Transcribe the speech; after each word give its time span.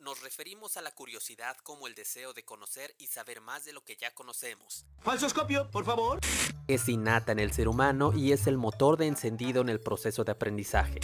nos 0.00 0.20
referimos 0.22 0.76
a 0.76 0.82
la 0.82 0.90
curiosidad 0.90 1.56
como 1.62 1.86
el 1.86 1.94
deseo 1.94 2.32
de 2.32 2.44
conocer 2.44 2.94
y 2.98 3.06
saber 3.06 3.40
más 3.40 3.64
de 3.64 3.72
lo 3.72 3.84
que 3.84 3.96
ya 3.96 4.12
conocemos. 4.14 4.84
Falsoscopio, 5.00 5.70
por 5.70 5.84
favor. 5.84 6.20
Es 6.66 6.88
innata 6.88 7.32
en 7.32 7.38
el 7.38 7.52
ser 7.52 7.68
humano 7.68 8.12
y 8.14 8.32
es 8.32 8.46
el 8.46 8.58
motor 8.58 8.96
de 8.96 9.06
encendido 9.06 9.62
en 9.62 9.68
el 9.68 9.80
proceso 9.80 10.24
de 10.24 10.32
aprendizaje. 10.32 11.00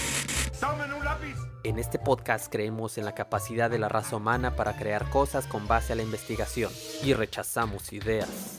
¡Tomen 0.61 0.93
un 0.93 1.05
lápiz! 1.05 1.37
En 1.65 1.79
este 1.79 1.99
podcast 1.99 2.51
creemos 2.51 2.99
en 2.99 3.05
la 3.05 3.15
capacidad 3.15 3.71
de 3.71 3.79
la 3.79 3.89
raza 3.89 4.17
humana 4.17 4.55
para 4.57 4.77
crear 4.77 5.09
cosas 5.11 5.47
con 5.47 5.67
base 5.67 5.93
a 5.93 5.97
la 5.97 6.03
investigación 6.03 6.73
y 7.03 7.15
rechazamos 7.15 7.93
ideas 7.93 8.59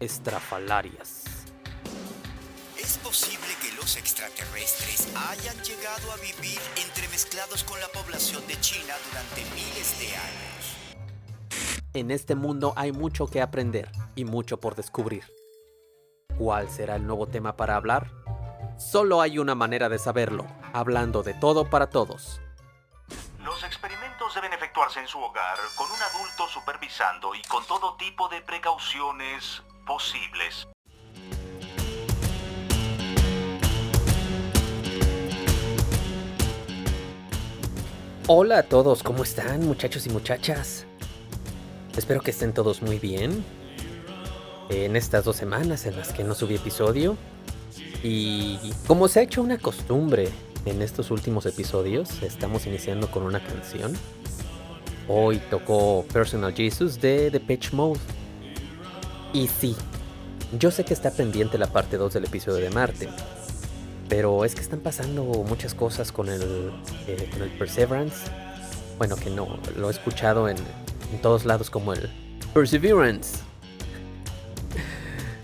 estrafalarias. 0.00 1.23
¿Es 3.84 3.96
posible 3.96 4.32
que 4.34 4.42
los 4.44 4.48
extraterrestres 4.48 5.14
hayan 5.14 5.56
llegado 5.62 6.12
a 6.12 6.16
vivir 6.16 6.58
entremezclados 6.76 7.64
con 7.64 7.78
la 7.80 7.88
población 7.88 8.46
de 8.46 8.58
China 8.60 8.94
durante 9.08 9.44
miles 9.54 9.98
de 9.98 10.06
años? 10.16 10.76
En 11.92 12.10
este 12.10 12.34
mundo 12.34 12.72
hay 12.76 12.92
mucho 12.92 13.26
que 13.26 13.42
aprender 13.42 13.90
y 14.14 14.24
mucho 14.24 14.58
por 14.58 14.74
descubrir. 14.74 15.24
¿Cuál 16.38 16.70
será 16.70 16.96
el 16.96 17.06
nuevo 17.06 17.26
tema 17.26 17.56
para 17.56 17.76
hablar? 17.76 18.10
Solo 18.78 19.20
hay 19.20 19.38
una 19.38 19.54
manera 19.54 19.88
de 19.88 19.98
saberlo, 19.98 20.46
hablando 20.72 21.22
de 21.22 21.34
todo 21.34 21.68
para 21.68 21.90
todos. 21.90 22.40
Los 23.40 23.62
experimentos 23.64 24.34
deben 24.34 24.52
efectuarse 24.52 25.00
en 25.00 25.08
su 25.08 25.18
hogar, 25.20 25.58
con 25.76 25.90
un 25.90 26.02
adulto 26.02 26.48
supervisando 26.48 27.34
y 27.34 27.42
con 27.42 27.64
todo 27.66 27.96
tipo 27.96 28.28
de 28.28 28.40
precauciones 28.40 29.62
posibles. 29.86 30.66
Hola 38.26 38.60
a 38.60 38.62
todos, 38.62 39.02
¿cómo 39.02 39.22
están 39.22 39.66
muchachos 39.66 40.06
y 40.06 40.08
muchachas? 40.08 40.86
Espero 41.94 42.22
que 42.22 42.30
estén 42.30 42.54
todos 42.54 42.80
muy 42.80 42.98
bien. 42.98 43.44
En 44.70 44.96
estas 44.96 45.26
dos 45.26 45.36
semanas 45.36 45.84
en 45.84 45.94
las 45.94 46.14
que 46.14 46.24
no 46.24 46.34
subí 46.34 46.54
episodio. 46.54 47.18
Y 48.02 48.58
como 48.86 49.08
se 49.08 49.20
ha 49.20 49.22
hecho 49.24 49.42
una 49.42 49.58
costumbre 49.58 50.30
en 50.64 50.80
estos 50.80 51.10
últimos 51.10 51.44
episodios, 51.44 52.22
estamos 52.22 52.66
iniciando 52.66 53.10
con 53.10 53.24
una 53.24 53.44
canción. 53.44 53.92
Hoy 55.06 55.38
tocó 55.50 56.06
Personal 56.10 56.54
Jesus 56.54 56.98
de 57.02 57.30
The 57.30 57.40
Pitch 57.40 57.72
Mode. 57.74 58.00
Y 59.34 59.48
sí, 59.48 59.76
yo 60.58 60.70
sé 60.70 60.86
que 60.86 60.94
está 60.94 61.10
pendiente 61.10 61.58
la 61.58 61.66
parte 61.66 61.98
2 61.98 62.14
del 62.14 62.24
episodio 62.24 62.64
de 62.64 62.70
Marte. 62.70 63.10
Pero 64.16 64.44
es 64.44 64.54
que 64.54 64.60
están 64.60 64.78
pasando 64.78 65.24
muchas 65.24 65.74
cosas 65.74 66.12
con 66.12 66.28
el, 66.28 66.70
eh, 67.08 67.28
con 67.32 67.42
el 67.42 67.50
Perseverance. 67.58 68.30
Bueno, 68.96 69.16
que 69.16 69.28
no, 69.28 69.58
lo 69.76 69.88
he 69.88 69.90
escuchado 69.90 70.48
en, 70.48 70.56
en 70.56 71.20
todos 71.20 71.44
lados 71.44 71.68
como 71.68 71.92
el 71.92 72.08
Perseverance. 72.54 73.40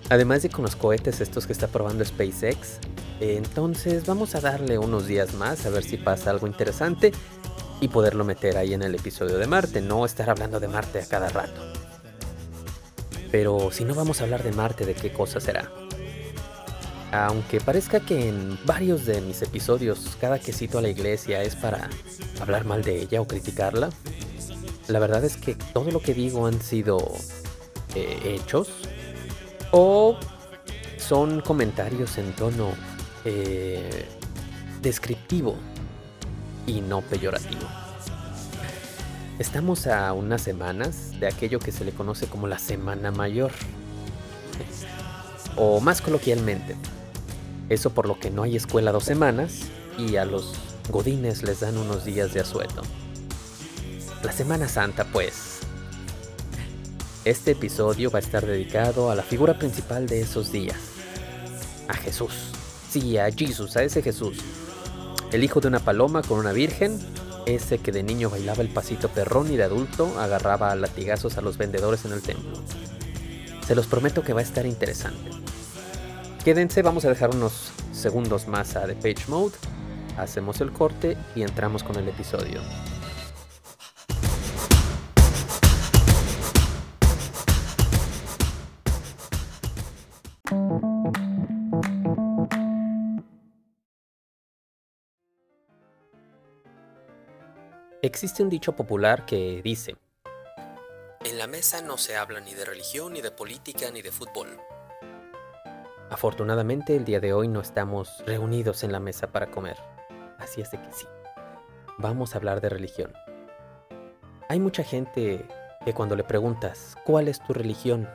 Además 0.09 0.43
de 0.45 0.51
con 0.51 0.63
los 0.63 0.77
cohetes 0.77 1.21
estos 1.21 1.49
que 1.49 1.53
está 1.53 1.67
probando 1.67 2.05
SpaceX. 2.05 2.79
Entonces 3.19 4.07
vamos 4.07 4.37
a 4.37 4.41
darle 4.41 4.79
unos 4.79 5.09
días 5.09 5.35
más 5.35 5.67
a 5.67 5.71
ver 5.71 5.83
si 5.83 5.97
pasa 5.97 6.31
algo 6.31 6.47
interesante 6.47 7.11
y 7.81 7.89
poderlo 7.89 8.25
meter 8.25 8.57
ahí 8.57 8.73
en 8.73 8.83
el 8.83 8.95
episodio 8.95 9.39
de 9.39 9.49
Marte, 9.49 9.81
no 9.81 10.07
estar 10.07 10.31
hablando 10.31 10.61
de 10.61 10.69
Marte 10.69 11.01
a 11.01 11.07
cada 11.07 11.29
rato. 11.29 11.61
Pero 13.33 13.73
si 13.73 13.85
no 13.85 13.97
vamos 13.97 14.21
a 14.21 14.25
hablar 14.25 14.45
de 14.45 14.53
Marte, 14.53 14.87
¿de 14.87 14.95
qué 14.95 15.13
cosa 15.13 15.41
será? 15.41 15.73
Aunque 17.13 17.61
parezca 17.61 18.01
que 18.01 18.29
en 18.29 18.59
varios 18.65 19.05
de 19.05 19.21
mis 19.21 19.43
episodios 19.43 20.17
cada 20.21 20.39
que 20.39 20.53
cito 20.53 20.79
a 20.79 20.83
la 20.83 20.89
iglesia 20.89 21.43
es 21.43 21.57
para 21.57 21.91
hablar 22.41 22.65
mal 22.65 22.83
de 22.83 23.03
ella 23.03 23.21
o 23.21 23.27
criticarla, 23.27 23.91
la 24.87 24.99
verdad 24.99 25.25
es 25.25 25.37
que 25.37 25.55
todo 25.55 25.91
lo 25.91 26.01
que 26.01 26.15
digo 26.15 26.47
han 26.47 26.61
sido 26.63 26.99
eh, 27.97 28.37
hechos 28.37 28.69
o 29.73 30.17
son 30.99 31.41
comentarios 31.41 32.17
en 32.19 32.33
tono 32.33 32.69
eh, 33.25 34.07
descriptivo 34.81 35.57
y 36.67 36.81
no 36.81 37.01
peyorativo. 37.03 37.67
Estamos 39.41 39.87
a 39.87 40.13
unas 40.13 40.43
semanas 40.43 41.19
de 41.19 41.27
aquello 41.27 41.59
que 41.59 41.73
se 41.73 41.85
le 41.85 41.93
conoce 41.93 42.27
como 42.27 42.47
la 42.47 42.59
Semana 42.59 43.11
Mayor, 43.11 43.51
o 45.57 45.81
más 45.81 46.01
coloquialmente, 46.03 46.77
eso 47.71 47.91
por 47.91 48.07
lo 48.07 48.19
que 48.19 48.31
no 48.31 48.43
hay 48.43 48.57
escuela 48.57 48.93
dos 48.93 49.05
semanas 49.05 49.61
y 49.97 50.17
a 50.17 50.25
los 50.25 50.55
godines 50.91 51.43
les 51.45 51.61
dan 51.61 51.79
unos 51.79 52.05
días 52.05 52.35
de 52.35 52.41
asueto. 52.41 52.83
La 54.23 54.33
Semana 54.33 54.69
Santa, 54.69 55.05
pues. 55.13 55.61
Este 57.25 57.53
episodio 57.53 58.11
va 58.11 58.19
a 58.19 58.23
estar 58.23 58.45
dedicado 58.45 59.11
a 59.11 59.15
la 59.15 59.23
figura 59.23 59.59
principal 59.59 60.07
de 60.07 60.21
esos 60.21 60.51
días, 60.51 60.79
a 61.87 61.95
Jesús. 61.95 62.33
Sí, 62.91 63.19
a 63.19 63.31
Jesús, 63.31 63.77
a 63.77 63.85
ese 63.85 64.03
Jesús. 64.03 64.39
El 65.31 65.45
hijo 65.45 65.61
de 65.61 65.69
una 65.69 65.79
paloma 65.79 66.23
con 66.23 66.39
una 66.39 66.53
virgen, 66.53 66.99
ese 67.47 67.79
que 67.79 67.93
de 67.93 68.03
niño 68.03 68.31
bailaba 68.31 68.63
el 68.63 68.69
pasito 68.69 69.09
perrón 69.09 69.53
y 69.53 69.57
de 69.57 69.63
adulto 69.63 70.19
agarraba 70.19 70.73
a 70.73 70.77
latigazos 70.77 71.39
a 71.39 71.41
los 71.41 71.57
vendedores 71.57 72.05
en 72.05 72.13
el 72.13 72.23
templo. 72.23 72.59
Se 73.65 73.77
los 73.77 73.87
prometo 73.87 74.23
que 74.23 74.33
va 74.33 74.41
a 74.41 74.45
estar 74.45 74.67
interesante. 74.67 75.40
Quédense, 76.45 76.81
vamos 76.81 77.05
a 77.05 77.11
dejar 77.11 77.35
unos 77.35 77.71
segundos 77.93 78.49
más 78.49 78.75
a 78.75 78.87
The 78.87 78.95
Page 78.95 79.29
Mode. 79.29 79.55
Hacemos 80.17 80.63
el 80.63 80.73
corte 80.73 81.19
y 81.35 81.43
entramos 81.43 81.83
con 81.83 81.97
el 81.97 82.09
episodio. 82.09 82.63
Existe 98.01 98.43
un 98.43 98.49
dicho 98.49 98.75
popular 98.75 99.27
que 99.27 99.61
dice, 99.63 99.97
en 101.23 101.37
la 101.37 101.47
mesa 101.47 101.83
no 101.83 101.99
se 101.99 102.17
habla 102.17 102.41
ni 102.41 102.55
de 102.55 102.65
religión, 102.65 103.13
ni 103.13 103.21
de 103.21 103.31
política, 103.31 103.91
ni 103.91 104.01
de 104.01 104.11
fútbol. 104.11 104.59
Afortunadamente 106.11 106.97
el 106.97 107.05
día 107.05 107.21
de 107.21 107.33
hoy 107.33 107.49
no 107.49 107.61
estamos 107.61 108.23
reunidos 108.27 108.83
en 108.83 108.93
la 108.93 109.01
mesa 109.01 109.29
para 109.29 109.51
comer. 109.51 109.77
Así 110.39 110.61
es 110.61 110.71
de 110.71 110.83
que 110.83 110.93
sí. 110.93 111.07
Vamos 111.99 112.35
a 112.35 112.39
hablar 112.39 112.61
de 112.61 112.69
religión. 112.69 113.13
Hay 114.49 114.59
mucha 114.59 114.83
gente 114.83 115.47
que 115.85 115.95
cuando 115.95 116.17
le 116.17 116.25
preguntas 116.25 116.97
¿cuál 117.05 117.29
es 117.29 117.39
tu 117.41 117.53
religión? 117.53 118.09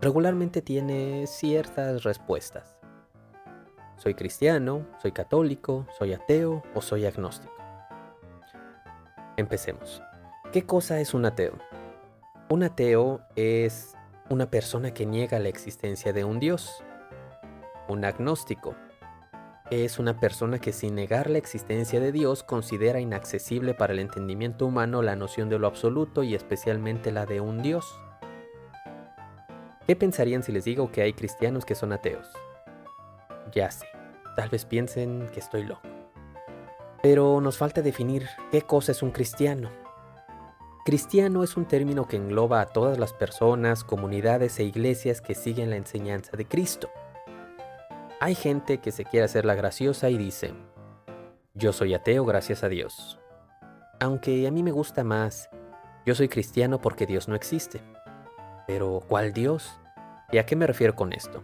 regularmente 0.00 0.62
tiene 0.62 1.26
ciertas 1.26 2.04
respuestas. 2.04 2.76
Soy 3.96 4.14
cristiano, 4.14 4.86
soy 5.00 5.12
católico, 5.12 5.86
soy 5.98 6.14
ateo 6.14 6.62
o 6.74 6.80
soy 6.80 7.04
agnóstico. 7.04 7.52
Empecemos. 9.36 10.02
¿Qué 10.52 10.64
cosa 10.64 11.00
es 11.00 11.12
un 11.12 11.26
ateo? 11.26 11.58
Un 12.48 12.62
ateo 12.62 13.20
es 13.36 13.94
una 14.30 14.50
persona 14.50 14.92
que 14.92 15.06
niega 15.06 15.38
la 15.38 15.48
existencia 15.48 16.12
de 16.12 16.24
un 16.24 16.40
Dios. 16.40 16.82
Un 17.90 18.04
agnóstico 18.04 18.76
es 19.68 19.98
una 19.98 20.20
persona 20.20 20.60
que 20.60 20.72
sin 20.72 20.94
negar 20.94 21.28
la 21.28 21.38
existencia 21.38 21.98
de 21.98 22.12
Dios 22.12 22.44
considera 22.44 23.00
inaccesible 23.00 23.74
para 23.74 23.92
el 23.92 23.98
entendimiento 23.98 24.64
humano 24.64 25.02
la 25.02 25.16
noción 25.16 25.48
de 25.48 25.58
lo 25.58 25.66
absoluto 25.66 26.22
y 26.22 26.36
especialmente 26.36 27.10
la 27.10 27.26
de 27.26 27.40
un 27.40 27.62
Dios. 27.62 27.98
¿Qué 29.88 29.96
pensarían 29.96 30.44
si 30.44 30.52
les 30.52 30.64
digo 30.64 30.92
que 30.92 31.02
hay 31.02 31.14
cristianos 31.14 31.64
que 31.64 31.74
son 31.74 31.92
ateos? 31.92 32.28
Ya 33.50 33.72
sé, 33.72 33.88
tal 34.36 34.50
vez 34.50 34.64
piensen 34.64 35.28
que 35.32 35.40
estoy 35.40 35.64
loco. 35.64 35.82
Pero 37.02 37.40
nos 37.40 37.58
falta 37.58 37.82
definir 37.82 38.28
qué 38.52 38.62
cosa 38.62 38.92
es 38.92 39.02
un 39.02 39.10
cristiano. 39.10 39.68
Cristiano 40.84 41.42
es 41.42 41.56
un 41.56 41.64
término 41.64 42.06
que 42.06 42.18
engloba 42.18 42.60
a 42.60 42.66
todas 42.66 43.00
las 43.00 43.12
personas, 43.12 43.82
comunidades 43.82 44.60
e 44.60 44.62
iglesias 44.62 45.20
que 45.20 45.34
siguen 45.34 45.70
la 45.70 45.76
enseñanza 45.76 46.36
de 46.36 46.46
Cristo. 46.46 46.88
Hay 48.22 48.34
gente 48.34 48.78
que 48.82 48.92
se 48.92 49.06
quiere 49.06 49.24
hacer 49.24 49.46
la 49.46 49.54
graciosa 49.54 50.10
y 50.10 50.18
dice, 50.18 50.52
yo 51.54 51.72
soy 51.72 51.94
ateo 51.94 52.26
gracias 52.26 52.62
a 52.62 52.68
Dios. 52.68 53.18
Aunque 53.98 54.46
a 54.46 54.50
mí 54.50 54.62
me 54.62 54.72
gusta 54.72 55.04
más, 55.04 55.48
yo 56.04 56.14
soy 56.14 56.28
cristiano 56.28 56.82
porque 56.82 57.06
Dios 57.06 57.28
no 57.28 57.34
existe. 57.34 57.80
Pero, 58.66 59.02
¿cuál 59.08 59.32
Dios? 59.32 59.80
¿Y 60.30 60.36
a 60.36 60.44
qué 60.44 60.54
me 60.54 60.66
refiero 60.66 60.94
con 60.94 61.14
esto? 61.14 61.42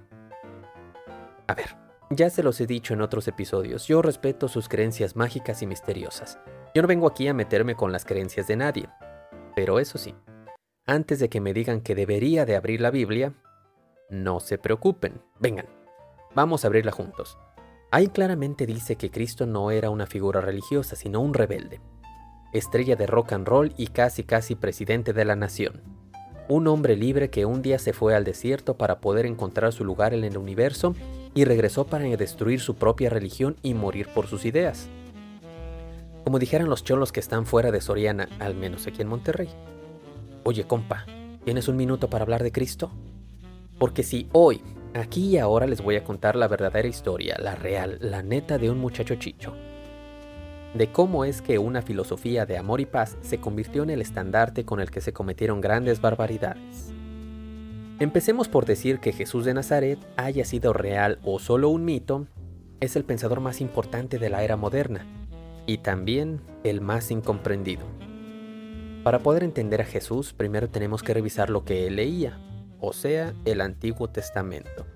A 1.47 1.55
ver, 1.55 1.79
ya 2.11 2.29
se 2.29 2.43
los 2.43 2.61
he 2.61 2.67
dicho 2.67 2.93
en 2.93 3.01
otros 3.01 3.27
episodios, 3.27 3.87
yo 3.87 4.03
respeto 4.03 4.47
sus 4.47 4.69
creencias 4.69 5.17
mágicas 5.17 5.63
y 5.63 5.67
misteriosas. 5.67 6.39
Yo 6.75 6.83
no 6.83 6.89
vengo 6.89 7.09
aquí 7.09 7.27
a 7.27 7.33
meterme 7.33 7.75
con 7.75 7.91
las 7.91 8.05
creencias 8.05 8.49
de 8.49 8.57
nadie. 8.57 8.91
Pero 9.55 9.79
eso 9.81 9.97
sí, 9.97 10.15
antes 10.85 11.21
de 11.21 11.31
que 11.31 11.41
me 11.41 11.55
digan 11.55 11.81
que 11.81 11.95
debería 11.95 12.45
de 12.45 12.55
abrir 12.55 12.83
la 12.83 12.91
Biblia, 12.91 13.33
no 14.11 14.41
se 14.41 14.59
preocupen, 14.59 15.23
vengan, 15.41 15.67
vamos 16.37 16.65
a 16.65 16.69
abrirla 16.69 16.93
juntos. 16.93 17.39
Ahí 17.91 18.09
claramente 18.09 18.67
dice 18.67 18.97
que 18.97 19.11
Cristo 19.11 19.47
no 19.47 19.71
era 19.71 19.89
una 19.89 20.07
figura 20.07 20.43
religiosa, 20.43 20.95
sino 20.95 21.21
un 21.21 21.35
rebelde. 21.35 21.81
estrella 22.53 22.95
de 22.95 23.07
rock 23.07 23.33
and 23.33 23.47
roll 23.47 23.75
y 23.77 23.89
casi 23.89 24.23
casi 24.23 24.55
presidente 24.55 25.13
de 25.13 25.25
la 25.25 25.37
nación. 25.37 25.83
Un 26.49 26.69
hombre 26.69 26.97
libre 26.97 27.29
que 27.29 27.45
un 27.45 27.61
día 27.61 27.79
se 27.79 27.93
fue 27.93 28.15
al 28.15 28.25
desierto 28.25 28.77
para 28.79 29.01
poder 29.01 29.27
encontrar 29.27 29.73
su 29.73 29.85
lugar 29.85 30.15
en 30.15 30.25
el 30.25 30.39
universo 30.39 30.95
y 31.35 31.45
regresó 31.45 31.87
para 31.87 32.05
destruir 32.05 32.61
su 32.61 32.77
propia 32.77 33.11
religión 33.11 33.57
y 33.63 33.75
morir 33.75 34.09
por 34.15 34.27
sus 34.27 34.45
ideas. 34.45 34.89
Como 36.25 36.39
dijeran 36.39 36.69
los 36.69 36.85
cholos 36.85 37.13
que 37.13 37.21
están 37.21 37.47
fuera 37.47 37.71
de 37.73 37.81
Soriana, 37.81 38.29
al 38.39 38.55
menos 38.55 38.87
aquí 38.87 39.03
en 39.03 39.09
Monterrey. 39.09 39.49
Oye, 40.45 40.65
compa, 40.65 41.05
¿tienes 41.45 41.69
un 41.69 41.77
minuto 41.77 42.09
para 42.09 42.23
hablar 42.23 42.43
de 42.43 42.53
Cristo? 42.53 42.91
Porque 43.79 44.03
si 44.03 44.29
hoy, 44.33 44.63
aquí 45.01 45.31
y 45.31 45.39
ahora 45.39 45.67
les 45.67 45.83
voy 45.83 45.97
a 45.97 46.05
contar 46.05 46.37
la 46.37 46.49
verdadera 46.49 46.89
historia, 46.89 47.37
la 47.39 47.55
real, 47.55 47.99
la 48.01 48.23
neta 48.23 48.59
de 48.59 48.71
un 48.71 48.79
muchacho 48.79 49.15
chicho. 49.17 49.55
De 50.75 50.93
cómo 50.93 51.25
es 51.25 51.43
que 51.43 51.59
una 51.59 51.83
filosofía 51.83 52.47
de 52.47 52.59
amor 52.59 52.81
y 52.81 52.87
paz 52.87 53.17
se 53.23 53.39
convirtió 53.39 53.83
en 53.83 53.91
el 53.91 54.01
estandarte 54.01 54.65
con 54.65 54.81
el 54.81 54.91
que 54.91 55.01
se 55.01 55.13
cometieron 55.13 55.61
grandes 55.61 56.01
barbaridades. 56.01 56.93
Empecemos 57.99 58.49
por 58.49 58.67
decir 58.67 58.99
que 58.99 59.13
Jesús 59.13 59.47
de 59.47 59.55
Nazaret, 59.55 59.99
haya 60.17 60.45
sido 60.45 60.75
real 60.75 61.19
o 61.25 61.39
solo 61.39 61.71
un 61.71 61.85
mito, 61.85 62.27
es 62.81 62.95
el 62.95 63.05
pensador 63.05 63.41
más 63.41 63.63
importante 63.63 64.19
de 64.19 64.29
la 64.29 64.45
era 64.45 64.57
moderna 64.57 65.07
y 65.67 65.79
también 65.79 66.43
el 66.63 66.83
más 66.83 67.11
incomprendido. 67.11 67.87
Para 69.03 69.21
poder 69.21 69.45
entender 69.45 69.81
a 69.81 69.87
Jesús, 69.87 70.35
primero 70.35 70.69
tenemos 70.69 71.03
que 71.03 71.15
revisar 71.15 71.49
lo 71.49 71.65
que 71.65 71.87
él 71.87 71.97
leía, 71.97 72.39
o 72.81 72.93
sea, 72.93 73.35
el 73.45 73.61
Antiguo 73.61 74.09
Testamento. 74.09 74.87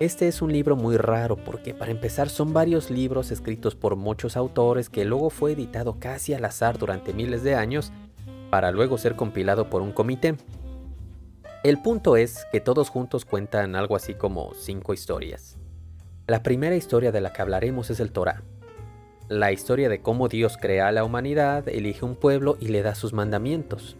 Este 0.00 0.26
es 0.26 0.42
un 0.42 0.52
libro 0.52 0.74
muy 0.76 0.96
raro 0.96 1.36
porque 1.36 1.74
para 1.74 1.90
empezar 1.90 2.28
son 2.28 2.52
varios 2.52 2.90
libros 2.90 3.30
escritos 3.30 3.74
por 3.74 3.96
muchos 3.96 4.36
autores 4.36 4.88
que 4.88 5.04
luego 5.04 5.30
fue 5.30 5.52
editado 5.52 5.98
casi 5.98 6.34
al 6.34 6.44
azar 6.44 6.78
durante 6.78 7.12
miles 7.12 7.42
de 7.42 7.54
años 7.54 7.92
para 8.50 8.70
luego 8.72 8.98
ser 8.98 9.14
compilado 9.14 9.70
por 9.70 9.82
un 9.82 9.92
comité. 9.92 10.34
El 11.62 11.80
punto 11.80 12.16
es 12.16 12.44
que 12.50 12.60
todos 12.60 12.88
juntos 12.88 13.24
cuentan 13.24 13.76
algo 13.76 13.94
así 13.94 14.14
como 14.14 14.52
cinco 14.54 14.92
historias. 14.92 15.56
La 16.26 16.42
primera 16.42 16.74
historia 16.74 17.12
de 17.12 17.20
la 17.20 17.32
que 17.32 17.42
hablaremos 17.42 17.90
es 17.90 18.00
el 18.00 18.10
Torah, 18.10 18.42
la 19.32 19.50
historia 19.50 19.88
de 19.88 20.02
cómo 20.02 20.28
Dios 20.28 20.58
crea 20.58 20.88
a 20.88 20.92
la 20.92 21.04
humanidad, 21.04 21.66
elige 21.66 22.04
un 22.04 22.16
pueblo 22.16 22.58
y 22.60 22.68
le 22.68 22.82
da 22.82 22.94
sus 22.94 23.14
mandamientos. 23.14 23.96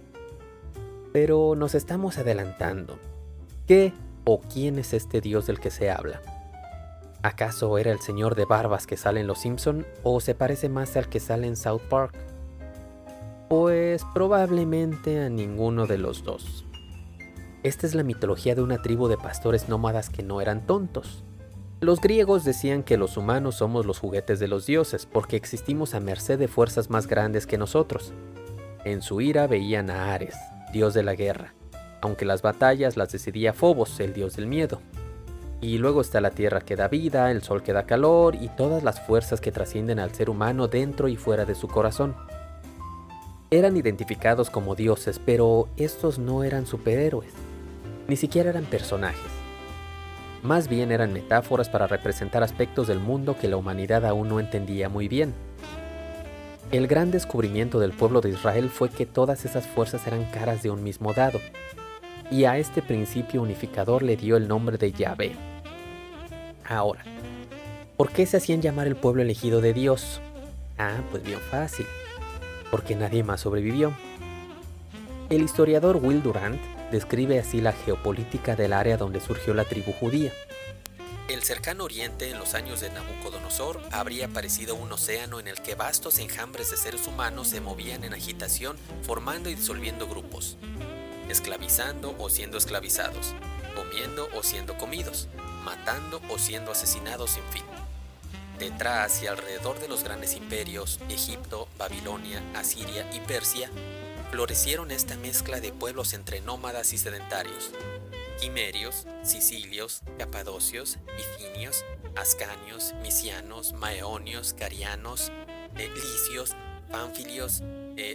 Pero 1.13 1.55
nos 1.57 1.75
estamos 1.75 2.19
adelantando. 2.19 2.99
¿Qué 3.67 3.93
o 4.25 4.41
quién 4.41 4.79
es 4.79 4.93
este 4.95 5.21
Dios 5.21 5.47
del 5.47 5.61
que 5.61 5.71
se 5.71 5.91
habla? 5.91 6.21
¿Acaso 7.23 7.79
era 7.79 7.93
el 7.93 8.01
señor 8.01 8.35
de 8.35 8.47
barbas 8.47 8.87
que 8.87 8.97
sale 8.97 9.21
en 9.21 9.27
Los 9.27 9.41
Simpson 9.41 9.87
o 10.03 10.21
se 10.21 10.35
parece 10.35 10.69
más 10.69 10.97
al 10.97 11.09
que 11.09 11.21
sale 11.21 11.47
en 11.47 11.57
South 11.57 11.83
Park? 11.89 12.15
Pues 13.49 14.03
probablemente 14.13 15.21
a 15.21 15.29
ninguno 15.29 15.87
de 15.87 15.99
los 15.99 16.25
dos. 16.25 16.65
Esta 17.63 17.87
es 17.87 17.95
la 17.95 18.03
mitología 18.03 18.57
de 18.57 18.63
una 18.63 18.83
tribu 18.83 19.07
de 19.07 19.17
pastores 19.17 19.69
nómadas 19.69 20.11
que 20.11 20.25
no 20.25 20.41
eran 20.41 20.67
tontos. 20.67 21.23
Los 21.81 22.01
griegos 22.01 22.45
decían 22.45 22.83
que 22.83 22.97
los 22.97 23.17
humanos 23.17 23.57
somos 23.57 23.87
los 23.87 24.01
juguetes 24.01 24.41
de 24.41 24.49
los 24.49 24.67
dioses 24.67 25.07
porque 25.07 25.37
existimos 25.37 25.95
a 25.95 26.01
merced 26.01 26.39
de 26.39 26.49
fuerzas 26.49 26.91
más 26.91 27.07
grandes 27.07 27.47
que 27.47 27.59
nosotros. 27.59 28.13
En 28.85 29.01
su 29.01 29.21
ira 29.21 29.47
veían 29.47 29.91
a 29.91 30.13
Ares, 30.13 30.37
dios 30.73 30.95
de 30.95 31.03
la 31.03 31.15
guerra, 31.15 31.55
aunque 32.01 32.25
las 32.25 32.43
batallas 32.43 32.97
las 32.97 33.13
decidía 33.13 33.53
Fobos, 33.53 34.01
el 34.01 34.13
dios 34.13 34.37
del 34.37 34.47
miedo. 34.47 34.81
Y 35.61 35.79
luego 35.79 36.01
está 36.01 36.21
la 36.21 36.31
tierra 36.31 36.61
que 36.61 36.75
da 36.75 36.89
vida, 36.89 37.31
el 37.31 37.43
sol 37.43 37.63
que 37.63 37.73
da 37.73 37.85
calor 37.85 38.35
y 38.35 38.49
todas 38.49 38.83
las 38.83 39.01
fuerzas 39.01 39.41
que 39.41 39.53
trascienden 39.53 40.01
al 40.01 40.13
ser 40.13 40.29
humano 40.29 40.67
dentro 40.67 41.07
y 41.07 41.17
fuera 41.17 41.45
de 41.45 41.55
su 41.55 41.69
corazón. 41.69 42.17
Eran 43.51 43.77
identificados 43.77 44.51
como 44.51 44.75
dioses, 44.75 45.21
pero 45.25 45.69
estos 45.77 46.19
no 46.19 46.43
eran 46.43 46.67
superhéroes, 46.67 47.33
ni 48.09 48.17
siquiera 48.17 48.51
eran 48.51 48.65
personajes. 48.65 49.31
Más 50.43 50.67
bien 50.67 50.91
eran 50.91 51.13
metáforas 51.13 51.69
para 51.69 51.87
representar 51.87 52.43
aspectos 52.43 52.89
del 52.89 52.99
mundo 52.99 53.37
que 53.39 53.47
la 53.47 53.57
humanidad 53.57 54.05
aún 54.05 54.29
no 54.29 54.41
entendía 54.41 54.89
muy 54.89 55.07
bien. 55.07 55.35
El 56.73 56.87
gran 56.87 57.11
descubrimiento 57.11 57.79
del 57.81 57.93
pueblo 57.93 58.23
de 58.23 58.31
Israel 58.31 58.71
fue 58.71 58.89
que 58.89 59.05
todas 59.05 59.45
esas 59.45 59.67
fuerzas 59.67 60.07
eran 60.07 60.25
caras 60.31 60.63
de 60.63 60.71
un 60.71 60.83
mismo 60.83 61.13
dado, 61.13 61.39
y 62.31 62.45
a 62.45 62.57
este 62.57 62.81
principio 62.81 63.43
unificador 63.43 64.03
le 64.03 64.17
dio 64.17 64.39
el 64.39 64.49
nombre 64.49 64.79
de 64.79 64.91
Yahvé. 64.91 65.33
Ahora, 66.65 67.05
¿por 67.99 68.11
qué 68.11 68.25
se 68.25 68.39
hacían 68.39 68.63
llamar 68.63 68.87
el 68.87 68.97
pueblo 68.97 69.21
elegido 69.21 69.61
de 69.61 69.75
Dios? 69.75 70.23
Ah, 70.79 71.03
pues 71.11 71.23
bien 71.23 71.41
fácil, 71.51 71.85
porque 72.71 72.97
nadie 72.97 73.23
más 73.23 73.43
sobrevivió. 73.43 73.93
El 75.29 75.43
historiador 75.43 75.99
Will 76.03 76.23
Durant 76.23 76.59
describe 76.91 77.39
así 77.39 77.61
la 77.61 77.73
geopolítica 77.73 78.57
del 78.57 78.73
área 78.73 78.97
donde 78.97 79.21
surgió 79.21 79.53
la 79.53 79.65
tribu 79.65 79.93
judía. 79.93 80.33
El 81.33 81.43
cercano 81.43 81.85
oriente 81.85 82.29
en 82.29 82.39
los 82.39 82.53
años 82.53 82.83
de 82.83 82.91
Nabucodonosor 82.91 83.81
habría 83.91 84.29
parecido 84.29 84.75
un 84.75 84.93
océano 84.93 85.41
en 85.41 85.49
el 85.49 85.63
que 85.63 85.75
vastos 85.75 86.19
enjambres 86.19 86.71
de 86.71 86.77
seres 86.77 87.07
humanos 87.07 87.49
se 87.49 87.63
movían 87.63 88.05
en 88.05 88.13
agitación 88.13 88.77
formando 89.01 89.49
y 89.49 89.55
disolviendo 89.55 90.07
grupos, 90.07 90.59
esclavizando 91.31 92.15
o 92.19 92.29
siendo 92.29 92.59
esclavizados, 92.59 93.33
comiendo 93.75 94.29
o 94.35 94.43
siendo 94.43 94.77
comidos, 94.77 95.29
matando 95.65 96.21
o 96.29 96.39
siendo 96.39 96.71
asesinados, 96.71 97.39
en 97.39 97.45
fin. 97.45 97.65
Detrás 98.59 99.23
y 99.23 99.27
alrededor 99.27 99.81
de 99.81 99.89
los 99.89 100.05
grandes 100.05 100.37
imperios, 100.37 101.01
Egipto, 101.09 101.67
Babilonia, 101.79 102.43
Asiria 102.55 103.09
y 103.11 103.21
Persia, 103.21 103.71
florecieron 104.31 104.91
esta 104.91 105.17
mezcla 105.17 105.61
de 105.61 105.73
pueblos 105.73 106.13
entre 106.13 106.43
nómadas 106.43 106.93
y 106.93 106.99
sedentarios, 106.99 107.71
quimerios, 108.43 109.07
sicilios, 109.23 110.03
capadocios, 110.19 110.99
bicinios, 111.17 111.85
ascanios, 112.17 112.93
misianos, 113.01 113.73
maeonios, 113.73 114.53
carianos, 114.53 115.31
eh, 115.79 115.89
licios, 115.95 116.57
pánfilios, 116.91 117.63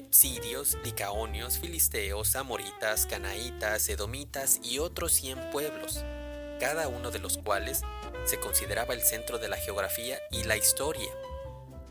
sirios, 0.10 0.78
licaonios, 0.84 1.60
filisteos, 1.60 2.36
amoritas, 2.36 3.06
canaitas, 3.06 3.88
edomitas 3.88 4.60
y 4.62 4.80
otros 4.80 5.14
100 5.14 5.50
pueblos, 5.50 6.04
cada 6.60 6.90
uno 6.90 7.10
de 7.10 7.20
los 7.20 7.38
cuales 7.38 7.84
se 8.26 8.38
consideraba 8.38 8.94
el 8.96 9.04
centro 9.04 9.40
de 9.40 9.48
la 9.48 9.56
geografía 9.56 10.20
y 10.30 10.44
la 10.44 10.58
historia. 10.58 11.10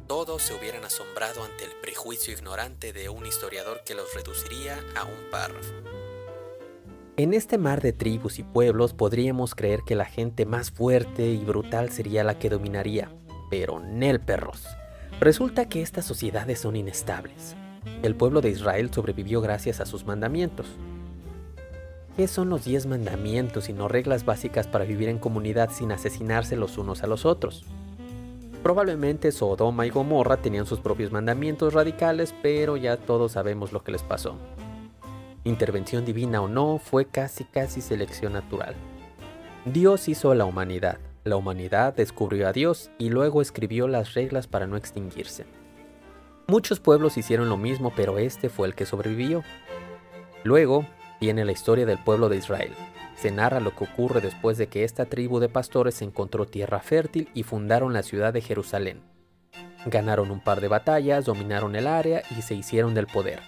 Todos 0.06 0.42
se 0.42 0.52
hubieran 0.52 0.84
asombrado 0.84 1.42
ante 1.42 1.64
el 1.64 1.72
prejuicio 1.76 2.34
ignorante 2.34 2.92
de 2.92 3.08
un 3.08 3.24
historiador 3.24 3.82
que 3.82 3.94
los 3.94 4.12
reduciría 4.12 4.84
a 4.94 5.04
un 5.04 5.30
párrafo. 5.30 5.85
En 7.18 7.32
este 7.32 7.56
mar 7.56 7.80
de 7.80 7.94
tribus 7.94 8.38
y 8.38 8.42
pueblos 8.42 8.92
podríamos 8.92 9.54
creer 9.54 9.80
que 9.86 9.94
la 9.94 10.04
gente 10.04 10.44
más 10.44 10.70
fuerte 10.70 11.30
y 11.30 11.42
brutal 11.42 11.88
sería 11.88 12.22
la 12.24 12.38
que 12.38 12.50
dominaría, 12.50 13.10
pero 13.48 13.80
Nel 13.80 14.20
perros. 14.20 14.66
Resulta 15.18 15.66
que 15.66 15.80
estas 15.80 16.04
sociedades 16.04 16.60
son 16.60 16.76
inestables. 16.76 17.56
El 18.02 18.16
pueblo 18.16 18.42
de 18.42 18.50
Israel 18.50 18.90
sobrevivió 18.92 19.40
gracias 19.40 19.80
a 19.80 19.86
sus 19.86 20.04
mandamientos. 20.04 20.66
¿Qué 22.18 22.28
son 22.28 22.50
los 22.50 22.66
diez 22.66 22.84
mandamientos 22.84 23.64
sino 23.64 23.88
reglas 23.88 24.26
básicas 24.26 24.66
para 24.66 24.84
vivir 24.84 25.08
en 25.08 25.18
comunidad 25.18 25.70
sin 25.70 25.92
asesinarse 25.92 26.54
los 26.54 26.76
unos 26.76 27.02
a 27.02 27.06
los 27.06 27.24
otros? 27.24 27.64
Probablemente 28.62 29.32
Sodoma 29.32 29.86
y 29.86 29.90
Gomorra 29.90 30.36
tenían 30.36 30.66
sus 30.66 30.80
propios 30.80 31.12
mandamientos 31.12 31.72
radicales, 31.72 32.34
pero 32.42 32.76
ya 32.76 32.98
todos 32.98 33.32
sabemos 33.32 33.72
lo 33.72 33.82
que 33.82 33.92
les 33.92 34.02
pasó 34.02 34.36
intervención 35.46 36.04
divina 36.04 36.42
o 36.42 36.48
no, 36.48 36.78
fue 36.78 37.06
casi 37.06 37.44
casi 37.44 37.80
selección 37.80 38.34
natural. 38.34 38.74
Dios 39.64 40.08
hizo 40.08 40.30
a 40.30 40.34
la 40.34 40.44
humanidad, 40.44 40.98
la 41.26 41.36
humanidad 41.36 41.94
descubrió 41.94 42.46
a 42.46 42.52
Dios 42.52 42.90
y 42.98 43.08
luego 43.08 43.42
escribió 43.42 43.88
las 43.88 44.14
reglas 44.14 44.46
para 44.46 44.66
no 44.66 44.76
extinguirse. 44.76 45.44
Muchos 46.46 46.78
pueblos 46.78 47.16
hicieron 47.16 47.48
lo 47.48 47.56
mismo, 47.56 47.92
pero 47.96 48.18
este 48.18 48.48
fue 48.48 48.68
el 48.68 48.76
que 48.76 48.86
sobrevivió. 48.86 49.42
Luego 50.44 50.86
viene 51.20 51.44
la 51.44 51.50
historia 51.50 51.84
del 51.84 51.98
pueblo 51.98 52.28
de 52.28 52.36
Israel. 52.36 52.72
Se 53.16 53.32
narra 53.32 53.58
lo 53.58 53.74
que 53.74 53.84
ocurre 53.84 54.20
después 54.20 54.56
de 54.56 54.68
que 54.68 54.84
esta 54.84 55.06
tribu 55.06 55.40
de 55.40 55.48
pastores 55.48 56.00
encontró 56.02 56.46
tierra 56.46 56.78
fértil 56.78 57.28
y 57.34 57.42
fundaron 57.42 57.92
la 57.92 58.04
ciudad 58.04 58.32
de 58.32 58.42
Jerusalén. 58.42 59.00
Ganaron 59.86 60.30
un 60.30 60.40
par 60.40 60.60
de 60.60 60.68
batallas, 60.68 61.24
dominaron 61.24 61.74
el 61.74 61.88
área 61.88 62.22
y 62.38 62.42
se 62.42 62.54
hicieron 62.54 62.94
del 62.94 63.08
poder. 63.08 63.40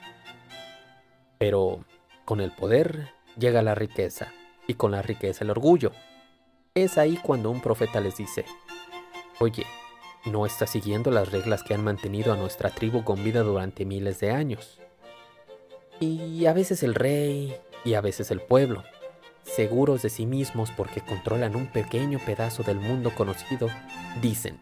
Pero 1.39 1.85
con 2.25 2.41
el 2.41 2.53
poder 2.53 3.13
llega 3.39 3.63
la 3.63 3.75
riqueza 3.75 4.33
y 4.67 4.75
con 4.75 4.91
la 4.91 5.03
riqueza 5.03 5.45
el 5.45 5.51
orgullo. 5.51 5.93
Es 6.75 6.99
ahí 6.99 7.19
cuando 7.23 7.51
un 7.51 7.61
profeta 7.61 8.01
les 8.01 8.17
dice, 8.17 8.45
oye, 9.41 9.65
no 10.27 10.47
está 10.47 10.67
siguiendo 10.67 11.11
las 11.11 11.31
reglas 11.31 11.63
que 11.63 11.75
han 11.75 11.85
mantenido 11.85 12.33
a 12.33 12.37
nuestra 12.37 12.71
tribu 12.71 13.05
con 13.05 13.23
vida 13.25 13.43
durante 13.43 13.85
miles 13.85 14.21
de 14.21 14.31
años. 14.31 14.81
Y 16.01 16.47
a 16.47 16.53
veces 16.53 16.83
el 16.83 16.95
rey 16.95 17.57
y 17.85 17.95
a 17.95 18.01
veces 18.01 18.31
el 18.31 18.41
pueblo, 18.41 18.85
seguros 19.43 20.03
de 20.03 20.11
sí 20.11 20.27
mismos 20.27 20.71
porque 20.71 21.01
controlan 21.01 21.57
un 21.57 21.67
pequeño 21.67 22.19
pedazo 22.25 22.63
del 22.63 22.79
mundo 22.79 23.13
conocido, 23.15 23.69
dicen, 24.21 24.61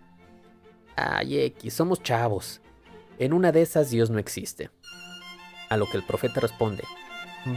ay 0.94 1.40
X, 1.40 1.74
somos 1.74 2.02
chavos, 2.02 2.60
en 3.18 3.32
una 3.32 3.52
de 3.52 3.62
esas 3.62 3.90
Dios 3.90 4.10
no 4.10 4.18
existe. 4.18 4.70
A 5.68 5.76
lo 5.76 5.86
que 5.86 5.96
el 5.96 6.04
profeta 6.04 6.40
responde, 6.40 6.84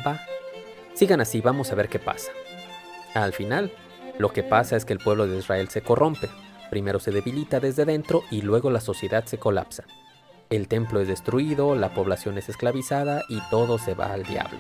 va, 0.05 0.19
sigan 0.93 1.21
así, 1.21 1.41
vamos 1.41 1.71
a 1.71 1.75
ver 1.75 1.89
qué 1.89 1.99
pasa. 1.99 2.31
Al 3.13 3.33
final, 3.33 3.71
lo 4.17 4.31
que 4.33 4.43
pasa 4.43 4.75
es 4.75 4.85
que 4.85 4.93
el 4.93 4.99
pueblo 4.99 5.27
de 5.27 5.37
Israel 5.37 5.69
se 5.69 5.81
corrompe, 5.81 6.29
primero 6.69 6.99
se 6.99 7.11
debilita 7.11 7.59
desde 7.59 7.85
dentro 7.85 8.23
y 8.31 8.41
luego 8.41 8.69
la 8.69 8.81
sociedad 8.81 9.25
se 9.25 9.37
colapsa. 9.37 9.85
El 10.49 10.67
templo 10.67 10.99
es 10.99 11.07
destruido, 11.07 11.75
la 11.75 11.93
población 11.93 12.37
es 12.37 12.49
esclavizada 12.49 13.23
y 13.29 13.39
todo 13.51 13.77
se 13.77 13.93
va 13.93 14.13
al 14.13 14.23
diablo. 14.23 14.59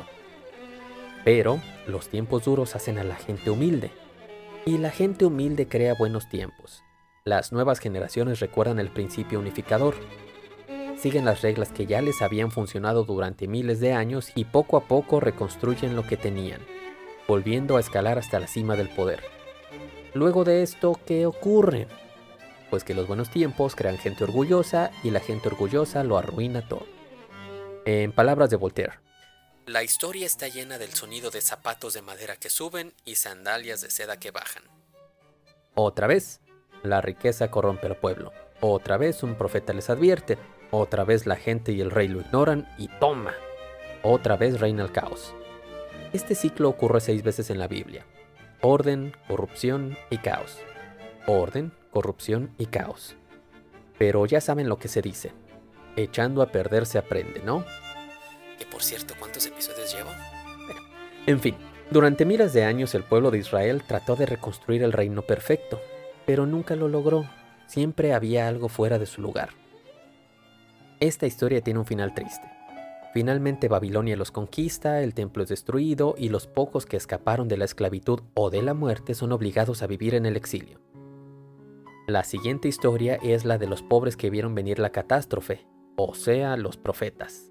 Pero 1.25 1.59
los 1.87 2.09
tiempos 2.09 2.45
duros 2.45 2.75
hacen 2.75 2.97
a 2.99 3.03
la 3.03 3.15
gente 3.15 3.49
humilde. 3.49 3.91
Y 4.65 4.77
la 4.77 4.91
gente 4.91 5.25
humilde 5.25 5.67
crea 5.67 5.95
buenos 5.97 6.29
tiempos. 6.29 6.83
Las 7.25 7.51
nuevas 7.51 7.79
generaciones 7.79 8.39
recuerdan 8.39 8.79
el 8.79 8.89
principio 8.89 9.39
unificador. 9.39 9.95
Siguen 11.01 11.23
las 11.23 11.41
reglas 11.41 11.71
que 11.71 11.85
ya 11.85 12.01
les 12.01 12.21
habían 12.21 12.51
funcionado 12.51 13.05
durante 13.05 13.47
miles 13.47 13.79
de 13.79 13.93
años 13.93 14.31
y 14.35 14.45
poco 14.45 14.75
a 14.75 14.87
poco 14.87 15.21
reconstruyen 15.21 15.95
lo 15.95 16.05
que 16.05 16.17
tenían, 16.17 16.59
volviendo 17.27 17.77
a 17.77 17.79
escalar 17.79 18.17
hasta 18.17 18.39
la 18.39 18.47
cima 18.47 18.75
del 18.75 18.89
poder. 18.89 19.23
Luego 20.13 20.43
de 20.43 20.61
esto, 20.61 20.99
¿qué 21.05 21.25
ocurre? 21.25 21.87
Pues 22.69 22.83
que 22.83 22.93
los 22.93 23.07
buenos 23.07 23.29
tiempos 23.29 23.75
crean 23.75 23.97
gente 23.97 24.25
orgullosa 24.25 24.91
y 25.01 25.11
la 25.11 25.21
gente 25.21 25.47
orgullosa 25.47 26.03
lo 26.03 26.17
arruina 26.17 26.67
todo. 26.67 26.85
En 27.85 28.11
palabras 28.11 28.49
de 28.49 28.57
Voltaire, 28.57 28.99
la 29.65 29.83
historia 29.83 30.25
está 30.25 30.47
llena 30.47 30.77
del 30.79 30.93
sonido 30.93 31.29
de 31.29 31.41
zapatos 31.41 31.93
de 31.93 32.01
madera 32.01 32.35
que 32.35 32.49
suben 32.49 32.93
y 33.05 33.15
sandalias 33.15 33.81
de 33.81 33.91
seda 33.91 34.19
que 34.19 34.31
bajan. 34.31 34.63
Otra 35.75 36.07
vez, 36.07 36.41
la 36.83 37.01
riqueza 37.01 37.51
corrompe 37.51 37.87
al 37.87 37.95
pueblo. 37.95 38.33
Otra 38.61 38.97
vez 38.97 39.23
un 39.23 39.35
profeta 39.35 39.71
les 39.71 39.89
advierte. 39.89 40.37
Otra 40.71 41.03
vez 41.03 41.25
la 41.25 41.35
gente 41.35 41.71
y 41.71 41.81
el 41.81 41.89
rey 41.89 42.07
lo 42.07 42.21
ignoran 42.21 42.67
y 42.77 42.87
toma. 42.99 43.33
Otra 44.03 44.37
vez 44.37 44.59
reina 44.59 44.83
el 44.83 44.91
caos. 44.91 45.33
Este 46.13 46.35
ciclo 46.35 46.69
ocurre 46.69 47.01
seis 47.01 47.23
veces 47.23 47.49
en 47.49 47.57
la 47.57 47.67
Biblia. 47.67 48.05
Orden, 48.61 49.15
corrupción 49.27 49.97
y 50.09 50.17
caos. 50.17 50.59
Orden, 51.25 51.71
corrupción 51.91 52.51
y 52.57 52.67
caos. 52.67 53.15
Pero 53.97 54.25
ya 54.25 54.41
saben 54.41 54.69
lo 54.69 54.77
que 54.77 54.87
se 54.87 55.01
dice. 55.01 55.31
Echando 55.95 56.41
a 56.41 56.51
perder 56.51 56.85
se 56.85 56.97
aprende, 56.97 57.41
¿no? 57.43 57.65
Que 58.57 58.65
por 58.65 58.83
cierto, 58.83 59.15
¿cuántos 59.19 59.45
episodios 59.47 59.93
llevo? 59.93 60.09
en 61.25 61.39
fin, 61.39 61.55
durante 61.89 62.25
miles 62.25 62.53
de 62.53 62.63
años 62.63 62.93
el 62.93 63.03
pueblo 63.03 63.31
de 63.31 63.39
Israel 63.39 63.83
trató 63.87 64.15
de 64.15 64.27
reconstruir 64.27 64.83
el 64.83 64.93
reino 64.93 65.23
perfecto, 65.23 65.81
pero 66.25 66.45
nunca 66.45 66.75
lo 66.75 66.87
logró. 66.87 67.25
Siempre 67.65 68.13
había 68.13 68.47
algo 68.47 68.69
fuera 68.69 68.99
de 68.99 69.05
su 69.05 69.21
lugar. 69.21 69.49
Esta 70.99 71.25
historia 71.25 71.61
tiene 71.61 71.79
un 71.79 71.85
final 71.85 72.13
triste. 72.13 72.45
Finalmente 73.13 73.69
Babilonia 73.69 74.17
los 74.17 74.31
conquista, 74.31 75.01
el 75.01 75.13
templo 75.13 75.43
es 75.43 75.49
destruido 75.49 76.13
y 76.17 76.27
los 76.27 76.45
pocos 76.45 76.85
que 76.85 76.97
escaparon 76.97 77.47
de 77.47 77.55
la 77.55 77.63
esclavitud 77.63 78.19
o 78.33 78.49
de 78.49 78.61
la 78.61 78.73
muerte 78.73 79.15
son 79.15 79.31
obligados 79.31 79.81
a 79.81 79.87
vivir 79.87 80.13
en 80.13 80.25
el 80.25 80.35
exilio. 80.35 80.81
La 82.05 82.25
siguiente 82.25 82.67
historia 82.67 83.15
es 83.15 83.45
la 83.45 83.57
de 83.57 83.67
los 83.67 83.81
pobres 83.81 84.17
que 84.17 84.29
vieron 84.29 84.55
venir 84.55 84.77
la 84.79 84.91
catástrofe, 84.91 85.65
o 85.95 86.13
sea, 86.15 86.57
los 86.57 86.75
profetas. 86.75 87.49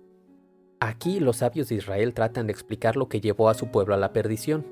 Aquí 0.78 1.18
los 1.18 1.38
sabios 1.38 1.70
de 1.70 1.76
Israel 1.76 2.12
tratan 2.12 2.48
de 2.48 2.52
explicar 2.52 2.96
lo 2.96 3.08
que 3.08 3.20
llevó 3.22 3.48
a 3.48 3.54
su 3.54 3.70
pueblo 3.70 3.94
a 3.94 3.98
la 3.98 4.12
perdición. 4.12 4.66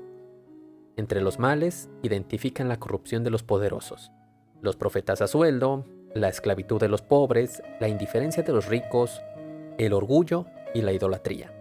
Entre 0.97 1.21
los 1.21 1.39
males, 1.39 1.89
identifican 2.03 2.69
la 2.69 2.79
corrupción 2.79 3.23
de 3.23 3.31
los 3.31 3.43
poderosos, 3.43 4.11
los 4.61 4.75
profetas 4.75 5.21
a 5.21 5.27
sueldo, 5.27 5.85
la 6.13 6.29
esclavitud 6.29 6.79
de 6.79 6.89
los 6.89 7.01
pobres, 7.01 7.61
la 7.79 7.87
indiferencia 7.87 8.43
de 8.43 8.53
los 8.53 8.67
ricos, 8.67 9.21
el 9.77 9.93
orgullo 9.93 10.45
y 10.73 10.81
la 10.81 10.91
idolatría. 10.91 11.53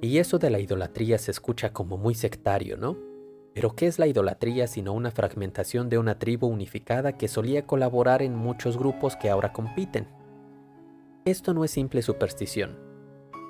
Y 0.00 0.18
eso 0.18 0.38
de 0.38 0.50
la 0.50 0.60
idolatría 0.60 1.18
se 1.18 1.30
escucha 1.30 1.72
como 1.72 1.98
muy 1.98 2.14
sectario, 2.14 2.76
¿no? 2.76 2.96
Pero 3.54 3.74
¿qué 3.74 3.86
es 3.86 3.98
la 3.98 4.06
idolatría 4.06 4.66
sino 4.66 4.92
una 4.92 5.10
fragmentación 5.10 5.88
de 5.88 5.98
una 5.98 6.18
tribu 6.18 6.46
unificada 6.46 7.18
que 7.18 7.28
solía 7.28 7.66
colaborar 7.66 8.22
en 8.22 8.34
muchos 8.34 8.78
grupos 8.78 9.16
que 9.16 9.28
ahora 9.28 9.52
compiten? 9.52 10.06
Esto 11.24 11.52
no 11.52 11.64
es 11.64 11.70
simple 11.70 12.00
superstición 12.00 12.90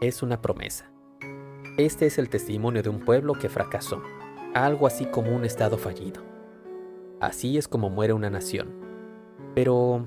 es 0.01 0.23
una 0.23 0.41
promesa. 0.41 0.91
Este 1.77 2.07
es 2.07 2.19
el 2.19 2.31
testimonio 2.31 2.83
de 2.83 2.89
un 2.89 3.01
pueblo 3.01 3.35
que 3.35 3.49
fracasó, 3.49 4.03
algo 4.55 4.87
así 4.87 5.05
como 5.05 5.35
un 5.35 5.45
estado 5.45 5.77
fallido. 5.77 6.23
Así 7.21 7.59
es 7.59 7.69
como 7.69 7.91
muere 7.91 8.15
una 8.15 8.31
nación. 8.31 8.80
Pero, 9.55 10.07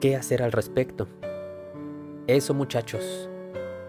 ¿qué 0.00 0.16
hacer 0.16 0.42
al 0.42 0.52
respecto? 0.52 1.06
Eso 2.26 2.54
muchachos, 2.54 3.28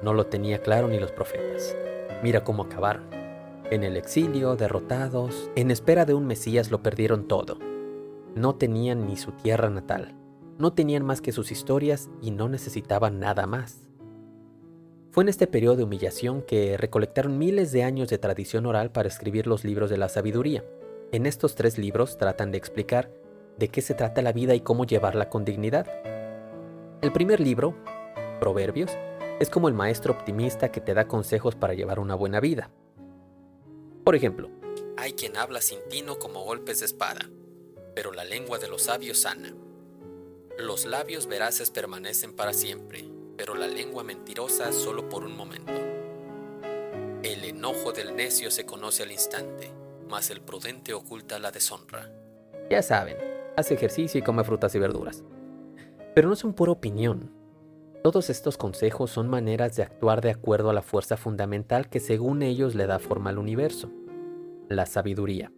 no 0.03 0.13
lo 0.13 0.27
tenía 0.27 0.61
claro 0.61 0.87
ni 0.87 0.99
los 0.99 1.11
profetas. 1.11 1.75
Mira 2.23 2.43
cómo 2.43 2.63
acabaron. 2.63 3.03
En 3.71 3.83
el 3.83 3.97
exilio, 3.97 4.55
derrotados, 4.55 5.49
en 5.55 5.71
espera 5.71 6.05
de 6.05 6.13
un 6.13 6.27
Mesías 6.27 6.69
lo 6.69 6.83
perdieron 6.83 7.27
todo. 7.27 7.57
No 8.35 8.55
tenían 8.55 9.07
ni 9.07 9.17
su 9.17 9.31
tierra 9.31 9.69
natal, 9.69 10.15
no 10.57 10.73
tenían 10.73 11.05
más 11.05 11.21
que 11.21 11.31
sus 11.31 11.51
historias 11.51 12.09
y 12.21 12.31
no 12.31 12.49
necesitaban 12.49 13.19
nada 13.19 13.47
más. 13.47 13.89
Fue 15.11 15.23
en 15.23 15.29
este 15.29 15.47
periodo 15.47 15.77
de 15.77 15.83
humillación 15.83 16.41
que 16.41 16.75
recolectaron 16.77 17.37
miles 17.37 17.71
de 17.71 17.83
años 17.83 18.09
de 18.09 18.17
tradición 18.17 18.65
oral 18.65 18.91
para 18.91 19.07
escribir 19.07 19.47
los 19.47 19.63
libros 19.63 19.89
de 19.89 19.97
la 19.97 20.09
sabiduría. 20.09 20.63
En 21.11 21.25
estos 21.25 21.55
tres 21.55 21.77
libros 21.77 22.17
tratan 22.17 22.51
de 22.51 22.57
explicar 22.57 23.11
de 23.57 23.67
qué 23.69 23.81
se 23.81 23.93
trata 23.93 24.21
la 24.21 24.31
vida 24.31 24.55
y 24.55 24.61
cómo 24.61 24.85
llevarla 24.85 25.29
con 25.29 25.45
dignidad. 25.45 25.87
El 27.01 27.11
primer 27.11 27.39
libro, 27.39 27.75
Proverbios, 28.39 28.91
es 29.39 29.49
como 29.49 29.67
el 29.67 29.73
maestro 29.73 30.13
optimista 30.13 30.71
que 30.71 30.81
te 30.81 30.93
da 30.93 31.07
consejos 31.07 31.55
para 31.55 31.73
llevar 31.73 31.99
una 31.99 32.15
buena 32.15 32.39
vida. 32.39 32.69
Por 34.03 34.15
ejemplo, 34.15 34.49
hay 34.97 35.13
quien 35.13 35.37
habla 35.37 35.61
sin 35.61 35.79
tino 35.89 36.17
como 36.19 36.43
golpes 36.43 36.79
de 36.79 36.85
espada, 36.85 37.29
pero 37.95 38.11
la 38.11 38.23
lengua 38.23 38.57
de 38.57 38.67
los 38.67 38.83
sabios 38.83 39.19
sana. 39.19 39.53
Los 40.57 40.85
labios 40.85 41.27
veraces 41.27 41.71
permanecen 41.71 42.35
para 42.35 42.53
siempre, 42.53 43.05
pero 43.37 43.55
la 43.55 43.67
lengua 43.67 44.03
mentirosa 44.03 44.71
solo 44.71 45.09
por 45.09 45.23
un 45.23 45.35
momento. 45.35 45.73
El 47.23 47.43
enojo 47.45 47.91
del 47.91 48.15
necio 48.15 48.51
se 48.51 48.65
conoce 48.65 49.03
al 49.03 49.11
instante, 49.11 49.71
mas 50.07 50.29
el 50.29 50.41
prudente 50.41 50.93
oculta 50.93 51.39
la 51.39 51.51
deshonra. 51.51 52.11
Ya 52.69 52.81
saben, 52.81 53.17
hace 53.55 53.73
ejercicio 53.73 54.19
y 54.19 54.23
come 54.23 54.43
frutas 54.43 54.73
y 54.75 54.79
verduras. 54.79 55.23
Pero 56.15 56.29
no 56.29 56.35
son 56.35 56.53
pura 56.53 56.71
opinión. 56.71 57.31
Todos 58.03 58.29
estos 58.29 58.57
consejos 58.57 59.11
son 59.11 59.29
maneras 59.29 59.75
de 59.75 59.83
actuar 59.83 60.21
de 60.21 60.31
acuerdo 60.31 60.69
a 60.69 60.73
la 60.73 60.81
fuerza 60.81 61.17
fundamental 61.17 61.89
que 61.89 61.99
según 61.99 62.43
ellos 62.43 62.75
le 62.75 62.85
da 62.85 62.99
forma 62.99 63.29
al 63.29 63.39
universo, 63.39 63.89
la 64.67 64.85
sabiduría. 64.85 65.51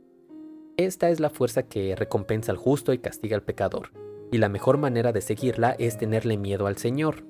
Esta 0.78 1.10
es 1.10 1.20
la 1.20 1.30
fuerza 1.30 1.64
que 1.64 1.96
recompensa 1.96 2.52
al 2.52 2.58
justo 2.58 2.94
y 2.94 3.00
castiga 3.00 3.36
al 3.36 3.44
pecador, 3.44 3.92
y 4.32 4.38
la 4.38 4.50
mejor 4.50 4.78
manera 4.78 5.12
de 5.12 5.22
seguirla 5.22 5.75
es 5.80 5.98
tenerle 5.98 6.38
miedo 6.38 6.68
al 6.68 6.78
Señor, 6.78 7.24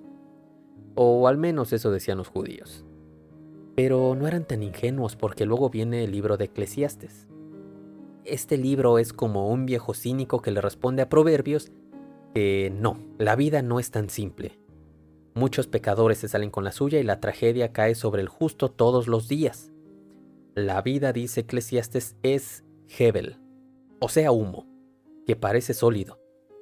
o 0.96 1.28
al 1.28 1.38
menos 1.38 1.72
eso 1.72 1.92
decían 1.92 2.18
los 2.18 2.28
judíos. 2.28 2.86
Pero 3.76 4.16
no 4.16 4.28
eran 4.28 4.46
tan 4.46 4.64
ingenuos 4.64 5.16
porque 5.16 5.46
luego 5.46 5.70
viene 5.70 6.04
el 6.04 6.12
libro 6.12 6.38
de 6.38 6.46
Eclesiastes. 6.46 7.28
Este 8.26 8.58
libro 8.58 8.98
es 8.98 9.14
como 9.14 9.50
un 9.50 9.68
viejo 9.68 9.94
cínico 9.94 10.42
que 10.42 10.50
le 10.50 10.60
responde 10.60 11.04
a 11.04 11.10
Proverbios 11.10 11.72
que 12.34 12.74
no, 12.76 12.98
la 13.20 13.36
vida 13.36 13.62
no 13.62 13.80
es 13.80 13.92
tan 13.92 14.10
simple. 14.10 14.60
Muchos 15.36 15.68
pecadores 15.68 16.18
se 16.18 16.28
salen 16.28 16.50
con 16.50 16.64
la 16.64 16.72
suya 16.72 17.00
y 17.00 17.04
la 17.04 17.20
tragedia 17.20 17.72
cae 17.72 17.94
sobre 17.94 18.24
el 18.24 18.28
justo 18.28 18.72
todos 18.72 19.08
los 19.08 19.28
días. 19.28 19.72
La 20.56 20.82
vida, 20.82 21.14
dice 21.14 21.42
Eclesiastes, 21.42 22.16
es 22.24 22.64
Hebel, 22.98 23.38
o 24.00 24.10
sea, 24.10 24.32
humo, 24.32 24.66
que 25.28 25.36
parece 25.36 25.74
sólido, 25.76 26.20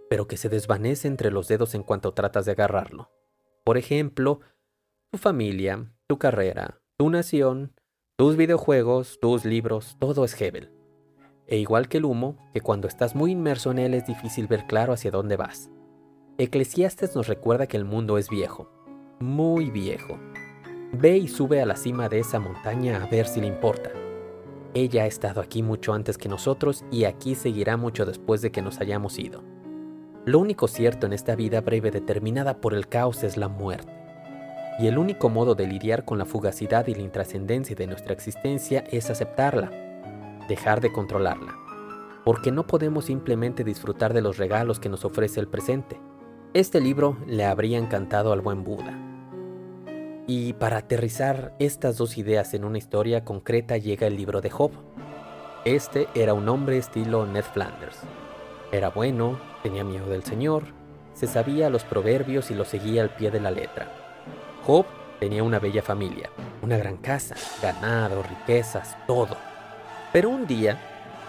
pero 0.10 0.28
que 0.28 0.38
se 0.38 0.50
desvanece 0.50 1.08
entre 1.08 1.32
los 1.32 1.48
dedos 1.48 1.76
en 1.76 1.84
cuanto 1.84 2.14
tratas 2.14 2.46
de 2.46 2.52
agarrarlo. 2.52 3.10
Por 3.64 3.78
ejemplo, 3.78 4.42
tu 5.12 5.18
familia, 5.18 5.94
tu 6.08 6.18
carrera, 6.18 6.82
tu 6.98 7.10
nación, 7.10 7.74
tus 8.18 8.36
videojuegos, 8.36 9.20
tus 9.22 9.46
libros, 9.46 9.96
todo 10.00 10.26
es 10.26 10.40
Hebel. 10.40 10.83
E 11.48 11.58
igual 11.58 11.90
que 11.90 11.98
el 11.98 12.06
humo, 12.06 12.38
que 12.54 12.62
cuando 12.62 12.88
estás 12.88 13.16
muy 13.16 13.32
inmerso 13.32 13.72
en 13.72 13.80
él 13.80 13.94
es 13.94 14.06
difícil 14.06 14.48
ver 14.48 14.66
claro 14.66 14.94
hacia 14.94 15.12
dónde 15.12 15.36
vas. 15.36 15.70
Eclesiastes 16.38 17.16
nos 17.16 17.28
recuerda 17.28 17.68
que 17.68 17.78
el 17.78 17.86
mundo 17.86 18.18
es 18.18 18.30
viejo, 18.30 18.72
muy 19.20 19.70
viejo. 19.70 20.18
Ve 20.94 21.18
y 21.18 21.28
sube 21.28 21.62
a 21.62 21.66
la 21.66 21.76
cima 21.76 22.10
de 22.10 22.20
esa 22.20 22.40
montaña 22.40 23.04
a 23.04 23.08
ver 23.08 23.28
si 23.28 23.42
le 23.42 23.48
importa. 23.48 23.92
Ella 24.74 25.04
ha 25.04 25.06
estado 25.06 25.42
aquí 25.42 25.62
mucho 25.62 25.94
antes 25.94 26.18
que 26.18 26.30
nosotros 26.30 26.84
y 26.92 27.04
aquí 27.04 27.36
seguirá 27.36 27.78
mucho 27.78 28.06
después 28.06 28.42
de 28.42 28.52
que 28.52 28.62
nos 28.62 28.80
hayamos 28.80 29.20
ido. 29.20 29.44
Lo 30.26 30.40
único 30.40 30.68
cierto 30.68 31.06
en 31.06 31.14
esta 31.14 31.36
vida 31.36 31.62
breve 31.62 31.92
determinada 31.92 32.62
por 32.62 32.74
el 32.74 32.88
caos 32.88 33.24
es 33.24 33.38
la 33.38 33.50
muerte. 33.50 33.92
Y 34.80 34.88
el 34.88 34.98
único 34.98 35.30
modo 35.30 35.54
de 35.54 35.68
lidiar 35.68 36.06
con 36.06 36.18
la 36.18 36.26
fugacidad 36.26 36.88
y 36.88 36.96
la 36.96 37.02
intrascendencia 37.02 37.76
de 37.76 37.86
nuestra 37.86 38.14
existencia 38.14 38.84
es 38.90 39.10
aceptarla, 39.10 39.83
dejar 40.48 40.82
de 40.82 40.92
controlarla. 40.92 41.58
Porque 42.26 42.52
no 42.52 42.66
podemos 42.66 43.06
simplemente 43.06 43.64
disfrutar 43.64 44.14
de 44.14 44.22
los 44.22 44.38
regalos 44.38 44.80
que 44.80 44.90
nos 44.90 45.06
ofrece 45.06 45.40
el 45.40 45.48
presente. 45.48 46.00
Este 46.54 46.80
libro 46.80 47.18
le 47.28 47.46
habría 47.46 47.78
encantado 47.78 48.32
al 48.32 48.42
buen 48.42 48.64
Buda. 48.64 48.98
Y 50.28 50.54
para 50.54 50.78
aterrizar 50.78 51.54
estas 51.60 51.98
dos 51.98 52.18
ideas 52.18 52.54
en 52.54 52.64
una 52.64 52.78
historia 52.78 53.26
concreta 53.26 53.78
llega 53.78 54.08
el 54.08 54.16
libro 54.16 54.40
de 54.40 54.50
Job. 54.50 54.72
Este 55.66 56.08
era 56.16 56.34
un 56.34 56.48
hombre 56.48 56.78
estilo 56.78 57.26
Ned 57.26 57.44
Flanders. 57.44 57.98
Era 58.72 58.90
bueno, 58.90 59.40
tenía 59.62 59.84
miedo 59.84 60.08
del 60.08 60.24
Señor, 60.24 60.64
se 61.14 61.28
sabía 61.28 61.70
los 61.70 61.84
proverbios 61.84 62.52
y 62.52 62.56
los 62.56 62.68
seguía 62.70 63.02
al 63.02 63.16
pie 63.16 63.32
de 63.32 63.40
la 63.40 63.52
letra. 63.52 63.92
Job 64.66 64.86
tenía 65.20 65.44
una 65.44 65.60
bella 65.60 65.82
familia, 65.82 66.30
una 66.62 66.78
gran 66.78 66.98
casa, 66.98 67.36
ganado, 67.62 68.24
riquezas, 68.24 68.98
todo. 69.06 69.38
Pero 70.14 70.30
un 70.30 70.46
día, 70.46 70.80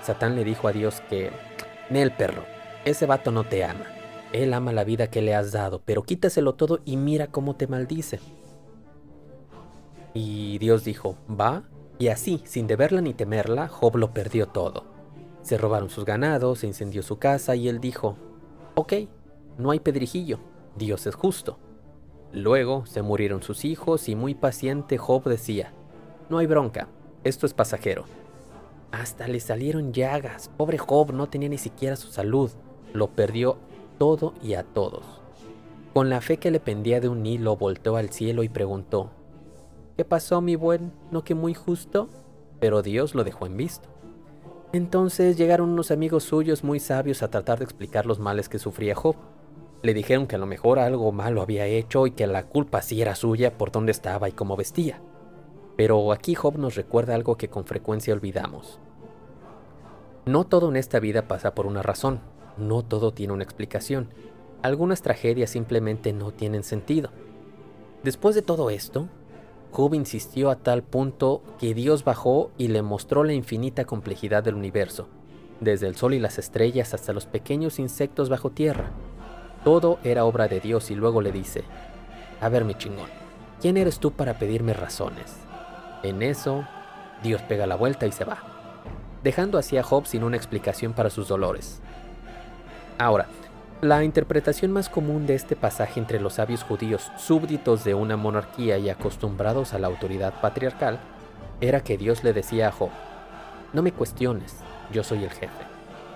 Satán 0.03 0.37
le 0.37 0.45
dijo 0.45 0.69
a 0.69 0.73
Dios 0.73 1.01
que, 1.09 1.33
Nel 1.89 2.13
perro, 2.13 2.45
ese 2.85 3.07
vato 3.07 3.33
no 3.33 3.45
te 3.45 3.65
ama. 3.65 3.87
Él 4.33 4.53
ama 4.53 4.73
la 4.73 4.85
vida 4.85 5.07
que 5.09 5.23
le 5.23 5.35
has 5.35 5.53
dado, 5.53 5.81
pero 5.85 6.03
quítaselo 6.03 6.55
todo 6.55 6.81
y 6.85 6.99
mira 6.99 7.29
cómo 7.29 7.57
te 7.57 7.67
maldice. 7.67 8.21
Y 10.13 10.59
Dios 10.59 10.85
dijo, 10.85 11.17
va, 11.29 11.63
y 11.99 12.09
así, 12.09 12.43
sin 12.45 12.67
deberla 12.67 13.01
ni 13.01 13.15
temerla, 13.15 13.69
Job 13.69 13.97
lo 13.97 14.13
perdió 14.13 14.49
todo. 14.49 14.85
Se 15.41 15.57
robaron 15.57 15.89
sus 15.89 16.05
ganados, 16.05 16.59
se 16.59 16.67
incendió 16.67 17.03
su 17.03 17.19
casa 17.19 17.57
y 17.57 17.69
él 17.69 17.81
dijo, 17.81 18.17
ok, 18.75 18.93
no 19.57 19.71
hay 19.71 19.81
pedrijillo, 19.81 20.41
Dios 20.77 21.07
es 21.07 21.15
justo. 21.15 21.59
Luego 22.33 22.85
se 22.85 23.01
murieron 23.01 23.43
sus 23.43 23.65
hijos 23.65 24.11
y 24.11 24.15
muy 24.15 24.35
paciente 24.35 24.99
Job 24.99 25.25
decía, 25.25 25.73
no 26.29 26.37
hay 26.37 26.47
bronca, 26.47 26.89
esto 27.23 27.47
es 27.47 27.55
pasajero. 27.55 28.05
Hasta 29.01 29.27
le 29.27 29.41
salieron 29.41 29.93
llagas, 29.93 30.53
pobre 30.57 30.79
Job 30.79 31.13
no 31.13 31.29
tenía 31.29 31.49
ni 31.49 31.59
siquiera 31.59 31.97
su 31.97 32.13
salud, 32.13 32.53
lo 32.93 33.09
perdió 33.09 33.57
todo 33.99 34.35
y 34.41 34.55
a 34.55 34.63
todos. 34.63 35.05
Con 35.93 36.11
la 36.11 36.21
fe 36.21 36.37
que 36.37 36.53
le 36.53 36.61
pendía 36.61 37.01
de 37.01 37.09
un 37.09 37.27
hilo, 37.27 37.57
volteó 37.57 37.97
al 37.97 38.11
cielo 38.11 38.45
y 38.45 38.49
preguntó, 38.49 39.11
¿Qué 39.97 40.05
pasó, 40.05 40.41
mi 40.41 40.55
buen? 40.55 40.93
¿No 41.11 41.25
que 41.25 41.35
muy 41.35 41.55
justo? 41.55 42.09
Pero 42.61 42.83
Dios 42.83 43.17
lo 43.17 43.25
dejó 43.25 43.47
en 43.47 43.57
visto. 43.57 43.89
Entonces 44.73 45.37
llegaron 45.37 45.71
unos 45.71 45.91
amigos 45.91 46.23
suyos 46.23 46.63
muy 46.63 46.79
sabios 46.79 47.25
a 47.25 47.31
tratar 47.31 47.59
de 47.59 47.65
explicar 47.65 48.07
los 48.07 48.21
males 48.21 48.49
que 48.49 48.61
sufría 48.61 48.95
Job. 48.95 49.17
Le 49.83 49.93
dijeron 49.93 50.29
que 50.29 50.37
a 50.37 50.39
lo 50.39 50.47
mejor 50.47 50.79
algo 50.79 51.11
malo 51.11 51.43
había 51.43 51.67
hecho 51.67 52.07
y 52.07 52.13
que 52.13 52.29
la 52.29 52.45
culpa 52.45 52.81
sí 52.81 53.03
era 53.03 53.17
suya 53.17 53.59
por 53.59 53.73
dónde 53.73 53.91
estaba 53.91 54.29
y 54.29 54.33
cómo 54.33 54.57
vestía. 54.57 55.01
Pero 55.77 56.13
aquí 56.13 56.35
Job 56.35 56.59
nos 56.59 56.77
recuerda 56.77 57.15
algo 57.15 57.37
que 57.37 57.49
con 57.49 57.65
frecuencia 57.65 58.15
olvidamos. 58.15 58.79
No 60.27 60.45
todo 60.45 60.71
en 60.71 60.77
esta 60.77 61.01
vida 61.01 61.29
pasa 61.29 61.55
por 61.55 61.67
una 61.67 61.83
razón, 61.83 62.21
no 62.57 62.83
todo 62.83 63.13
tiene 63.13 63.33
una 63.33 63.45
explicación. 63.45 64.09
Algunas 64.63 65.03
tragedias 65.03 65.51
simplemente 65.51 66.13
no 66.13 66.33
tienen 66.33 66.63
sentido. 66.63 67.11
Después 68.03 68.35
de 68.35 68.43
todo 68.43 68.71
esto, 68.71 69.09
Job 69.73 69.95
insistió 69.95 70.51
a 70.51 70.57
tal 70.57 70.83
punto 70.83 71.43
que 71.59 71.75
Dios 71.75 72.05
bajó 72.05 72.51
y 72.57 72.69
le 72.69 72.83
mostró 72.83 73.25
la 73.25 73.33
infinita 73.33 73.85
complejidad 73.85 74.45
del 74.45 74.55
universo, 74.55 75.09
desde 75.61 75.89
el 75.89 75.97
sol 75.97 76.15
y 76.15 76.21
las 76.21 76.39
estrellas 76.39 76.95
hasta 76.95 77.13
los 77.13 77.27
pequeños 77.27 77.79
insectos 77.79 78.29
bajo 78.29 78.51
tierra. 78.51 78.93
Todo 79.65 79.99
era 80.05 80.25
obra 80.25 80.47
de 80.47 80.61
Dios 80.61 80.91
y 80.91 80.95
luego 80.95 81.21
le 81.21 81.33
dice, 81.33 81.65
a 82.41 82.49
ver 82.49 82.65
mi 82.65 82.75
chingón, 82.75 83.09
¿quién 83.61 83.77
eres 83.77 83.99
tú 83.99 84.13
para 84.13 84.39
pedirme 84.39 84.75
razones? 84.75 85.44
En 86.05 86.23
eso, 86.23 86.67
Dios 87.23 87.41
pega 87.41 87.67
la 87.67 87.77
vuelta 87.77 88.07
y 88.07 88.13
se 88.13 88.27
va, 88.27 88.37
dejando 89.23 89.57
así 89.57 89.79
a 89.79 89.83
Job 89.83 90.05
sin 90.05 90.23
una 90.23 90.37
explicación 90.37 90.93
para 90.93 91.09
sus 91.09 91.29
dolores. 91.29 91.81
Ahora, 92.99 93.27
la 93.81 94.05
interpretación 94.05 94.71
más 94.71 94.91
común 94.91 95.27
de 95.27 95.35
este 95.35 95.57
pasaje 95.57 95.99
entre 95.99 96.21
los 96.21 96.35
sabios 96.35 96.63
judíos, 96.63 97.11
súbditos 97.17 97.85
de 97.85 97.95
una 97.95 98.19
monarquía 98.19 98.77
y 98.77 98.91
acostumbrados 98.91 99.73
a 99.73 99.79
la 99.79 99.87
autoridad 99.87 100.43
patriarcal, 100.43 101.01
era 101.63 101.81
que 101.81 101.97
Dios 101.97 102.23
le 102.23 102.35
decía 102.35 102.69
a 102.69 102.73
Job, 102.73 102.91
no 103.73 103.81
me 103.81 103.93
cuestiones, 103.93 104.57
yo 104.93 105.05
soy 105.05 105.25
el 105.25 105.31
jefe, 105.31 105.65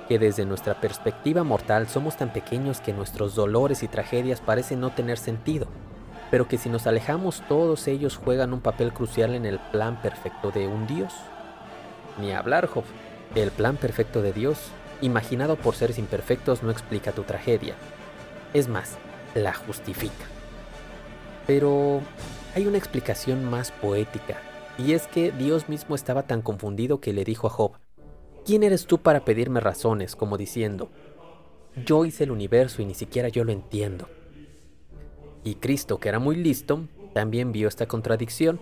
que 0.06 0.18
desde 0.18 0.44
nuestra 0.44 0.82
perspectiva 0.82 1.44
mortal 1.44 1.88
somos 1.88 2.18
tan 2.18 2.30
pequeños 2.30 2.82
que 2.82 2.92
nuestros 2.92 3.34
dolores 3.34 3.82
y 3.82 3.88
tragedias 3.88 4.42
parecen 4.42 4.80
no 4.80 4.90
tener 4.90 5.16
sentido, 5.16 5.66
pero 6.30 6.48
que 6.48 6.58
si 6.58 6.68
nos 6.68 6.86
alejamos 6.86 7.42
todos 7.48 7.86
ellos 7.88 8.16
juegan 8.16 8.52
un 8.52 8.60
papel 8.60 8.92
crucial 8.92 9.34
en 9.34 9.46
el 9.46 9.58
plan 9.58 10.00
perfecto 10.02 10.50
de 10.50 10.66
un 10.66 10.86
Dios. 10.86 11.14
Ni 12.20 12.32
hablar, 12.32 12.66
Job, 12.66 12.84
el 13.34 13.50
plan 13.50 13.76
perfecto 13.76 14.22
de 14.22 14.32
Dios 14.32 14.70
imaginado 15.00 15.56
por 15.56 15.74
seres 15.74 15.98
imperfectos 15.98 16.62
no 16.62 16.70
explica 16.70 17.12
tu 17.12 17.22
tragedia. 17.22 17.74
Es 18.52 18.68
más, 18.68 18.96
la 19.34 19.54
justifica. 19.54 20.24
Pero 21.46 22.00
hay 22.54 22.66
una 22.66 22.78
explicación 22.78 23.44
más 23.44 23.70
poética, 23.70 24.36
y 24.78 24.92
es 24.92 25.06
que 25.06 25.32
Dios 25.32 25.68
mismo 25.68 25.94
estaba 25.94 26.24
tan 26.24 26.42
confundido 26.42 27.00
que 27.00 27.12
le 27.12 27.24
dijo 27.24 27.46
a 27.46 27.50
Job, 27.50 27.72
¿quién 28.44 28.62
eres 28.62 28.86
tú 28.86 28.98
para 28.98 29.24
pedirme 29.24 29.60
razones? 29.60 30.16
como 30.16 30.36
diciendo, 30.36 30.90
yo 31.84 32.04
hice 32.04 32.24
el 32.24 32.30
universo 32.30 32.82
y 32.82 32.86
ni 32.86 32.94
siquiera 32.94 33.28
yo 33.28 33.44
lo 33.44 33.52
entiendo. 33.52 34.08
Y 35.48 35.54
Cristo, 35.54 35.98
que 35.98 36.08
era 36.08 36.18
muy 36.18 36.36
listo, 36.36 36.86
también 37.14 37.52
vio 37.52 37.68
esta 37.68 37.86
contradicción, 37.86 38.60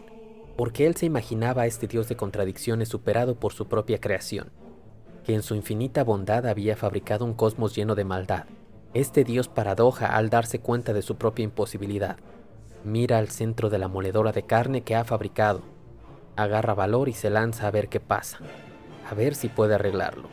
porque 0.56 0.86
él 0.86 0.94
se 0.94 1.06
imaginaba 1.06 1.62
a 1.62 1.66
este 1.66 1.86
Dios 1.86 2.08
de 2.08 2.16
contradicciones 2.16 2.88
superado 2.88 3.34
por 3.34 3.52
su 3.52 3.66
propia 3.66 4.00
creación 4.00 4.50
que 5.26 5.34
en 5.34 5.42
su 5.42 5.56
infinita 5.56 6.04
bondad 6.04 6.46
había 6.46 6.76
fabricado 6.76 7.24
un 7.24 7.34
cosmos 7.34 7.74
lleno 7.74 7.96
de 7.96 8.04
maldad. 8.04 8.44
Este 8.94 9.24
dios 9.24 9.48
paradoja 9.48 10.06
al 10.06 10.30
darse 10.30 10.60
cuenta 10.60 10.92
de 10.92 11.02
su 11.02 11.16
propia 11.16 11.42
imposibilidad. 11.42 12.16
Mira 12.84 13.18
al 13.18 13.28
centro 13.28 13.68
de 13.68 13.78
la 13.78 13.88
moledora 13.88 14.30
de 14.30 14.44
carne 14.44 14.82
que 14.82 14.94
ha 14.94 15.02
fabricado. 15.02 15.62
Agarra 16.36 16.74
valor 16.74 17.08
y 17.08 17.12
se 17.12 17.28
lanza 17.28 17.66
a 17.66 17.72
ver 17.72 17.88
qué 17.88 17.98
pasa. 17.98 18.38
A 19.10 19.14
ver 19.14 19.34
si 19.34 19.48
puede 19.48 19.74
arreglarlo. 19.74 20.28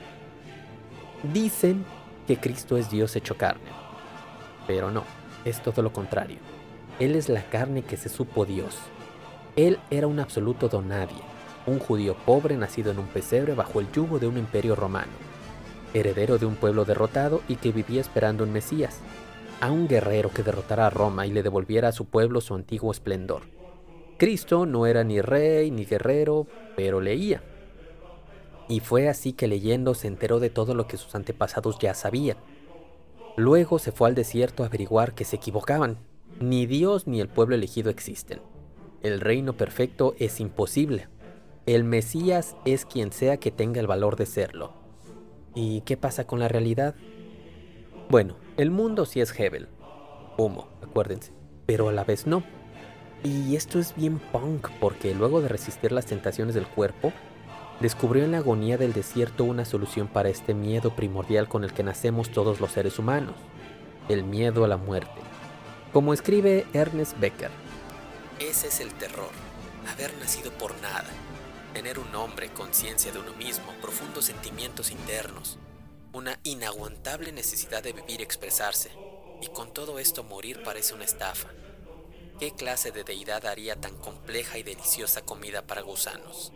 Dicen 1.34 1.86
que 2.28 2.38
Cristo 2.38 2.78
es 2.78 2.92
Dios 2.92 3.16
hecho 3.16 3.36
carne. 3.36 3.72
Pero 4.68 4.92
no, 4.92 5.04
es 5.46 5.62
todo 5.62 5.82
lo 5.82 5.94
contrario. 5.94 6.38
Él 7.00 7.16
es 7.16 7.30
la 7.30 7.44
carne 7.44 7.82
que 7.82 7.98
se 7.98 8.10
supo 8.10 8.46
Dios. 8.46 8.78
Él 9.56 9.80
era 9.90 10.08
un 10.08 10.20
absoluto 10.20 10.70
don 10.70 10.88
nadie 10.90 11.34
un 11.66 11.80
judío 11.80 12.16
pobre 12.26 12.58
nacido 12.58 12.92
en 12.92 13.00
un 13.00 13.08
pesebre 13.08 13.54
bajo 13.54 13.80
el 13.80 13.92
yugo 13.92 14.20
de 14.20 14.28
un 14.28 14.38
imperio 14.38 14.76
romano, 14.76 15.12
heredero 15.94 16.38
de 16.38 16.46
un 16.46 16.56
pueblo 16.56 16.86
derrotado 16.86 17.42
y 17.48 17.56
que 17.56 17.72
vivía 17.72 18.02
esperando 18.02 18.44
un 18.44 18.52
Mesías, 18.52 19.00
a 19.62 19.72
un 19.72 19.88
guerrero 19.88 20.30
que 20.30 20.44
derrotara 20.44 20.88
a 20.88 20.90
Roma 20.90 21.26
y 21.26 21.32
le 21.32 21.44
devolviera 21.44 21.90
a 21.90 21.94
su 21.94 22.06
pueblo 22.06 22.42
su 22.42 22.54
antiguo 22.54 22.92
esplendor. 22.92 23.44
Cristo 24.18 24.66
no 24.66 24.86
era 24.86 25.04
ni 25.04 25.22
rey 25.22 25.72
ni 25.72 25.86
guerrero, 25.86 26.48
pero 26.76 27.02
leía. 27.02 27.44
Y 28.68 28.80
fue 28.80 29.08
así 29.10 29.34
que 29.34 29.48
leyendo 29.48 29.94
se 29.94 30.08
enteró 30.08 30.40
de 30.40 30.50
todo 30.50 30.76
lo 30.76 30.88
que 30.88 30.98
sus 30.98 31.16
antepasados 31.16 31.78
ya 31.80 31.94
sabían. 31.94 32.38
Luego 33.36 33.80
se 33.80 33.91
fue 33.91 34.10
al 34.10 34.15
desierto 34.15 34.63
a 34.63 34.67
averiguar 34.67 35.13
que 35.13 35.26
se 35.26 35.38
equivocaban. 35.38 35.98
Ni 36.39 36.65
Dios 36.65 37.08
ni 37.08 37.19
el 37.19 37.30
pueblo 37.30 37.56
elegido 37.56 37.89
existen. 37.89 38.41
El 39.02 39.19
reino 39.19 39.54
perfecto 39.54 40.15
es 40.19 40.39
imposible. 40.39 41.08
El 41.65 41.84
Mesías 41.84 42.56
es 42.65 42.86
quien 42.86 43.12
sea 43.12 43.38
que 43.38 43.52
tenga 43.52 43.80
el 43.80 43.88
valor 43.88 44.17
de 44.17 44.26
serlo. 44.26 44.74
¿Y 45.56 45.82
qué 45.82 45.98
pasa 45.98 46.26
con 46.26 46.39
la 46.39 46.48
realidad? 46.48 46.96
Bueno, 48.10 48.36
el 48.58 48.69
mundo 48.69 49.06
sí 49.06 49.22
es 49.22 49.38
Hebel. 49.38 49.67
Humo, 50.38 50.67
acuérdense. 50.82 51.32
Pero 51.65 51.89
a 51.89 51.91
la 51.91 52.04
vez 52.04 52.28
no. 52.28 52.43
Y 53.24 53.56
esto 53.56 53.80
es 53.80 53.96
bien 53.96 54.19
punk 54.19 54.69
porque 54.80 55.15
luego 55.15 55.41
de 55.41 55.48
resistir 55.48 55.91
las 55.91 56.06
tentaciones 56.06 56.56
del 56.56 56.67
cuerpo, 56.67 57.13
descubrió 57.80 58.24
en 58.24 58.32
la 58.32 58.40
agonía 58.40 58.78
del 58.78 58.94
desierto 58.94 59.44
una 59.44 59.66
solución 59.66 60.08
para 60.08 60.30
este 60.30 60.54
miedo 60.54 60.96
primordial 60.96 61.48
con 61.48 61.64
el 61.64 61.74
que 61.74 61.84
nacemos 61.84 62.30
todos 62.32 62.60
los 62.60 62.72
seres 62.72 63.00
humanos. 63.00 63.36
El 64.10 64.24
miedo 64.24 64.66
a 64.66 64.68
la 64.68 64.78
muerte. 64.78 65.22
Como 65.92 66.14
escribe 66.14 66.66
Ernest 66.74 67.20
Becker. 67.20 67.52
Ese 68.40 68.68
es 68.68 68.80
el 68.80 68.94
terror, 68.94 69.32
haber 69.92 70.14
nacido 70.18 70.52
por 70.52 70.74
nada 70.82 71.06
tener 71.74 71.98
un 71.98 72.12
nombre, 72.12 72.50
conciencia 72.50 73.12
de 73.12 73.20
uno 73.20 73.34
mismo, 73.34 73.66
profundos 73.82 74.26
sentimientos 74.26 74.92
internos, 74.92 75.58
una 76.14 76.40
inaguantable 76.44 77.32
necesidad 77.32 77.82
de 77.82 77.94
vivir 77.94 78.20
y 78.20 78.24
expresarse, 78.24 78.92
y 79.42 79.48
con 79.48 79.74
todo 79.74 79.98
esto 79.98 80.24
morir 80.24 80.62
parece 80.64 80.94
una 80.94 81.04
estafa. 81.04 81.50
¿Qué 82.40 82.52
clase 82.52 82.92
de 82.92 83.04
deidad 83.04 83.46
haría 83.48 83.76
tan 83.76 83.96
compleja 83.98 84.58
y 84.60 84.64
deliciosa 84.64 85.24
comida 85.24 85.64
para 85.64 85.82
gusanos? 85.82 86.54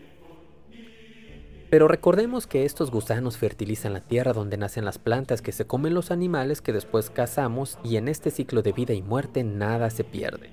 Pero 1.69 1.89
recordemos 1.89 2.47
que 2.47 2.63
estos 2.63 2.91
gusanos 2.91 3.37
fertilizan 3.37 3.91
la 3.91 3.99
tierra 3.99 4.31
donde 4.31 4.57
nacen 4.57 4.85
las 4.85 4.99
plantas 4.99 5.41
que 5.41 5.51
se 5.51 5.67
comen 5.67 5.93
los 5.93 6.11
animales 6.11 6.61
que 6.61 6.71
después 6.71 7.09
cazamos 7.09 7.77
y 7.83 7.97
en 7.97 8.07
este 8.07 8.31
ciclo 8.31 8.61
de 8.61 8.71
vida 8.71 8.93
y 8.93 9.01
muerte 9.01 9.43
nada 9.43 9.89
se 9.89 10.05
pierde. 10.05 10.51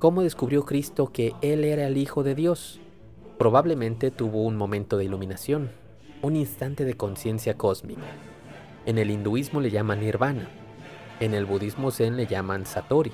¿Cómo 0.00 0.22
descubrió 0.22 0.64
Cristo 0.64 1.12
que 1.12 1.32
Él 1.42 1.62
era 1.62 1.86
el 1.86 1.96
Hijo 1.96 2.24
de 2.24 2.34
Dios? 2.34 2.80
Probablemente 3.38 4.10
tuvo 4.10 4.42
un 4.42 4.56
momento 4.56 4.96
de 4.96 5.04
iluminación, 5.04 5.70
un 6.22 6.34
instante 6.34 6.84
de 6.84 6.94
conciencia 6.94 7.56
cósmica. 7.56 8.02
En 8.84 8.98
el 8.98 9.12
hinduismo 9.12 9.60
le 9.60 9.70
llaman 9.70 10.00
nirvana. 10.00 10.48
En 11.20 11.34
el 11.34 11.46
budismo 11.46 11.92
zen 11.92 12.16
le 12.16 12.26
llaman 12.26 12.66
satori. 12.66 13.12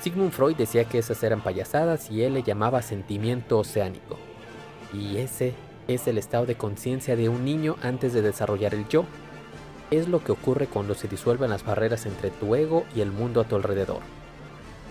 Sigmund 0.00 0.32
Freud 0.32 0.56
decía 0.56 0.84
que 0.84 0.96
esas 0.96 1.22
eran 1.22 1.42
payasadas 1.42 2.10
y 2.10 2.22
él 2.22 2.32
le 2.32 2.42
llamaba 2.42 2.80
sentimiento 2.80 3.58
oceánico. 3.58 4.16
Y 4.94 5.18
ese 5.18 5.54
es 5.88 6.06
el 6.06 6.18
estado 6.18 6.46
de 6.46 6.54
conciencia 6.54 7.16
de 7.16 7.28
un 7.28 7.44
niño 7.44 7.76
antes 7.82 8.12
de 8.12 8.22
desarrollar 8.22 8.74
el 8.74 8.88
yo. 8.88 9.04
Es 9.90 10.08
lo 10.08 10.22
que 10.22 10.32
ocurre 10.32 10.66
cuando 10.66 10.94
se 10.94 11.08
disuelven 11.08 11.50
las 11.50 11.64
barreras 11.64 12.06
entre 12.06 12.30
tu 12.30 12.54
ego 12.54 12.84
y 12.94 13.00
el 13.00 13.12
mundo 13.12 13.40
a 13.40 13.44
tu 13.44 13.56
alrededor. 13.56 14.00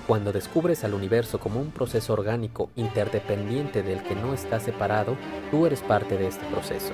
Cuando 0.08 0.32
descubres 0.32 0.84
al 0.84 0.94
universo 0.94 1.40
como 1.40 1.62
un 1.62 1.72
proceso 1.72 2.14
orgánico 2.14 2.70
interdependiente 2.76 3.84
del 3.84 4.04
que 4.04 4.16
no 4.16 4.34
está 4.34 4.60
separado, 4.60 5.16
tú 5.50 5.66
eres 5.66 5.82
parte 5.82 6.18
de 6.18 6.28
este 6.28 6.46
proceso. 6.48 6.94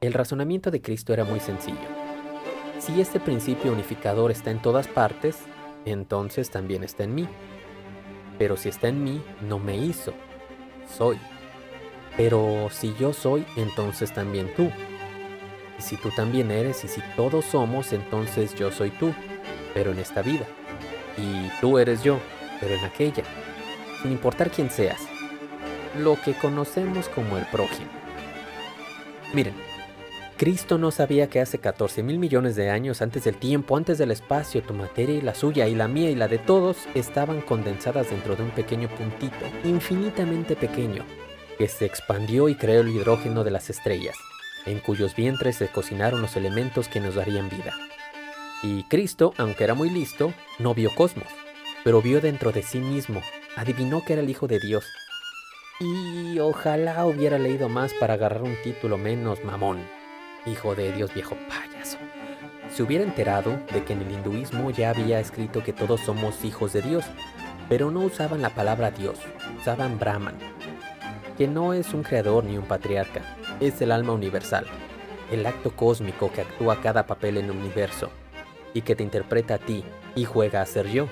El 0.00 0.12
razonamiento 0.12 0.70
de 0.70 0.82
Cristo 0.82 1.12
era 1.12 1.24
muy 1.24 1.40
sencillo. 1.40 1.76
Si 2.78 3.00
este 3.00 3.20
principio 3.20 3.72
unificador 3.72 4.30
está 4.30 4.50
en 4.50 4.60
todas 4.60 4.88
partes, 4.88 5.38
entonces 5.84 6.50
también 6.50 6.84
está 6.84 7.04
en 7.04 7.14
mí. 7.14 7.28
Pero 8.38 8.56
si 8.56 8.68
está 8.68 8.88
en 8.88 9.04
mí, 9.04 9.22
no 9.42 9.58
me 9.58 9.76
hizo, 9.76 10.12
soy. 10.98 11.18
Pero 12.16 12.68
si 12.70 12.94
yo 12.98 13.12
soy, 13.12 13.44
entonces 13.56 14.12
también 14.12 14.52
tú. 14.54 14.70
Y 15.78 15.82
si 15.82 15.96
tú 15.96 16.10
también 16.10 16.50
eres 16.50 16.84
y 16.84 16.88
si 16.88 17.00
todos 17.16 17.44
somos, 17.44 17.92
entonces 17.92 18.54
yo 18.54 18.70
soy 18.70 18.90
tú, 18.90 19.12
pero 19.72 19.90
en 19.90 19.98
esta 19.98 20.22
vida. 20.22 20.46
Y 21.16 21.48
tú 21.60 21.78
eres 21.78 22.02
yo, 22.02 22.18
pero 22.60 22.74
en 22.74 22.84
aquella. 22.84 23.24
Sin 24.02 24.12
importar 24.12 24.50
quién 24.50 24.70
seas. 24.70 25.00
Lo 25.98 26.20
que 26.20 26.34
conocemos 26.34 27.08
como 27.08 27.36
el 27.36 27.46
prójimo. 27.46 27.90
Miren, 29.32 29.54
Cristo 30.36 30.78
no 30.78 30.90
sabía 30.90 31.28
que 31.28 31.40
hace 31.40 31.58
14 31.58 32.02
mil 32.02 32.18
millones 32.18 32.56
de 32.56 32.70
años 32.70 33.02
antes 33.02 33.24
del 33.24 33.36
tiempo, 33.36 33.76
antes 33.76 33.98
del 33.98 34.10
espacio, 34.10 34.62
tu 34.62 34.74
materia 34.74 35.16
y 35.16 35.20
la 35.20 35.34
suya 35.34 35.68
y 35.68 35.74
la 35.74 35.88
mía 35.88 36.10
y 36.10 36.16
la 36.16 36.26
de 36.28 36.38
todos 36.38 36.88
estaban 36.94 37.40
condensadas 37.40 38.10
dentro 38.10 38.34
de 38.34 38.42
un 38.42 38.50
pequeño 38.50 38.88
puntito, 38.88 39.46
infinitamente 39.64 40.56
pequeño, 40.56 41.04
que 41.56 41.68
se 41.68 41.84
expandió 41.84 42.48
y 42.48 42.54
creó 42.54 42.80
el 42.80 42.88
hidrógeno 42.88 43.44
de 43.44 43.50
las 43.50 43.70
estrellas, 43.70 44.16
en 44.66 44.80
cuyos 44.80 45.14
vientres 45.14 45.56
se 45.56 45.68
cocinaron 45.68 46.22
los 46.22 46.36
elementos 46.36 46.88
que 46.88 47.00
nos 47.00 47.14
darían 47.14 47.48
vida. 47.48 47.74
Y 48.62 48.84
Cristo, 48.84 49.34
aunque 49.36 49.64
era 49.64 49.74
muy 49.74 49.90
listo, 49.90 50.32
no 50.58 50.74
vio 50.74 50.94
cosmos, 50.94 51.28
pero 51.84 52.00
vio 52.00 52.20
dentro 52.20 52.50
de 52.50 52.62
sí 52.62 52.78
mismo, 52.78 53.20
adivinó 53.56 54.04
que 54.04 54.14
era 54.14 54.22
el 54.22 54.30
Hijo 54.30 54.46
de 54.46 54.58
Dios. 54.58 54.84
Y 55.80 56.38
ojalá 56.38 57.04
hubiera 57.04 57.38
leído 57.38 57.68
más 57.68 57.92
para 57.94 58.14
agarrar 58.14 58.42
un 58.42 58.56
título 58.62 58.96
menos 58.96 59.44
mamón. 59.44 59.84
Hijo 60.46 60.74
de 60.74 60.92
Dios 60.92 61.12
viejo 61.12 61.36
payaso. 61.48 61.98
Se 62.74 62.82
hubiera 62.82 63.04
enterado 63.04 63.60
de 63.72 63.84
que 63.84 63.92
en 63.92 64.02
el 64.02 64.12
hinduismo 64.12 64.70
ya 64.70 64.90
había 64.90 65.20
escrito 65.20 65.62
que 65.62 65.72
todos 65.72 66.00
somos 66.00 66.44
hijos 66.44 66.72
de 66.72 66.82
Dios, 66.82 67.04
pero 67.68 67.90
no 67.90 68.00
usaban 68.00 68.42
la 68.42 68.50
palabra 68.50 68.90
Dios, 68.90 69.18
usaban 69.60 69.98
Brahman, 69.98 70.36
que 71.36 71.48
no 71.48 71.72
es 71.72 71.92
un 71.94 72.02
creador 72.02 72.44
ni 72.44 72.56
un 72.56 72.64
patriarca, 72.64 73.22
es 73.60 73.80
el 73.82 73.92
alma 73.92 74.12
universal, 74.12 74.66
el 75.30 75.44
acto 75.46 75.74
cósmico 75.74 76.30
que 76.32 76.42
actúa 76.42 76.80
cada 76.80 77.06
papel 77.06 77.38
en 77.38 77.46
el 77.46 77.52
universo 77.52 78.10
y 78.72 78.82
que 78.82 78.94
te 78.94 79.02
interpreta 79.02 79.54
a 79.54 79.58
ti 79.58 79.84
y 80.14 80.24
juega 80.24 80.60
a 80.60 80.66
ser 80.66 80.88
yo. 80.88 81.08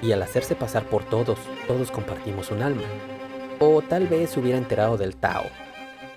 Y 0.00 0.12
al 0.12 0.22
hacerse 0.22 0.54
pasar 0.54 0.84
por 0.84 1.04
todos, 1.04 1.38
todos 1.66 1.90
compartimos 1.90 2.50
un 2.52 2.62
alma. 2.62 2.82
O 3.58 3.82
tal 3.82 4.06
vez 4.06 4.30
se 4.30 4.40
hubiera 4.40 4.58
enterado 4.58 4.96
del 4.96 5.16
Tao, 5.16 5.44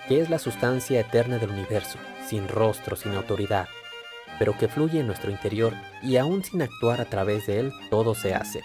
que 0.07 0.21
es 0.21 0.29
la 0.29 0.37
sustancia 0.37 0.99
eterna 0.99 1.39
del 1.39 1.49
universo, 1.49 1.97
sin 2.27 2.47
rostro, 2.47 2.95
sin 2.95 3.15
autoridad, 3.15 3.67
pero 4.37 4.55
que 4.57 4.67
fluye 4.67 4.99
en 4.99 5.07
nuestro 5.07 5.31
interior 5.31 5.73
y 6.03 6.17
aún 6.17 6.43
sin 6.43 6.61
actuar 6.61 7.01
a 7.01 7.05
través 7.05 7.47
de 7.47 7.59
él, 7.59 7.73
todo 7.89 8.13
se 8.13 8.35
hace. 8.35 8.61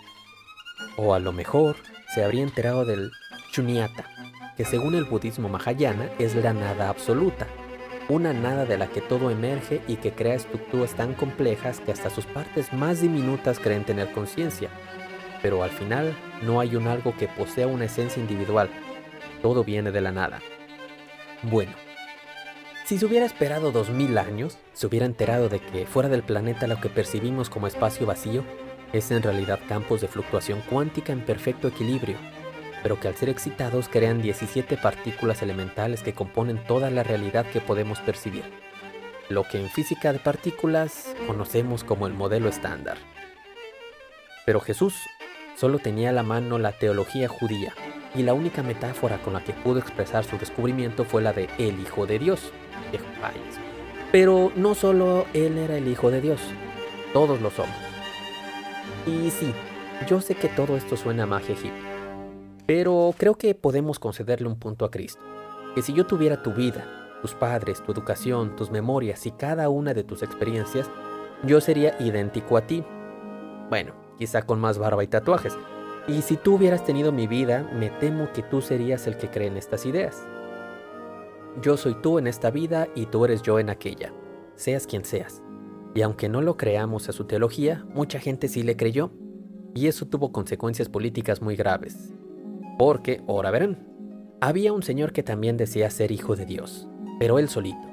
O 0.99 1.15
a 1.15 1.19
lo 1.19 1.33
mejor 1.33 1.77
se 2.15 2.23
habría 2.23 2.43
enterado 2.43 2.85
del 2.85 3.11
Shunyata, 3.53 4.05
que 4.57 4.65
según 4.65 4.95
el 4.95 5.05
budismo 5.05 5.49
mahayana 5.49 6.11
es 6.19 6.35
la 6.35 6.53
nada 6.53 6.89
absoluta, 6.89 7.47
una 8.09 8.33
nada 8.33 8.65
de 8.65 8.79
la 8.79 8.87
que 8.87 9.01
todo 9.01 9.31
emerge 9.31 9.83
y 9.89 9.97
que 9.97 10.13
crea 10.13 10.35
estructuras 10.35 10.95
tan 10.95 11.15
complejas 11.15 11.81
que 11.81 11.93
hasta 11.93 12.11
sus 12.11 12.25
partes 12.27 12.73
más 12.73 13.01
diminutas 13.01 13.59
creen 13.59 13.85
tener 13.85 14.13
conciencia. 14.13 14.71
Pero 15.43 15.63
al 15.63 15.71
final 15.71 16.17
no 16.43 16.61
hay 16.61 16.77
un 16.77 16.87
algo 16.87 17.15
que 17.17 17.29
posea 17.29 17.67
una 17.67 17.85
esencia 17.85 18.21
individual, 18.21 18.71
todo 19.43 19.65
viene 19.65 19.91
de 19.91 20.01
la 20.01 20.13
nada. 20.13 20.41
Bueno, 21.43 21.73
si 22.85 22.99
se 22.99 23.07
hubiera 23.07 23.27
esperado 23.27 23.73
2000 23.73 24.17
años, 24.19 24.59
se 24.73 24.87
hubiera 24.87 25.07
enterado 25.07 25.49
de 25.49 25.59
que 25.59 25.87
fuera 25.87 26.09
del 26.09 26.23
planeta 26.23 26.67
lo 26.67 26.81
que 26.81 26.89
percibimos 26.89 27.51
como 27.51 27.67
espacio 27.67 28.07
vacío 28.07 28.45
es 28.93 29.11
en 29.11 29.23
realidad 29.23 29.59
campos 29.69 30.01
de 30.01 30.09
fluctuación 30.09 30.63
cuántica 30.71 31.13
en 31.13 31.21
perfecto 31.25 31.69
equilibrio, 31.69 32.17
pero 32.87 33.01
que 33.01 33.09
al 33.09 33.17
ser 33.17 33.29
excitados 33.29 33.89
crean 33.89 34.23
17 34.23 34.77
partículas 34.77 35.43
elementales 35.43 36.05
que 36.05 36.13
componen 36.13 36.63
toda 36.69 36.89
la 36.89 37.03
realidad 37.03 37.45
que 37.45 37.61
podemos 37.61 37.99
percibir, 37.99 38.45
lo 39.29 39.43
que 39.43 39.61
en 39.61 39.69
física 39.69 40.13
de 40.13 40.21
partículas 40.21 41.13
conocemos 41.27 41.83
como 41.83 42.07
el 42.07 42.15
modelo 42.15 42.49
estándar. 42.49 42.97
Pero 44.45 44.61
Jesús 44.61 44.95
solo 45.57 45.81
tenía 45.81 46.11
a 46.11 46.13
la 46.13 46.23
mano 46.23 46.61
la 46.61 46.79
teología 46.79 47.27
judía, 47.27 47.75
y 48.15 48.23
la 48.23 48.35
única 48.35 48.63
metáfora 48.63 49.19
con 49.19 49.33
la 49.33 49.43
que 49.43 49.53
pudo 49.53 49.81
expresar 49.81 50.23
su 50.23 50.39
descubrimiento 50.39 51.05
fue 51.05 51.23
la 51.23 51.33
de 51.33 51.49
el 51.59 51.81
Hijo 51.81 52.07
de 52.07 52.21
Dios, 52.21 52.53
Pero 54.13 54.53
no 54.55 54.77
solo 54.77 55.27
él 55.35 55.59
era 55.59 55.77
el 55.77 55.89
Hijo 55.89 56.13
de 56.13 56.21
Dios, 56.21 56.41
todos 57.13 57.41
lo 57.41 57.51
somos. 57.51 57.75
Y 59.09 59.29
sí, 59.31 59.53
yo 60.07 60.21
sé 60.21 60.37
que 60.37 60.47
todo 60.47 60.77
esto 60.77 60.97
suena 60.97 61.25
a 61.25 61.27
magia 61.27 61.57
egipcia, 61.57 61.96
pero 62.67 63.15
creo 63.17 63.37
que 63.37 63.55
podemos 63.55 63.99
concederle 63.99 64.49
un 64.49 64.59
punto 64.59 64.85
a 64.85 64.91
Cristo. 64.91 65.23
Que 65.75 65.83
si 65.83 65.93
yo 65.93 66.07
tuviera 66.07 66.43
tu 66.43 66.53
vida, 66.53 66.85
tus 67.23 67.35
padres, 67.35 67.83
tu 67.83 67.93
educación, 67.93 68.57
tus 68.57 68.71
memorias 68.71 69.25
y 69.27 69.31
cada 69.31 69.69
una 69.69 69.95
de 69.95 70.05
tus 70.05 70.23
experiencias, 70.23 70.91
yo 71.45 71.61
sería 71.61 71.97
idéntico 72.01 72.57
a 72.57 72.67
ti. 72.67 72.85
Bueno, 73.69 73.95
quizá 74.19 74.43
con 74.43 74.61
más 74.61 74.79
barba 74.79 75.05
y 75.05 75.07
tatuajes. 75.07 75.57
Y 76.09 76.23
si 76.23 76.37
tú 76.37 76.55
hubieras 76.55 76.85
tenido 76.85 77.13
mi 77.13 77.27
vida, 77.27 77.69
me 77.75 77.91
temo 77.91 78.33
que 78.33 78.43
tú 78.43 78.61
serías 78.61 79.07
el 79.07 79.17
que 79.17 79.31
cree 79.31 79.49
en 79.49 79.57
estas 79.57 79.87
ideas. 79.87 80.27
Yo 81.63 81.77
soy 81.77 81.95
tú 81.95 82.19
en 82.19 82.27
esta 82.27 82.51
vida 82.51 82.89
y 82.95 83.07
tú 83.07 83.25
eres 83.25 83.43
yo 83.43 83.59
en 83.59 83.71
aquella, 83.71 84.13
seas 84.57 84.87
quien 84.87 85.05
seas. 85.05 85.43
Y 85.95 86.03
aunque 86.03 86.29
no 86.29 86.43
lo 86.43 86.57
creamos 86.57 87.09
a 87.09 87.13
su 87.13 87.25
teología, 87.25 87.85
mucha 87.95 88.21
gente 88.21 88.49
sí 88.49 88.63
le 88.63 88.77
creyó. 88.77 89.11
Y 89.75 89.89
eso 89.89 90.07
tuvo 90.07 90.33
consecuencias 90.33 90.89
políticas 90.89 91.43
muy 91.43 91.57
graves. 91.57 92.13
Porque, 92.79 93.23
ahora 93.27 93.51
verán, 93.51 93.87
había 94.41 94.73
un 94.73 94.83
señor 94.83 95.13
que 95.13 95.23
también 95.23 95.57
decía 95.57 95.91
ser 95.91 96.13
hijo 96.13 96.37
de 96.37 96.45
Dios, 96.45 96.89
pero 97.19 97.39
él 97.39 97.49
solito, 97.49 97.89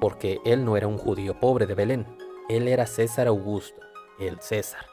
porque 0.00 0.38
él 0.44 0.64
no 0.64 0.76
era 0.76 0.86
un 0.86 0.96
judío 0.96 1.40
pobre 1.40 1.66
de 1.66 1.74
Belén, 1.74 2.06
él 2.48 2.68
era 2.68 2.86
César 2.86 3.26
Augusto, 3.26 3.80
el 4.20 4.40
César, 4.40 4.86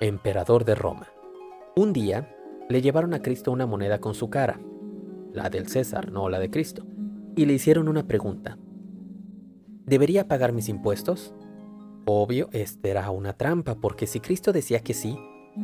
emperador 0.00 0.64
de 0.64 0.74
Roma. 0.74 1.08
Un 1.74 1.92
día 1.92 2.36
le 2.68 2.82
llevaron 2.82 3.14
a 3.14 3.22
Cristo 3.22 3.50
una 3.50 3.66
moneda 3.66 4.00
con 4.00 4.14
su 4.14 4.28
cara, 4.28 4.60
la 5.32 5.48
del 5.48 5.68
César, 5.68 6.12
no 6.12 6.28
la 6.28 6.38
de 6.38 6.50
Cristo, 6.50 6.84
y 7.34 7.46
le 7.46 7.54
hicieron 7.54 7.88
una 7.88 8.06
pregunta. 8.06 8.58
¿Debería 9.84 10.28
pagar 10.28 10.52
mis 10.52 10.68
impuestos? 10.68 11.34
Obvio, 12.06 12.48
esta 12.52 12.88
era 12.88 13.10
una 13.10 13.32
trampa, 13.34 13.76
porque 13.76 14.06
si 14.06 14.20
Cristo 14.20 14.52
decía 14.52 14.80
que 14.80 14.94
sí, 14.94 15.18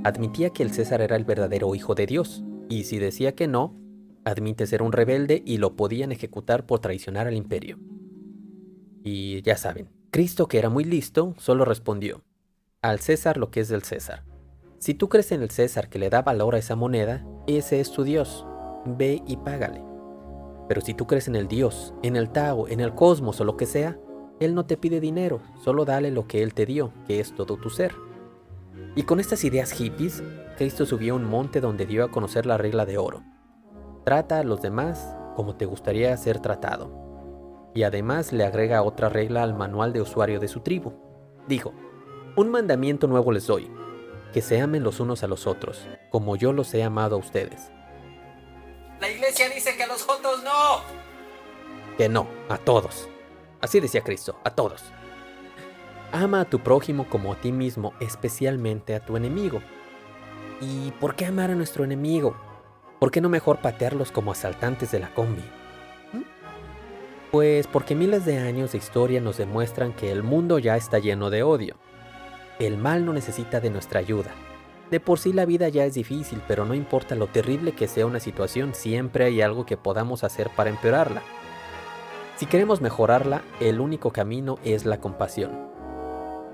admitía 0.04 0.50
que 0.50 0.62
el 0.62 0.72
César 0.72 1.00
era 1.00 1.16
el 1.16 1.24
verdadero 1.24 1.74
hijo 1.74 1.94
de 1.94 2.06
Dios, 2.06 2.44
y 2.68 2.84
si 2.84 2.98
decía 2.98 3.34
que 3.34 3.48
no, 3.48 3.76
admite 4.24 4.66
ser 4.66 4.82
un 4.82 4.92
rebelde 4.92 5.42
y 5.44 5.58
lo 5.58 5.76
podían 5.76 6.12
ejecutar 6.12 6.66
por 6.66 6.80
traicionar 6.80 7.26
al 7.26 7.36
imperio. 7.36 7.78
Y 9.02 9.42
ya 9.42 9.56
saben, 9.56 9.88
Cristo, 10.10 10.46
que 10.46 10.58
era 10.58 10.68
muy 10.68 10.84
listo, 10.84 11.34
solo 11.38 11.64
respondió, 11.64 12.22
al 12.82 13.00
César 13.00 13.36
lo 13.36 13.50
que 13.50 13.60
es 13.60 13.68
del 13.68 13.82
César. 13.82 14.24
Si 14.78 14.94
tú 14.94 15.08
crees 15.08 15.32
en 15.32 15.42
el 15.42 15.50
César 15.50 15.88
que 15.88 15.98
le 15.98 16.10
da 16.10 16.22
valor 16.22 16.54
a 16.54 16.58
esa 16.58 16.76
moneda, 16.76 17.24
ese 17.46 17.80
es 17.80 17.92
tu 17.92 18.04
Dios, 18.04 18.46
ve 18.84 19.22
y 19.26 19.36
págale. 19.36 19.82
Pero 20.68 20.80
si 20.80 20.94
tú 20.94 21.06
crees 21.06 21.28
en 21.28 21.36
el 21.36 21.48
Dios, 21.48 21.94
en 22.02 22.16
el 22.16 22.30
Tao, 22.30 22.68
en 22.68 22.80
el 22.80 22.94
cosmos 22.94 23.40
o 23.40 23.44
lo 23.44 23.56
que 23.56 23.66
sea, 23.66 23.98
Él 24.40 24.54
no 24.54 24.66
te 24.66 24.76
pide 24.76 25.00
dinero, 25.00 25.40
solo 25.62 25.84
dale 25.84 26.10
lo 26.10 26.26
que 26.26 26.42
Él 26.42 26.54
te 26.54 26.66
dio, 26.66 26.92
que 27.06 27.20
es 27.20 27.34
todo 27.34 27.56
tu 27.56 27.70
ser. 27.70 27.92
Y 28.94 29.04
con 29.04 29.20
estas 29.20 29.44
ideas 29.44 29.72
hippies, 29.72 30.22
Cristo 30.56 30.86
subió 30.86 31.14
a 31.14 31.16
un 31.16 31.24
monte 31.24 31.60
donde 31.60 31.86
dio 31.86 32.04
a 32.04 32.10
conocer 32.10 32.46
la 32.46 32.58
regla 32.58 32.86
de 32.86 32.98
oro. 32.98 33.22
Trata 34.04 34.38
a 34.38 34.44
los 34.44 34.60
demás 34.60 35.16
como 35.34 35.56
te 35.56 35.64
gustaría 35.64 36.16
ser 36.16 36.40
tratado. 36.40 37.70
Y 37.74 37.84
además 37.84 38.32
le 38.32 38.44
agrega 38.44 38.82
otra 38.82 39.08
regla 39.08 39.42
al 39.42 39.54
manual 39.54 39.92
de 39.92 40.02
usuario 40.02 40.40
de 40.40 40.48
su 40.48 40.60
tribu. 40.60 40.92
Dijo, 41.48 41.72
un 42.36 42.50
mandamiento 42.50 43.06
nuevo 43.06 43.32
les 43.32 43.46
doy, 43.46 43.70
que 44.32 44.42
se 44.42 44.60
amen 44.60 44.82
los 44.82 45.00
unos 45.00 45.22
a 45.22 45.26
los 45.26 45.46
otros, 45.46 45.86
como 46.10 46.36
yo 46.36 46.52
los 46.52 46.72
he 46.74 46.82
amado 46.82 47.16
a 47.16 47.18
ustedes. 47.18 47.70
La 49.00 49.10
iglesia 49.10 49.48
dice 49.48 49.76
que 49.76 49.82
a 49.82 49.86
los 49.86 50.02
jotos 50.04 50.42
no. 50.44 50.80
Que 51.96 52.08
no, 52.08 52.26
a 52.48 52.58
todos. 52.58 53.08
Así 53.60 53.80
decía 53.80 54.02
Cristo, 54.02 54.38
a 54.44 54.50
todos. 54.50 54.84
Ama 56.12 56.42
a 56.42 56.44
tu 56.44 56.58
prójimo 56.58 57.08
como 57.08 57.32
a 57.32 57.36
ti 57.36 57.52
mismo, 57.52 57.94
especialmente 57.98 58.94
a 58.94 59.00
tu 59.00 59.16
enemigo. 59.16 59.62
¿Y 60.60 60.90
por 60.92 61.16
qué 61.16 61.24
amar 61.24 61.50
a 61.50 61.54
nuestro 61.54 61.84
enemigo? 61.84 62.36
¿Por 63.00 63.10
qué 63.10 63.22
no 63.22 63.30
mejor 63.30 63.62
patearlos 63.62 64.12
como 64.12 64.30
asaltantes 64.30 64.90
de 64.92 65.00
la 65.00 65.14
combi? 65.14 65.42
¿Mm? 66.12 66.22
Pues 67.30 67.66
porque 67.66 67.94
miles 67.94 68.26
de 68.26 68.36
años 68.36 68.72
de 68.72 68.78
historia 68.78 69.22
nos 69.22 69.38
demuestran 69.38 69.94
que 69.94 70.12
el 70.12 70.22
mundo 70.22 70.58
ya 70.58 70.76
está 70.76 70.98
lleno 70.98 71.30
de 71.30 71.42
odio. 71.42 71.76
El 72.58 72.76
mal 72.76 73.06
no 73.06 73.14
necesita 73.14 73.60
de 73.60 73.70
nuestra 73.70 74.00
ayuda. 74.00 74.32
De 74.90 75.00
por 75.00 75.18
sí 75.18 75.32
la 75.32 75.46
vida 75.46 75.70
ya 75.70 75.86
es 75.86 75.94
difícil, 75.94 76.42
pero 76.46 76.66
no 76.66 76.74
importa 76.74 77.14
lo 77.14 77.26
terrible 77.26 77.72
que 77.72 77.88
sea 77.88 78.04
una 78.04 78.20
situación, 78.20 78.74
siempre 78.74 79.24
hay 79.24 79.40
algo 79.40 79.64
que 79.64 79.78
podamos 79.78 80.24
hacer 80.24 80.50
para 80.50 80.68
empeorarla. 80.68 81.22
Si 82.36 82.44
queremos 82.44 82.82
mejorarla, 82.82 83.40
el 83.60 83.80
único 83.80 84.12
camino 84.12 84.58
es 84.62 84.84
la 84.84 85.00
compasión. 85.00 85.71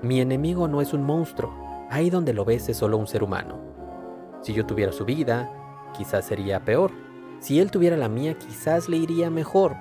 Mi 0.01 0.21
enemigo 0.21 0.69
no 0.69 0.79
es 0.79 0.93
un 0.93 1.03
monstruo, 1.03 1.53
ahí 1.89 2.09
donde 2.09 2.33
lo 2.33 2.45
ves 2.45 2.69
es 2.69 2.77
solo 2.77 2.97
un 2.97 3.05
ser 3.05 3.21
humano. 3.21 3.59
Si 4.41 4.53
yo 4.53 4.65
tuviera 4.65 4.93
su 4.93 5.03
vida, 5.03 5.51
quizás 5.93 6.23
sería 6.23 6.63
peor. 6.63 6.91
Si 7.39 7.59
él 7.59 7.69
tuviera 7.69 7.97
la 7.97 8.07
mía, 8.07 8.37
quizás 8.37 8.87
le 8.87 8.95
iría 8.95 9.29
mejor. 9.29 9.75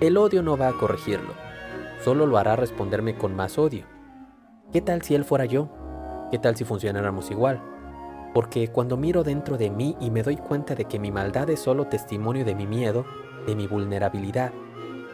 El 0.00 0.18
odio 0.18 0.42
no 0.42 0.58
va 0.58 0.68
a 0.68 0.74
corregirlo, 0.74 1.32
solo 2.04 2.26
lo 2.26 2.36
hará 2.36 2.54
responderme 2.54 3.16
con 3.16 3.34
más 3.34 3.56
odio. 3.56 3.86
¿Qué 4.72 4.82
tal 4.82 5.00
si 5.00 5.14
él 5.14 5.24
fuera 5.24 5.46
yo? 5.46 5.70
¿Qué 6.30 6.38
tal 6.38 6.54
si 6.54 6.64
funcionáramos 6.64 7.30
igual? 7.30 7.62
Porque 8.34 8.68
cuando 8.68 8.98
miro 8.98 9.24
dentro 9.24 9.56
de 9.56 9.70
mí 9.70 9.96
y 10.00 10.10
me 10.10 10.22
doy 10.22 10.36
cuenta 10.36 10.74
de 10.74 10.84
que 10.84 10.98
mi 10.98 11.10
maldad 11.10 11.48
es 11.48 11.60
solo 11.60 11.86
testimonio 11.86 12.44
de 12.44 12.54
mi 12.54 12.66
miedo, 12.66 13.06
de 13.46 13.56
mi 13.56 13.66
vulnerabilidad, 13.66 14.52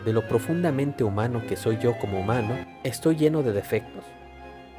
de 0.04 0.12
lo 0.12 0.26
profundamente 0.26 1.04
humano 1.04 1.42
que 1.46 1.56
soy 1.56 1.78
yo 1.78 1.96
como 2.00 2.18
humano, 2.18 2.56
estoy 2.82 3.14
lleno 3.14 3.44
de 3.44 3.52
defectos. 3.52 4.04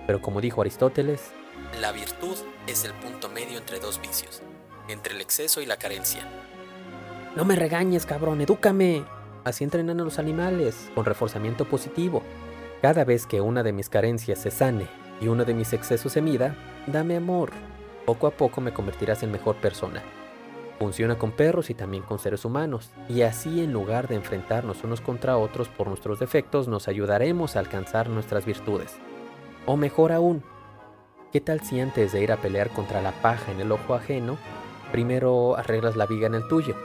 Pero 0.09 0.23
como 0.23 0.41
dijo 0.41 0.61
Aristóteles, 0.61 1.21
la 1.79 1.91
virtud 1.91 2.35
es 2.65 2.83
el 2.83 2.93
punto 2.93 3.29
medio 3.29 3.59
entre 3.59 3.79
dos 3.79 4.01
vicios, 4.01 4.41
entre 4.87 5.13
el 5.13 5.21
exceso 5.21 5.61
y 5.61 5.67
la 5.67 5.77
carencia. 5.77 6.27
No 7.35 7.45
me 7.45 7.55
regañes, 7.55 8.07
cabrón, 8.07 8.41
edúcame. 8.41 9.03
Así 9.43 9.63
entrenan 9.63 9.99
a 9.99 10.03
los 10.03 10.17
animales, 10.17 10.89
con 10.95 11.05
reforzamiento 11.05 11.65
positivo. 11.65 12.23
Cada 12.81 13.05
vez 13.05 13.27
que 13.27 13.39
una 13.39 13.61
de 13.61 13.71
mis 13.71 13.87
carencias 13.87 14.39
se 14.39 14.49
sane 14.49 14.87
y 15.21 15.27
uno 15.27 15.45
de 15.45 15.53
mis 15.53 15.73
excesos 15.73 16.11
se 16.13 16.23
mida, 16.23 16.55
dame 16.87 17.15
amor. 17.15 17.51
Poco 18.07 18.25
a 18.25 18.31
poco 18.31 18.61
me 18.61 18.73
convertirás 18.73 19.21
en 19.21 19.31
mejor 19.31 19.57
persona. 19.57 20.01
Funciona 20.79 21.19
con 21.19 21.33
perros 21.33 21.69
y 21.69 21.75
también 21.75 22.01
con 22.01 22.17
seres 22.17 22.45
humanos, 22.45 22.89
y 23.09 23.21
así 23.21 23.63
en 23.63 23.73
lugar 23.73 24.07
de 24.07 24.15
enfrentarnos 24.15 24.83
unos 24.83 25.01
contra 25.01 25.37
otros 25.37 25.67
por 25.67 25.87
nuestros 25.87 26.17
defectos, 26.19 26.67
nos 26.67 26.87
ayudaremos 26.87 27.55
a 27.55 27.59
alcanzar 27.59 28.09
nuestras 28.09 28.43
virtudes. 28.47 28.97
O 29.71 29.77
mejor 29.77 30.11
aún, 30.11 30.41
¿qué 31.31 31.41
tal 31.41 31.61
si 31.61 31.79
antes 31.79 32.11
de 32.11 32.23
ir 32.23 32.31
a 32.31 32.37
pelear 32.37 32.71
contra 32.71 33.03
la 33.03 33.11
paja 33.11 33.51
en 33.51 33.61
el 33.61 33.71
ojo 33.71 33.93
ajeno, 33.93 34.35
primero 34.91 35.55
arreglas 35.57 35.95
la 35.95 36.07
viga 36.07 36.25
en 36.25 36.33
el 36.33 36.47
tuyo? 36.47 36.75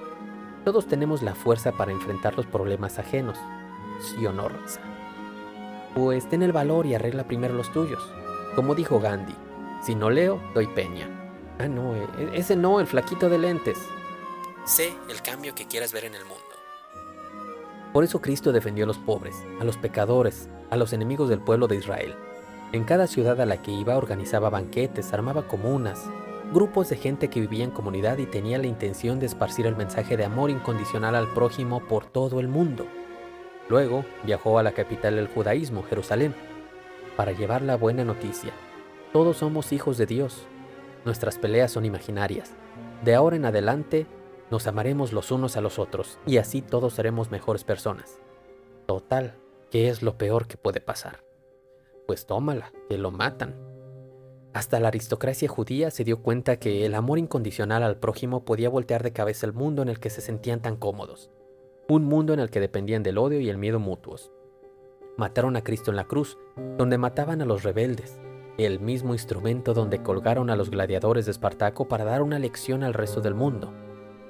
Todos 0.67 0.87
tenemos 0.87 1.23
la 1.23 1.35
fuerza 1.35 1.73
para 1.73 1.93
enfrentar 1.93 2.37
los 2.37 2.45
problemas 2.45 2.99
ajenos. 2.99 3.39
¿Sí 4.01 4.27
o 4.27 4.35
no, 4.35 4.51
Rosa? 4.51 4.83
Pues 5.95 6.29
ten 6.29 6.43
el 6.43 6.53
valor 6.53 6.85
y 6.85 6.95
arregla 6.95 7.25
primero 7.25 7.55
los 7.55 7.73
tuyos. 7.73 8.03
Como 8.55 8.75
dijo 8.75 9.01
Gandhi, 9.01 9.35
si 9.81 9.95
no 9.95 10.11
leo, 10.11 10.39
doy 10.53 10.67
peña. 10.67 11.09
Ah, 11.59 11.69
no, 11.69 11.97
e, 11.97 12.07
e, 12.19 12.31
ese 12.35 12.55
no, 12.55 12.81
el 12.81 12.87
flaquito 12.87 13.31
de 13.31 13.39
lentes. 13.39 13.79
Sé 14.67 14.93
el 15.09 15.23
cambio 15.23 15.55
que 15.55 15.67
quieras 15.67 15.95
ver 15.95 16.05
en 16.05 16.17
el 16.17 16.25
mundo. 16.27 16.45
Por 17.95 18.05
eso 18.05 18.21
Cristo 18.21 18.53
defendió 18.53 18.85
a 18.85 18.89
los 18.89 18.99
pobres, 18.99 19.43
a 19.59 19.65
los 19.65 19.79
pecadores, 19.79 20.51
a 20.69 20.77
los 20.77 20.93
enemigos 20.93 21.31
del 21.31 21.41
pueblo 21.41 21.67
de 21.67 21.77
Israel. 21.77 22.15
En 22.75 22.83
cada 22.83 23.07
ciudad 23.07 23.41
a 23.41 23.47
la 23.47 23.63
que 23.63 23.71
iba 23.71 23.97
organizaba 23.97 24.51
banquetes, 24.51 25.13
armaba 25.13 25.47
comunas, 25.47 26.11
grupos 26.53 26.89
de 26.89 26.97
gente 26.97 27.29
que 27.29 27.39
vivía 27.39 27.63
en 27.63 27.71
comunidad 27.71 28.19
y 28.19 28.27
tenía 28.27 28.59
la 28.59 28.67
intención 28.67 29.21
de 29.21 29.27
esparcir 29.27 29.67
el 29.67 29.77
mensaje 29.77 30.17
de 30.17 30.25
amor 30.25 30.51
incondicional 30.51 31.15
al 31.15 31.33
prójimo 31.35 31.87
por 31.87 32.05
todo 32.05 32.41
el 32.41 32.49
mundo. 32.49 32.85
Luego 33.69 34.05
viajó 34.25 34.59
a 34.59 34.65
la 34.65 34.73
capital 34.73 35.15
del 35.15 35.29
judaísmo, 35.29 35.85
Jerusalén, 35.85 36.35
para 37.17 37.31
llevar 37.31 37.63
la 37.63 37.77
buena 37.77 38.05
noticia. 38.05 38.51
Todos 39.13 39.37
somos 39.37 39.73
hijos 39.73 39.97
de 39.97 40.07
Dios. 40.07 40.45
Nuestras 41.05 41.39
peleas 41.39 41.71
son 41.71 41.85
imaginarias. 41.85 42.55
De 43.05 43.15
ahora 43.15 43.37
en 43.37 43.45
adelante 43.45 44.09
nos 44.51 44.67
amaremos 44.67 45.13
los 45.13 45.31
unos 45.31 45.57
a 45.57 45.61
los 45.61 45.79
otros 45.79 46.19
y 46.27 46.39
así 46.39 46.61
todos 46.61 46.95
seremos 46.95 47.31
mejores 47.31 47.63
personas. 47.63 48.19
Total, 48.87 49.37
¿qué 49.71 49.91
es 49.91 50.03
lo 50.03 50.19
peor 50.19 50.49
que 50.49 50.57
puede 50.57 50.81
pasar? 50.81 51.24
Pues 52.07 52.27
tómala, 52.27 52.73
que 52.89 52.99
lo 52.99 53.11
matan. 53.11 53.55
Hasta 54.53 54.79
la 54.79 54.89
aristocracia 54.89 55.49
judía 55.49 55.91
se 55.91 56.05
dio 56.05 56.23
cuenta 56.23 56.59
que 56.59 56.87
el 56.87 56.95
amor 56.95 57.19
incondicional 57.19 57.83
al 57.83 57.97
prójimo 57.97 58.45
podía 58.45 58.69
voltear 58.69 59.03
de 59.03 59.13
cabeza 59.13 59.47
el 59.47 59.53
mundo 59.53 59.83
en 59.83 59.89
el 59.89 59.99
que 59.99 60.11
se 60.11 60.21
sentían 60.21 60.61
tan 60.61 60.77
cómodos, 60.77 61.31
un 61.89 62.05
mundo 62.05 62.35
en 62.35 62.41
el 62.41 62.51
que 62.51 62.61
dependían 62.61 63.03
del 63.03 63.19
odio 63.19 63.41
y 63.41 63.49
el 63.49 63.59
miedo 63.59 63.81
mutuos. 63.81 64.31
Mataron 65.17 65.57
a 65.57 65.65
Cristo 65.65 65.91
en 65.91 65.97
la 65.97 66.05
cruz, 66.05 66.39
donde 66.79 66.99
mataban 66.99 67.43
a 67.43 67.47
los 67.47 67.63
rebeldes, 67.63 68.21
el 68.57 68.79
mismo 68.79 69.13
instrumento 69.13 69.75
donde 69.75 70.03
colgaron 70.03 70.51
a 70.51 70.57
los 70.57 70.71
gladiadores 70.71 71.25
de 71.25 71.33
Espartaco 71.33 71.89
para 71.89 72.05
dar 72.05 72.23
una 72.23 72.39
lección 72.39 72.85
al 72.85 72.95
resto 72.95 73.21
del 73.21 73.35
mundo. 73.35 73.73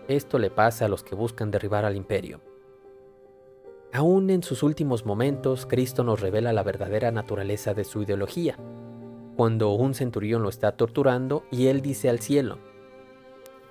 Esto 0.08 0.38
le 0.38 0.50
pasa 0.50 0.86
a 0.86 0.88
los 0.88 1.02
que 1.02 1.14
buscan 1.14 1.50
derribar 1.50 1.84
al 1.84 1.96
imperio. 1.96 2.40
Aún 3.94 4.28
en 4.30 4.42
sus 4.42 4.64
últimos 4.64 5.06
momentos, 5.06 5.66
Cristo 5.66 6.02
nos 6.02 6.18
revela 6.18 6.52
la 6.52 6.64
verdadera 6.64 7.12
naturaleza 7.12 7.74
de 7.74 7.84
su 7.84 8.02
ideología, 8.02 8.58
cuando 9.36 9.70
un 9.70 9.94
centurión 9.94 10.42
lo 10.42 10.48
está 10.48 10.72
torturando 10.72 11.44
y 11.52 11.68
él 11.68 11.80
dice 11.80 12.10
al 12.10 12.18
cielo, 12.18 12.58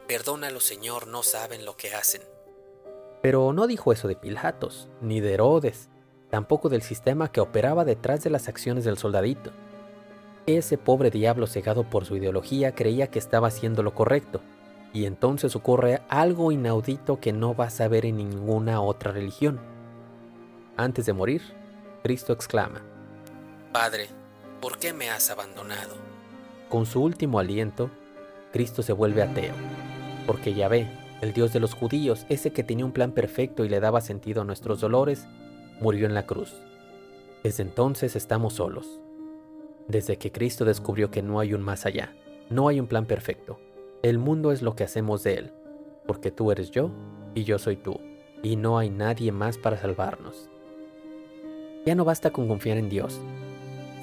Perdónalo 0.07 0.61
Señor, 0.61 1.07
no 1.07 1.23
saben 1.23 1.65
lo 1.65 1.75
que 1.75 1.93
hacen. 1.93 2.21
Pero 3.21 3.51
no 3.51 3.67
dijo 3.67 3.91
eso 3.91 4.07
de 4.07 4.15
Pilatos, 4.15 4.87
ni 5.01 5.19
de 5.19 5.33
Herodes, 5.33 5.89
tampoco 6.29 6.69
del 6.69 6.83
sistema 6.83 7.29
que 7.29 7.41
operaba 7.41 7.83
detrás 7.83 8.23
de 8.23 8.29
las 8.29 8.47
acciones 8.47 8.85
del 8.85 8.97
soldadito. 8.97 9.51
Ese 10.45 10.77
pobre 10.77 11.11
diablo 11.11 11.47
cegado 11.47 11.89
por 11.89 12.05
su 12.05 12.15
ideología 12.15 12.75
creía 12.75 13.07
que 13.07 13.19
estaba 13.19 13.49
haciendo 13.49 13.83
lo 13.83 13.93
correcto, 13.93 14.39
y 14.93 15.03
entonces 15.03 15.53
ocurre 15.57 16.01
algo 16.07 16.53
inaudito 16.53 17.19
que 17.19 17.33
no 17.33 17.55
vas 17.55 17.81
a 17.81 17.89
ver 17.89 18.05
en 18.05 18.15
ninguna 18.15 18.79
otra 18.79 19.11
religión. 19.11 19.72
Antes 20.75 21.05
de 21.05 21.13
morir, 21.13 21.43
Cristo 22.01 22.33
exclama, 22.33 22.81
Padre, 23.71 24.07
¿por 24.59 24.79
qué 24.79 24.91
me 24.91 25.11
has 25.11 25.29
abandonado? 25.29 25.95
Con 26.67 26.87
su 26.87 27.03
último 27.03 27.37
aliento, 27.37 27.91
Cristo 28.51 28.81
se 28.81 28.91
vuelve 28.91 29.21
ateo, 29.21 29.53
porque 30.25 30.55
Yahvé, 30.55 30.89
el 31.21 31.31
Dios 31.31 31.53
de 31.53 31.59
los 31.59 31.75
judíos, 31.75 32.25
ese 32.27 32.51
que 32.53 32.63
tenía 32.63 32.85
un 32.85 32.91
plan 32.91 33.11
perfecto 33.11 33.63
y 33.63 33.69
le 33.69 33.79
daba 33.79 34.01
sentido 34.01 34.41
a 34.41 34.45
nuestros 34.45 34.81
dolores, 34.81 35.27
murió 35.79 36.07
en 36.07 36.15
la 36.15 36.25
cruz. 36.25 36.55
Desde 37.43 37.61
entonces 37.61 38.15
estamos 38.15 38.53
solos. 38.53 38.99
Desde 39.87 40.17
que 40.17 40.31
Cristo 40.31 40.65
descubrió 40.65 41.11
que 41.11 41.21
no 41.21 41.39
hay 41.39 41.53
un 41.53 41.61
más 41.61 41.85
allá, 41.85 42.15
no 42.49 42.67
hay 42.67 42.79
un 42.79 42.87
plan 42.87 43.05
perfecto. 43.05 43.59
El 44.01 44.17
mundo 44.17 44.51
es 44.51 44.63
lo 44.63 44.75
que 44.75 44.85
hacemos 44.85 45.21
de 45.21 45.35
él, 45.35 45.53
porque 46.07 46.31
tú 46.31 46.51
eres 46.51 46.71
yo 46.71 46.89
y 47.35 47.43
yo 47.43 47.59
soy 47.59 47.75
tú, 47.75 47.99
y 48.41 48.55
no 48.55 48.79
hay 48.79 48.89
nadie 48.89 49.31
más 49.31 49.59
para 49.59 49.77
salvarnos. 49.77 50.49
Ya 51.85 51.95
no 51.95 52.05
basta 52.05 52.31
con 52.31 52.47
confiar 52.47 52.77
en 52.77 52.89
Dios, 52.89 53.19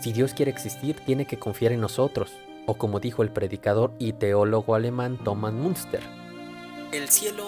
si 0.00 0.14
Dios 0.14 0.32
quiere 0.32 0.50
existir, 0.50 0.96
tiene 1.04 1.26
que 1.26 1.38
confiar 1.38 1.72
en 1.72 1.80
nosotros, 1.82 2.32
o 2.64 2.74
como 2.74 3.00
dijo 3.00 3.22
el 3.22 3.30
predicador 3.30 3.92
y 3.98 4.14
teólogo 4.14 4.74
alemán 4.74 5.18
Thomas 5.22 5.52
Münster. 5.52 6.00
El 6.90 7.10
cielo 7.10 7.44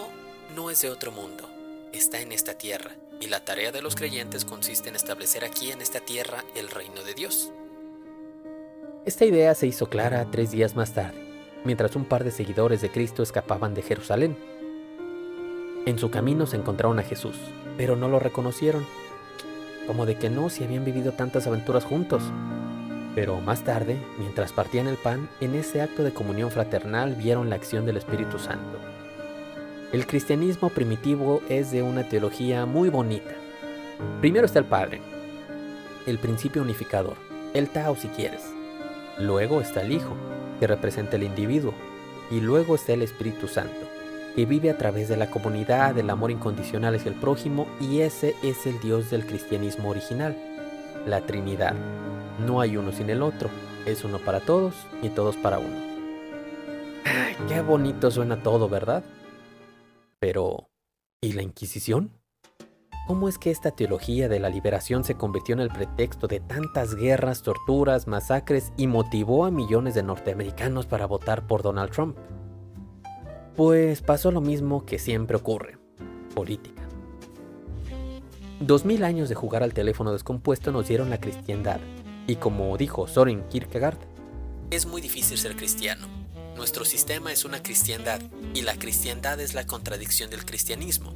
no 0.54 0.68
es 0.68 0.82
de 0.82 0.90
otro 0.90 1.12
mundo, 1.12 1.48
está 1.94 2.20
en 2.20 2.30
esta 2.30 2.52
tierra, 2.52 2.90
y 3.20 3.28
la 3.28 3.40
tarea 3.40 3.72
de 3.72 3.80
los 3.80 3.96
creyentes 3.96 4.44
consiste 4.44 4.90
en 4.90 4.96
establecer 4.96 5.46
aquí 5.46 5.72
en 5.72 5.80
esta 5.80 6.00
tierra 6.00 6.44
el 6.54 6.68
reino 6.68 7.02
de 7.02 7.14
Dios. 7.14 7.50
Esta 9.06 9.24
idea 9.24 9.54
se 9.54 9.66
hizo 9.66 9.88
clara 9.88 10.30
tres 10.30 10.50
días 10.50 10.76
más 10.76 10.92
tarde, 10.92 11.18
mientras 11.64 11.96
un 11.96 12.04
par 12.04 12.22
de 12.22 12.32
seguidores 12.32 12.82
de 12.82 12.90
Cristo 12.90 13.22
escapaban 13.22 13.72
de 13.72 13.80
Jerusalén. 13.80 14.36
En 15.86 15.98
su 15.98 16.10
camino 16.10 16.46
se 16.46 16.56
encontraron 16.58 16.98
a 16.98 17.02
Jesús, 17.02 17.36
pero 17.78 17.96
no 17.96 18.08
lo 18.08 18.18
reconocieron 18.18 18.86
como 19.86 20.06
de 20.06 20.16
que 20.16 20.30
no 20.30 20.48
si 20.48 20.64
habían 20.64 20.84
vivido 20.84 21.12
tantas 21.12 21.46
aventuras 21.46 21.84
juntos. 21.84 22.22
Pero 23.14 23.40
más 23.40 23.62
tarde, 23.62 23.98
mientras 24.18 24.52
partían 24.52 24.88
el 24.88 24.96
pan, 24.96 25.28
en 25.40 25.54
ese 25.54 25.82
acto 25.82 26.02
de 26.02 26.12
comunión 26.12 26.50
fraternal 26.50 27.14
vieron 27.14 27.50
la 27.50 27.56
acción 27.56 27.84
del 27.84 27.98
Espíritu 27.98 28.38
Santo. 28.38 28.78
El 29.92 30.06
cristianismo 30.06 30.70
primitivo 30.70 31.42
es 31.48 31.70
de 31.70 31.82
una 31.82 32.08
teología 32.08 32.64
muy 32.64 32.88
bonita. 32.88 33.32
Primero 34.20 34.46
está 34.46 34.58
el 34.58 34.64
Padre, 34.64 35.02
el 36.06 36.18
principio 36.18 36.62
unificador, 36.62 37.16
el 37.52 37.68
Tao 37.68 37.94
si 37.96 38.08
quieres. 38.08 38.42
Luego 39.18 39.60
está 39.60 39.82
el 39.82 39.92
Hijo, 39.92 40.16
que 40.58 40.66
representa 40.66 41.16
el 41.16 41.24
individuo. 41.24 41.74
Y 42.30 42.40
luego 42.40 42.74
está 42.74 42.94
el 42.94 43.02
Espíritu 43.02 43.46
Santo, 43.46 43.86
que 44.34 44.46
vive 44.46 44.70
a 44.70 44.78
través 44.78 45.08
de 45.08 45.16
la 45.16 45.30
comunidad, 45.30 45.94
del 45.94 46.10
amor 46.10 46.30
incondicional 46.30 46.94
hacia 46.94 47.10
el 47.10 47.18
prójimo, 47.18 47.66
y 47.80 48.00
ese 48.00 48.34
es 48.42 48.66
el 48.66 48.80
Dios 48.80 49.10
del 49.10 49.26
cristianismo 49.26 49.90
original, 49.90 50.36
la 51.06 51.20
Trinidad. 51.22 51.74
No 52.46 52.60
hay 52.60 52.76
uno 52.76 52.92
sin 52.92 53.10
el 53.10 53.22
otro. 53.22 53.50
Es 53.86 54.04
uno 54.04 54.18
para 54.18 54.40
todos 54.40 54.74
y 55.02 55.08
todos 55.08 55.36
para 55.36 55.58
uno. 55.58 55.76
Qué 57.48 57.60
bonito 57.60 58.10
suena 58.10 58.42
todo, 58.42 58.68
¿verdad? 58.68 59.02
Pero, 60.20 60.68
¿y 61.20 61.32
la 61.32 61.42
Inquisición? 61.42 62.12
¿Cómo 63.08 63.28
es 63.28 63.36
que 63.36 63.50
esta 63.50 63.72
teología 63.72 64.28
de 64.28 64.38
la 64.38 64.48
liberación 64.48 65.02
se 65.02 65.16
convirtió 65.16 65.54
en 65.54 65.60
el 65.60 65.70
pretexto 65.70 66.28
de 66.28 66.38
tantas 66.38 66.94
guerras, 66.94 67.42
torturas, 67.42 68.06
masacres 68.06 68.72
y 68.76 68.86
motivó 68.86 69.44
a 69.44 69.50
millones 69.50 69.94
de 69.94 70.04
norteamericanos 70.04 70.86
para 70.86 71.06
votar 71.06 71.48
por 71.48 71.62
Donald 71.62 71.90
Trump? 71.90 72.16
Pues 73.56 74.00
pasó 74.00 74.30
lo 74.30 74.40
mismo 74.40 74.86
que 74.86 74.98
siempre 74.98 75.36
ocurre, 75.36 75.78
política. 76.34 76.82
Dos 78.60 78.84
mil 78.84 79.04
años 79.04 79.28
de 79.28 79.34
jugar 79.34 79.62
al 79.62 79.74
teléfono 79.74 80.12
descompuesto 80.12 80.72
nos 80.72 80.88
dieron 80.88 81.10
la 81.10 81.20
cristiandad, 81.20 81.80
y 82.26 82.36
como 82.36 82.76
dijo 82.76 83.08
Soren 83.08 83.42
Kierkegaard, 83.48 83.98
es 84.70 84.86
muy 84.86 85.02
difícil 85.02 85.36
ser 85.36 85.54
cristiano. 85.54 86.06
Nuestro 86.56 86.86
sistema 86.86 87.30
es 87.30 87.44
una 87.44 87.62
cristiandad, 87.62 88.22
y 88.54 88.62
la 88.62 88.74
cristiandad 88.78 89.38
es 89.38 89.52
la 89.52 89.66
contradicción 89.66 90.30
del 90.30 90.46
cristianismo. 90.46 91.12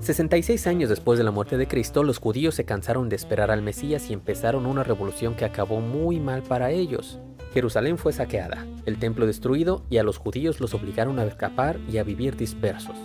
66 0.00 0.66
años 0.66 0.90
después 0.90 1.18
de 1.18 1.24
la 1.24 1.30
muerte 1.30 1.56
de 1.56 1.66
Cristo, 1.66 2.02
los 2.02 2.18
judíos 2.18 2.54
se 2.54 2.64
cansaron 2.64 3.08
de 3.08 3.16
esperar 3.16 3.50
al 3.50 3.62
Mesías 3.62 4.10
y 4.10 4.12
empezaron 4.12 4.66
una 4.66 4.84
revolución 4.84 5.34
que 5.34 5.46
acabó 5.46 5.80
muy 5.80 6.20
mal 6.20 6.42
para 6.42 6.70
ellos. 6.70 7.18
Jerusalén 7.52 7.96
fue 7.96 8.12
saqueada, 8.12 8.66
el 8.84 8.98
templo 8.98 9.26
destruido 9.26 9.82
y 9.88 9.96
a 9.96 10.02
los 10.02 10.18
judíos 10.18 10.60
los 10.60 10.74
obligaron 10.74 11.18
a 11.18 11.24
escapar 11.24 11.78
y 11.90 11.98
a 11.98 12.04
vivir 12.04 12.36
dispersos. 12.36 12.96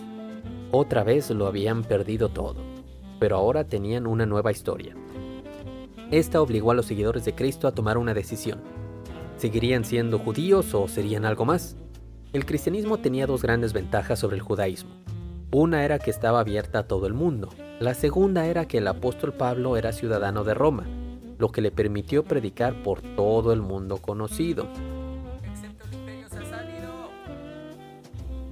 Otra 0.72 1.04
vez 1.04 1.30
lo 1.30 1.48
habían 1.48 1.84
perdido 1.84 2.30
todo, 2.30 2.58
pero 3.20 3.38
ahora 3.38 3.64
tenían 3.64 4.06
una 4.06 4.26
nueva 4.26 4.52
historia. 4.52 4.96
Esta 6.12 6.42
obligó 6.42 6.72
a 6.72 6.74
los 6.76 6.86
seguidores 6.86 7.26
de 7.26 7.36
Cristo 7.36 7.68
a 7.68 7.72
tomar 7.74 7.98
una 7.98 8.14
decisión. 8.14 8.62
¿Seguirían 9.38 9.86
siendo 9.86 10.20
judíos 10.20 10.74
o 10.74 10.88
serían 10.88 11.26
algo 11.26 11.46
más? 11.46 11.78
El 12.34 12.46
cristianismo 12.46 12.98
tenía 12.98 13.28
dos 13.28 13.42
grandes 13.44 13.74
ventajas 13.74 14.20
sobre 14.20 14.36
el 14.36 14.42
judaísmo. 14.42 14.92
Una 15.52 15.86
era 15.86 16.00
que 16.00 16.10
estaba 16.10 16.40
abierta 16.40 16.80
a 16.80 16.88
todo 16.88 17.08
el 17.08 17.14
mundo. 17.14 17.50
La 17.80 17.94
segunda 17.94 18.48
era 18.48 18.66
que 18.66 18.80
el 18.80 18.88
apóstol 18.88 19.34
Pablo 19.34 19.78
era 19.78 19.92
ciudadano 19.92 20.44
de 20.44 20.54
Roma, 20.54 20.86
lo 21.44 21.52
que 21.52 21.60
le 21.60 21.72
permitió 21.72 22.24
predicar 22.24 22.82
por 22.84 23.02
todo 23.02 23.52
el 23.52 23.62
mundo 23.62 23.98
conocido. 23.98 24.66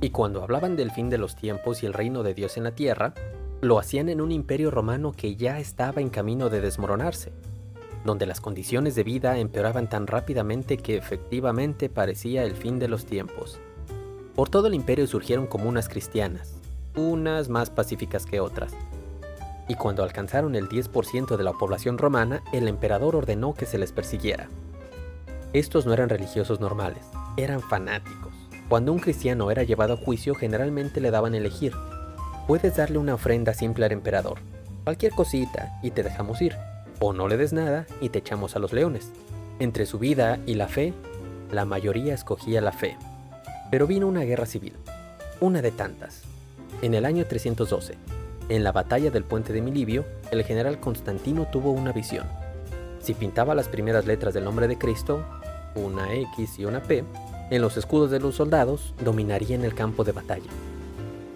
Y 0.02 0.10
cuando 0.10 0.44
hablaban 0.44 0.76
del 0.76 0.92
fin 0.92 1.10
de 1.10 1.18
los 1.18 1.38
tiempos 1.38 1.84
y 1.84 1.86
el 1.86 1.94
reino 1.94 2.22
de 2.22 2.34
Dios 2.34 2.58
en 2.58 2.66
la 2.66 2.76
tierra, 2.76 3.14
lo 3.62 3.80
hacían 3.80 4.10
en 4.10 4.20
un 4.20 4.34
imperio 4.34 4.72
romano 4.72 5.14
que 5.14 5.38
ya 5.38 5.58
estaba 5.58 6.02
en 6.02 6.10
camino 6.10 6.50
de 6.50 6.60
desmoronarse, 6.60 7.32
donde 8.04 8.26
las 8.26 8.42
condiciones 8.42 8.94
de 8.96 9.04
vida 9.04 9.38
empeoraban 9.38 9.88
tan 9.88 10.06
rápidamente 10.06 10.76
que 10.76 10.98
efectivamente 10.98 11.88
parecía 11.88 12.44
el 12.44 12.56
fin 12.56 12.78
de 12.78 12.90
los 12.90 13.06
tiempos. 13.06 13.62
Por 14.36 14.50
todo 14.50 14.68
el 14.68 14.74
imperio 14.74 15.08
surgieron 15.08 15.48
comunas 15.48 15.88
cristianas, 15.88 16.58
unas 16.98 17.48
más 17.48 17.70
pacíficas 17.70 18.26
que 18.26 18.42
otras. 18.42 18.74
Y 19.72 19.76
cuando 19.76 20.04
alcanzaron 20.04 20.56
el 20.56 20.68
10% 20.68 21.38
de 21.38 21.44
la 21.46 21.54
población 21.54 21.98
romana, 21.98 22.44
el 22.52 22.68
emperador 22.68 23.16
ordenó 23.16 23.54
que 23.54 23.66
se 23.66 23.78
les 23.78 23.94
persiguiera. 23.94 24.50
Estos 25.54 25.86
no 25.86 25.94
eran 25.94 26.10
religiosos 26.10 26.60
normales, 26.60 27.06
eran 27.38 27.62
fanáticos. 27.62 28.34
Cuando 28.68 28.92
un 28.92 29.00
cristiano 29.00 29.50
era 29.50 29.64
llevado 29.64 29.94
a 29.94 29.98
juicio, 29.98 30.36
generalmente 30.36 31.00
le 31.00 31.10
daban 31.10 31.36
elegir. 31.36 31.72
Puedes 32.48 32.76
darle 32.76 32.98
una 32.98 33.14
ofrenda 33.14 33.54
simple 33.54 33.86
al 33.86 33.94
emperador, 33.94 34.40
cualquier 34.84 35.14
cosita, 35.14 35.80
y 35.82 35.92
te 35.92 36.04
dejamos 36.04 36.42
ir. 36.42 36.58
O 37.00 37.14
no 37.14 37.30
le 37.30 37.38
des 37.38 37.54
nada 37.54 37.86
y 38.02 38.10
te 38.10 38.20
echamos 38.20 38.58
a 38.58 38.60
los 38.60 38.74
leones. 38.74 39.14
Entre 39.60 39.86
su 39.86 40.00
vida 40.00 40.38
y 40.46 40.56
la 40.56 40.68
fe, 40.68 40.94
la 41.50 41.64
mayoría 41.64 42.14
escogía 42.14 42.60
la 42.60 42.74
fe. 42.74 42.98
Pero 43.72 43.88
vino 43.88 44.06
una 44.06 44.24
guerra 44.24 44.48
civil, 44.48 44.74
una 45.40 45.62
de 45.62 45.72
tantas, 45.72 46.24
en 46.82 46.94
el 46.94 47.06
año 47.06 47.26
312, 47.26 47.96
en 48.52 48.66
la 48.66 48.74
batalla 48.74 49.12
del 49.12 49.24
puente 49.24 49.54
de 49.54 49.62
Milibio, 49.62 50.04
el 50.30 50.44
general 50.44 50.82
Constantino 50.82 51.48
tuvo 51.50 51.72
una 51.72 51.94
visión. 51.94 52.28
Si 53.00 53.14
pintaba 53.14 53.56
las 53.56 53.70
primeras 53.70 54.06
letras 54.06 54.34
del 54.34 54.44
nombre 54.44 54.68
de 54.68 54.78
Cristo, 54.78 55.24
una 55.74 56.14
X 56.14 56.60
y 56.60 56.66
una 56.66 56.82
P, 56.82 57.06
en 57.50 57.62
los 57.62 57.78
escudos 57.78 58.12
de 58.12 58.20
los 58.20 58.36
soldados, 58.36 58.94
dominaría 59.06 59.56
en 59.56 59.64
el 59.64 59.74
campo 59.74 60.04
de 60.04 60.12
batalla. 60.12 60.50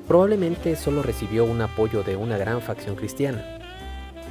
Probablemente 0.09 0.75
solo 0.75 1.03
recibió 1.03 1.45
un 1.45 1.61
apoyo 1.61 2.03
de 2.03 2.17
una 2.17 2.37
gran 2.37 2.61
facción 2.61 2.97
cristiana. 2.97 3.59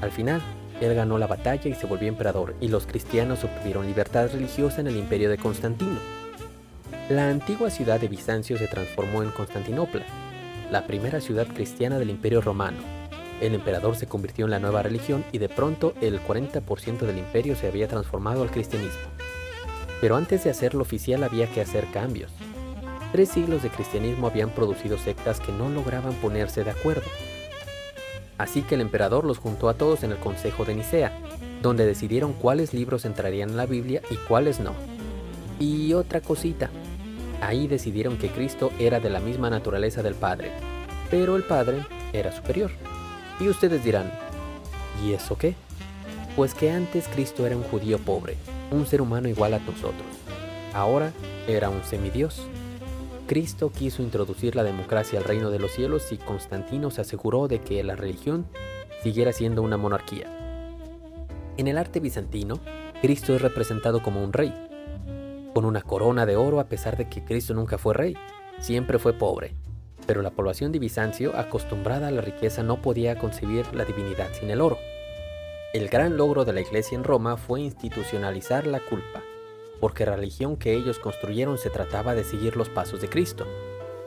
Al 0.02 0.10
final, 0.10 0.42
él 0.82 0.94
ganó 0.94 1.16
la 1.16 1.26
batalla 1.26 1.70
y 1.70 1.74
se 1.74 1.86
volvió 1.86 2.08
emperador, 2.08 2.54
y 2.60 2.68
los 2.68 2.86
cristianos 2.86 3.44
obtuvieron 3.44 3.86
libertad 3.86 4.28
religiosa 4.30 4.82
en 4.82 4.88
el 4.88 4.96
imperio 4.98 5.30
de 5.30 5.38
Constantino. 5.38 5.98
La 7.08 7.30
antigua 7.30 7.70
ciudad 7.70 7.98
de 7.98 8.08
Bizancio 8.08 8.58
se 8.58 8.68
transformó 8.68 9.22
en 9.22 9.30
Constantinopla, 9.30 10.04
la 10.70 10.86
primera 10.86 11.20
ciudad 11.20 11.46
cristiana 11.46 11.98
del 11.98 12.10
Imperio 12.10 12.40
Romano. 12.40 12.78
El 13.40 13.54
emperador 13.54 13.96
se 13.96 14.06
convirtió 14.06 14.44
en 14.44 14.52
la 14.52 14.58
nueva 14.58 14.82
religión 14.82 15.24
y 15.32 15.38
de 15.38 15.48
pronto 15.48 15.94
el 16.00 16.20
40% 16.20 17.00
del 17.00 17.18
imperio 17.18 17.56
se 17.56 17.66
había 17.66 17.88
transformado 17.88 18.42
al 18.42 18.50
cristianismo. 18.50 19.02
Pero 20.00 20.16
antes 20.16 20.44
de 20.44 20.50
hacerlo 20.50 20.82
oficial 20.82 21.22
había 21.24 21.50
que 21.50 21.60
hacer 21.60 21.86
cambios. 21.92 22.30
Tres 23.12 23.28
siglos 23.28 23.62
de 23.62 23.70
cristianismo 23.70 24.26
habían 24.26 24.50
producido 24.50 24.98
sectas 24.98 25.40
que 25.40 25.52
no 25.52 25.68
lograban 25.68 26.14
ponerse 26.14 26.64
de 26.64 26.70
acuerdo. 26.70 27.06
Así 28.38 28.62
que 28.62 28.74
el 28.74 28.80
emperador 28.80 29.24
los 29.24 29.38
juntó 29.38 29.68
a 29.68 29.74
todos 29.74 30.02
en 30.02 30.10
el 30.10 30.18
Consejo 30.18 30.64
de 30.64 30.74
Nicea, 30.74 31.16
donde 31.62 31.86
decidieron 31.86 32.32
cuáles 32.32 32.74
libros 32.74 33.04
entrarían 33.04 33.50
en 33.50 33.56
la 33.56 33.66
Biblia 33.66 34.02
y 34.10 34.16
cuáles 34.16 34.58
no. 34.58 34.74
Y 35.60 35.92
otra 35.92 36.20
cosita, 36.20 36.70
Ahí 37.44 37.68
decidieron 37.68 38.16
que 38.16 38.30
Cristo 38.30 38.72
era 38.78 39.00
de 39.00 39.10
la 39.10 39.20
misma 39.20 39.50
naturaleza 39.50 40.02
del 40.02 40.14
Padre, 40.14 40.50
pero 41.10 41.36
el 41.36 41.42
Padre 41.42 41.84
era 42.14 42.32
superior. 42.32 42.70
Y 43.38 43.48
ustedes 43.48 43.84
dirán, 43.84 44.10
¿y 45.04 45.12
eso 45.12 45.36
qué? 45.36 45.54
Pues 46.36 46.54
que 46.54 46.70
antes 46.70 47.06
Cristo 47.06 47.46
era 47.46 47.54
un 47.54 47.62
judío 47.64 47.98
pobre, 47.98 48.36
un 48.70 48.86
ser 48.86 49.02
humano 49.02 49.28
igual 49.28 49.52
a 49.52 49.58
nosotros. 49.58 50.08
Ahora 50.72 51.12
era 51.46 51.68
un 51.68 51.84
semidios. 51.84 52.46
Cristo 53.26 53.70
quiso 53.70 54.02
introducir 54.02 54.56
la 54.56 54.64
democracia 54.64 55.18
al 55.18 55.24
reino 55.24 55.50
de 55.50 55.58
los 55.58 55.72
cielos 55.72 56.12
y 56.12 56.16
Constantino 56.16 56.90
se 56.90 57.02
aseguró 57.02 57.46
de 57.46 57.60
que 57.60 57.84
la 57.84 57.94
religión 57.94 58.46
siguiera 59.02 59.34
siendo 59.34 59.60
una 59.60 59.76
monarquía. 59.76 60.30
En 61.58 61.68
el 61.68 61.76
arte 61.76 62.00
bizantino, 62.00 62.58
Cristo 63.02 63.34
es 63.34 63.42
representado 63.42 64.02
como 64.02 64.24
un 64.24 64.32
rey, 64.32 64.54
con 65.54 65.64
una 65.64 65.82
corona 65.82 66.26
de 66.26 66.36
oro 66.36 66.58
a 66.58 66.68
pesar 66.68 66.96
de 66.96 67.08
que 67.08 67.24
Cristo 67.24 67.54
nunca 67.54 67.78
fue 67.78 67.94
rey, 67.94 68.16
siempre 68.58 68.98
fue 68.98 69.12
pobre. 69.12 69.54
Pero 70.06 70.20
la 70.20 70.32
población 70.32 70.72
de 70.72 70.80
Bizancio, 70.80 71.34
acostumbrada 71.36 72.08
a 72.08 72.10
la 72.10 72.20
riqueza, 72.20 72.62
no 72.62 72.82
podía 72.82 73.16
concebir 73.16 73.72
la 73.74 73.84
divinidad 73.84 74.28
sin 74.32 74.50
el 74.50 74.60
oro. 74.60 74.78
El 75.72 75.88
gran 75.88 76.16
logro 76.16 76.44
de 76.44 76.52
la 76.52 76.60
iglesia 76.60 76.96
en 76.96 77.04
Roma 77.04 77.36
fue 77.36 77.60
institucionalizar 77.60 78.66
la 78.66 78.80
culpa, 78.80 79.22
porque 79.80 80.04
la 80.04 80.16
religión 80.16 80.56
que 80.56 80.74
ellos 80.74 80.98
construyeron 80.98 81.56
se 81.56 81.70
trataba 81.70 82.14
de 82.14 82.24
seguir 82.24 82.56
los 82.56 82.68
pasos 82.68 83.00
de 83.00 83.08
Cristo. 83.08 83.46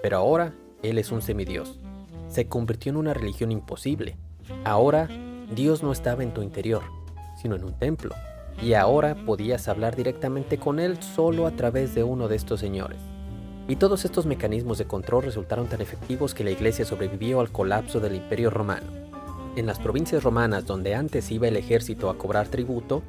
Pero 0.01 0.17
ahora 0.17 0.53
Él 0.83 0.97
es 0.97 1.11
un 1.11 1.21
semidios. 1.21 1.79
Se 2.27 2.47
convirtió 2.47 2.91
en 2.91 2.97
una 2.97 3.13
religión 3.13 3.51
imposible. 3.51 4.17
Ahora 4.65 5.07
Dios 5.55 5.81
no 5.81 5.91
estaba 5.91 6.23
en 6.23 6.33
tu 6.33 6.41
interior, 6.41 6.83
sino 7.41 7.55
en 7.55 7.63
un 7.63 7.73
templo 7.79 8.13
y 8.61 8.73
ahora 8.73 9.15
podías 9.25 9.67
hablar 9.67 9.95
directamente 9.95 10.57
con 10.57 10.79
él 10.79 11.01
solo 11.01 11.45
a 11.45 11.51
través 11.51 11.93
de 11.93 12.03
uno 12.03 12.27
de 12.27 12.35
estos 12.35 12.59
señores. 12.59 12.99
Y 13.67 13.75
todos 13.75 14.05
estos 14.05 14.25
mecanismos 14.25 14.77
de 14.77 14.85
control 14.85 15.23
resultaron 15.23 15.67
tan 15.67 15.81
efectivos 15.81 16.33
que 16.33 16.43
la 16.43 16.51
iglesia 16.51 16.85
sobrevivió 16.85 17.41
al 17.41 17.51
colapso 17.51 17.99
del 17.99 18.15
imperio 18.15 18.49
romano. 18.49 18.87
En 19.55 19.65
las 19.65 19.79
provincias 19.79 20.23
romanas 20.23 20.65
donde 20.65 20.95
antes 20.95 21.31
iba 21.31 21.47
el 21.47 21.57
ejército 21.57 22.09
a 22.09 22.17
cobrar 22.17 22.47
tributo, 22.47 23.03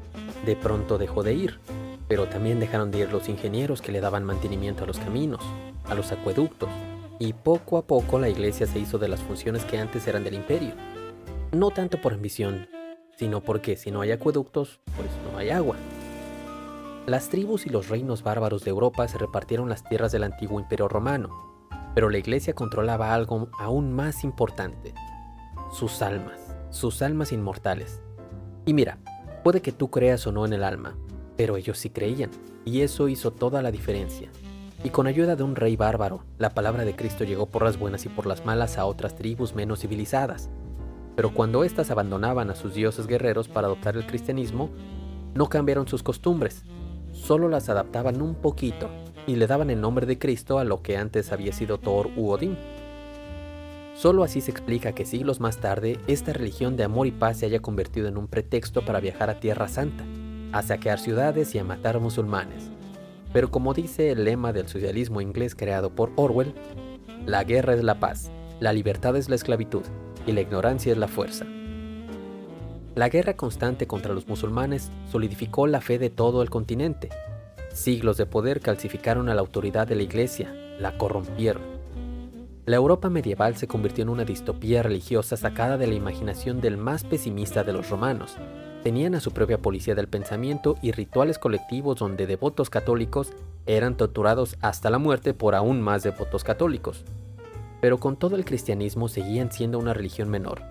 de 0.45 0.57
pronto 0.57 0.99
dejó 0.99 1.23
de 1.23 1.35
ir, 1.35 1.61
pero 2.09 2.27
también 2.27 2.59
dejaron 2.59 2.91
de 2.91 3.01
ir 3.01 3.13
los 3.13 3.29
ingenieros 3.29 3.83
que 3.83 3.93
le 3.93 4.01
daban 4.01 4.25
mantenimiento 4.25 4.85
a 4.85 4.87
los 4.87 4.99
caminos, 4.99 5.45
a 5.89 5.95
los 5.95 6.11
acueductos, 6.11 6.71
y 7.19 7.33
poco 7.33 7.77
a 7.79 7.83
poco 7.83 8.19
la 8.19 8.29
iglesia 8.29 8.67
se 8.67 8.79
hizo 8.79 8.99
de 8.99 9.09
las 9.09 9.21
funciones 9.21 9.65
que 9.65 9.79
antes 9.79 10.07
eran 10.07 10.25
del 10.25 10.35
imperio. 10.35 10.73
No 11.53 11.71
tanto 11.71 12.01
por 12.01 12.15
ambición, 12.15 12.67
sino 13.19 13.41
porque 13.41 13.77
si 13.77 13.91
no 13.91 14.01
hay 14.01 14.13
acueductos, 14.13 14.79
pues 14.97 15.09
no 15.31 15.39
hay 15.39 15.51
agua. 15.51 15.77
Las 17.07 17.29
tribus 17.31 17.67
y 17.67 17.71
los 17.71 17.89
reinos 17.89 18.23
bárbaros 18.23 18.63
de 18.65 18.71
Europa 18.71 19.09
se 19.09 19.19
repartieron 19.19 19.69
las 19.69 19.83
tierras 19.83 20.13
del 20.13 20.23
antiguo 20.23 20.61
imperio 20.61 20.87
romano, 20.87 21.67
pero 21.95 22.11
la 22.11 22.19
iglesia 22.19 22.55
controlaba 22.55 23.13
algo 23.13 23.49
aún 23.59 23.93
más 23.93 24.23
importante, 24.23 24.95
sus 25.73 26.01
almas, 26.01 26.39
sus 26.71 27.03
almas 27.03 27.33
inmortales. 27.33 28.03
Y 28.67 28.73
mira, 28.73 28.99
puede 29.43 29.63
que 29.63 29.73
tú 29.73 29.91
creas 29.91 30.25
o 30.29 30.33
no 30.33 30.47
en 30.47 30.53
el 30.53 30.63
alma, 30.63 30.97
pero 31.37 31.57
ellos 31.57 31.79
sí 31.79 31.91
creían, 31.91 32.31
y 32.65 32.83
eso 32.83 33.09
hizo 33.09 33.33
toda 33.33 33.63
la 33.63 33.73
diferencia. 33.73 34.31
Y 34.85 34.91
con 34.91 35.09
ayuda 35.09 35.35
de 35.35 35.43
un 35.43 35.57
rey 35.57 35.75
bárbaro, 35.75 36.25
la 36.39 36.51
palabra 36.51 36.85
de 36.85 36.95
Cristo 36.95 37.25
llegó 37.25 37.47
por 37.47 37.65
las 37.65 37.81
buenas 37.81 38.05
y 38.07 38.09
por 38.11 38.27
las 38.27 38.47
malas 38.47 38.79
a 38.79 38.85
otras 38.85 39.17
tribus 39.17 39.57
menos 39.57 39.81
civilizadas, 39.81 40.51
pero 41.19 41.35
cuando 41.35 41.65
éstas 41.65 41.91
abandonaban 41.91 42.49
a 42.49 42.55
sus 42.55 42.75
dioses 42.75 43.09
guerreros 43.09 43.49
para 43.49 43.67
adoptar 43.67 43.97
el 43.97 44.07
cristianismo, 44.07 44.71
no 45.35 45.49
cambiaron 45.49 45.89
sus 45.89 46.05
costumbres, 46.05 46.63
solo 47.11 47.49
las 47.49 47.69
adaptaban 47.69 48.23
un 48.23 48.37
poquito 48.37 48.89
y 49.27 49.35
le 49.35 49.49
daban 49.49 49.69
el 49.71 49.81
nombre 49.81 50.07
de 50.07 50.17
Cristo 50.17 50.61
a 50.61 50.65
lo 50.65 50.81
que 50.81 50.97
antes 50.97 51.33
había 51.33 51.53
sido 51.53 51.79
Thor 51.79 52.09
u 52.17 52.31
Odín. 52.31 52.57
Solo 53.97 54.23
así 54.23 54.41
se 54.41 54.53
explica 54.53 54.93
que 54.93 55.05
siglos 55.05 55.41
más 55.41 55.57
tarde 55.57 55.99
esta 56.07 56.33
religión 56.33 56.77
de 56.77 56.85
amor 56.85 57.09
y 57.09 57.11
paz 57.11 57.39
se 57.39 57.47
haya 57.47 57.59
convertido 57.59 58.07
en 58.07 58.17
un 58.17 58.29
pretexto 58.29 58.85
para 58.85 59.01
viajar 59.01 59.29
a 59.29 59.41
Tierra 59.41 59.67
Santa, 59.67 60.05
a 60.53 60.63
saquear 60.63 61.01
ciudades 61.01 61.53
y 61.53 61.59
a 61.59 61.65
matar 61.65 61.99
musulmanes. 61.99 62.71
Pero 63.33 63.51
como 63.51 63.75
dice 63.75 64.13
el 64.13 64.23
lema 64.23 64.53
del 64.53 64.69
socialismo 64.69 65.21
inglés 65.21 65.57
creado 65.57 65.91
por 65.91 66.13
Orwell, 66.15 66.55
la 67.27 67.43
guerra 67.43 67.75
es 67.75 67.83
la 67.83 67.99
paz, 67.99 68.31
la 68.61 68.73
libertad 68.73 69.17
es 69.17 69.29
la 69.29 69.35
esclavitud 69.35 69.83
y 70.29 70.33
la 70.33 70.43
ignorancia 70.43 70.93
es 70.93 70.99
la 70.99 71.09
fuerza. 71.09 71.45
La 72.95 73.09
guerra 73.09 73.35
constante 73.35 73.87
contra 73.87 74.15
los 74.15 74.29
musulmanes 74.29 74.93
solidificó 75.11 75.67
la 75.67 75.81
fe 75.81 75.99
de 75.99 76.11
todo 76.11 76.43
el 76.43 76.51
continente. 76.51 77.09
Siglos 77.73 78.17
de 78.17 78.27
poder 78.27 78.61
calcificaron 78.61 79.29
a 79.29 79.35
la 79.35 79.41
autoridad 79.41 79.89
de 79.89 79.97
la 79.97 80.03
iglesia, 80.03 80.53
la 80.79 80.97
corrompieron 80.97 81.79
la 82.69 82.77
Europa 82.77 83.09
medieval 83.09 83.57
se 83.57 83.67
convirtió 83.67 84.03
en 84.03 84.11
una 84.11 84.27
distopía 84.27 84.83
religiosa 84.83 85.39
sacada 85.39 85.79
de 85.79 85.87
la 85.87 85.95
imaginación 85.95 86.61
del 86.61 86.77
más 86.77 87.03
pesimista 87.03 87.65
de 87.65 87.73
los 87.73 87.89
romanos. 87.89 88.37
Tenían 88.83 89.15
a 89.15 89.21
su 89.21 89.31
propia 89.31 89.57
policía 89.57 89.95
del 89.95 90.07
pensamiento 90.07 90.77
y 90.83 90.93
rituales 90.93 91.39
colectivos 91.39 91.99
donde 91.99 92.27
devotos 92.27 92.69
católicos 92.69 93.33
eran 93.65 93.97
torturados 93.97 94.59
hasta 94.61 94.91
la 94.91 94.99
muerte 94.99 95.33
por 95.33 95.55
aún 95.55 95.81
más 95.81 96.03
devotos 96.03 96.45
católicos. 96.45 97.07
Pero 97.81 97.99
con 97.99 98.17
todo 98.17 98.37
el 98.37 98.45
cristianismo 98.45 99.09
seguían 99.09 99.53
siendo 99.53 99.79
una 99.79 99.95
religión 99.95 100.29
menor, 100.29 100.63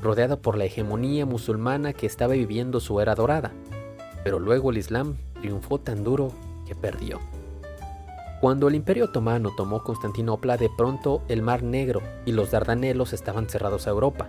rodeada 0.00 0.36
por 0.36 0.56
la 0.56 0.64
hegemonía 0.64 1.26
musulmana 1.26 1.92
que 1.92 2.06
estaba 2.06 2.34
viviendo 2.34 2.80
su 2.80 3.00
era 3.00 3.14
dorada. 3.14 3.52
Pero 4.24 4.38
luego 4.38 4.70
el 4.70 4.78
Islam 4.78 5.16
triunfó 5.40 5.78
tan 5.78 6.02
duro 6.04 6.32
que 6.66 6.74
perdió. 6.74 7.20
Cuando 8.40 8.68
el 8.68 8.74
Imperio 8.74 9.06
Otomano 9.06 9.50
tomó 9.56 9.82
Constantinopla, 9.82 10.58
de 10.58 10.68
pronto 10.68 11.22
el 11.28 11.40
Mar 11.40 11.62
Negro 11.62 12.02
y 12.26 12.32
los 12.32 12.50
Dardanelos 12.50 13.12
estaban 13.12 13.48
cerrados 13.48 13.86
a 13.86 13.90
Europa. 13.90 14.28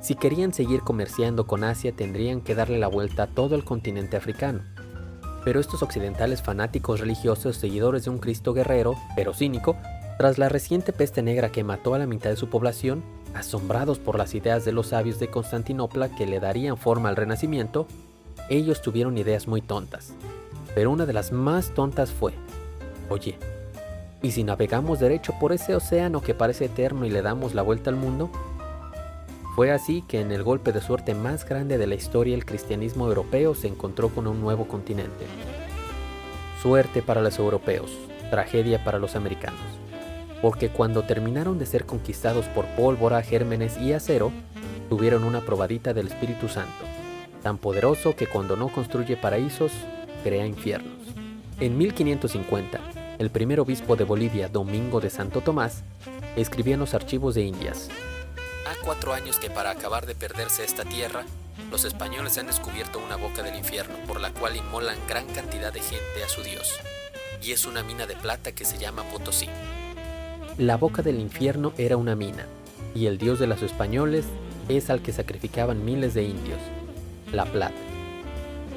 Si 0.00 0.14
querían 0.16 0.52
seguir 0.52 0.80
comerciando 0.80 1.46
con 1.46 1.62
Asia, 1.62 1.92
tendrían 1.92 2.40
que 2.40 2.54
darle 2.54 2.78
la 2.78 2.88
vuelta 2.88 3.24
a 3.24 3.26
todo 3.28 3.54
el 3.54 3.64
continente 3.64 4.16
africano. 4.16 4.62
Pero 5.44 5.60
estos 5.60 5.82
occidentales 5.82 6.42
fanáticos 6.42 6.98
religiosos, 6.98 7.56
seguidores 7.56 8.04
de 8.04 8.10
un 8.10 8.18
Cristo 8.18 8.52
guerrero, 8.52 8.96
pero 9.14 9.32
cínico, 9.32 9.76
tras 10.18 10.38
la 10.38 10.48
reciente 10.48 10.92
peste 10.92 11.22
negra 11.22 11.50
que 11.50 11.64
mató 11.64 11.94
a 11.94 11.98
la 11.98 12.06
mitad 12.06 12.30
de 12.30 12.36
su 12.36 12.48
población, 12.48 13.02
asombrados 13.34 13.98
por 13.98 14.16
las 14.16 14.34
ideas 14.34 14.64
de 14.64 14.72
los 14.72 14.88
sabios 14.88 15.18
de 15.18 15.28
Constantinopla 15.28 16.14
que 16.14 16.26
le 16.26 16.40
darían 16.40 16.78
forma 16.78 17.08
al 17.08 17.16
Renacimiento, 17.16 17.86
ellos 18.48 18.80
tuvieron 18.80 19.18
ideas 19.18 19.46
muy 19.46 19.60
tontas. 19.60 20.14
Pero 20.74 20.90
una 20.90 21.06
de 21.06 21.12
las 21.12 21.32
más 21.32 21.74
tontas 21.74 22.10
fue, 22.10 22.32
Oye, 23.08 23.38
¿y 24.22 24.32
si 24.32 24.42
navegamos 24.42 24.98
derecho 24.98 25.34
por 25.38 25.52
ese 25.52 25.76
océano 25.76 26.20
que 26.20 26.34
parece 26.34 26.64
eterno 26.64 27.04
y 27.04 27.10
le 27.10 27.22
damos 27.22 27.54
la 27.54 27.62
vuelta 27.62 27.90
al 27.90 27.96
mundo? 27.96 28.30
Fue 29.54 29.70
así 29.70 30.02
que 30.06 30.20
en 30.20 30.32
el 30.32 30.42
golpe 30.42 30.72
de 30.72 30.80
suerte 30.80 31.14
más 31.14 31.48
grande 31.48 31.78
de 31.78 31.86
la 31.86 31.94
historia 31.94 32.34
el 32.34 32.44
cristianismo 32.44 33.06
europeo 33.06 33.54
se 33.54 33.68
encontró 33.68 34.08
con 34.08 34.26
un 34.26 34.40
nuevo 34.40 34.66
continente. 34.66 35.24
Suerte 36.62 37.00
para 37.00 37.22
los 37.22 37.38
europeos, 37.38 37.90
tragedia 38.30 38.82
para 38.82 38.98
los 38.98 39.14
americanos. 39.14 39.60
Porque 40.42 40.68
cuando 40.68 41.02
terminaron 41.02 41.58
de 41.58 41.66
ser 41.66 41.86
conquistados 41.86 42.46
por 42.46 42.66
pólvora, 42.76 43.22
gérmenes 43.22 43.78
y 43.78 43.92
acero, 43.92 44.32
tuvieron 44.88 45.24
una 45.24 45.40
probadita 45.40 45.94
del 45.94 46.08
Espíritu 46.08 46.48
Santo, 46.48 46.84
tan 47.42 47.58
poderoso 47.58 48.14
que 48.14 48.26
cuando 48.26 48.56
no 48.56 48.68
construye 48.68 49.16
paraísos, 49.16 49.72
crea 50.22 50.46
infiernos. 50.46 50.92
En 51.58 51.78
1550, 51.78 52.80
el 53.18 53.30
primer 53.30 53.60
obispo 53.60 53.96
de 53.96 54.04
Bolivia, 54.04 54.48
Domingo 54.48 55.00
de 55.00 55.10
Santo 55.10 55.40
Tomás, 55.40 55.84
escribió 56.36 56.74
en 56.74 56.80
los 56.80 56.94
archivos 56.94 57.34
de 57.34 57.42
Indias. 57.42 57.88
Ha 58.66 58.84
cuatro 58.84 59.14
años 59.14 59.38
que 59.38 59.48
para 59.48 59.70
acabar 59.70 60.06
de 60.06 60.14
perderse 60.14 60.64
esta 60.64 60.84
tierra, 60.84 61.24
los 61.70 61.84
españoles 61.84 62.36
han 62.38 62.46
descubierto 62.46 62.98
una 62.98 63.16
boca 63.16 63.42
del 63.42 63.56
infierno 63.56 63.94
por 64.06 64.20
la 64.20 64.30
cual 64.30 64.56
inmolan 64.56 64.98
gran 65.08 65.26
cantidad 65.28 65.72
de 65.72 65.80
gente 65.80 66.24
a 66.24 66.28
su 66.28 66.42
Dios, 66.42 66.78
y 67.42 67.52
es 67.52 67.64
una 67.64 67.82
mina 67.82 68.06
de 68.06 68.16
plata 68.16 68.52
que 68.52 68.64
se 68.64 68.78
llama 68.78 69.02
Potosí. 69.04 69.48
La 70.58 70.78
boca 70.78 71.02
del 71.02 71.20
infierno 71.20 71.74
era 71.76 71.98
una 71.98 72.16
mina, 72.16 72.46
y 72.94 73.04
el 73.04 73.18
Dios 73.18 73.38
de 73.38 73.46
los 73.46 73.60
españoles 73.60 74.24
es 74.70 74.88
al 74.88 75.02
que 75.02 75.12
sacrificaban 75.12 75.84
miles 75.84 76.14
de 76.14 76.22
indios, 76.22 76.60
la 77.30 77.44
plata. 77.44 77.74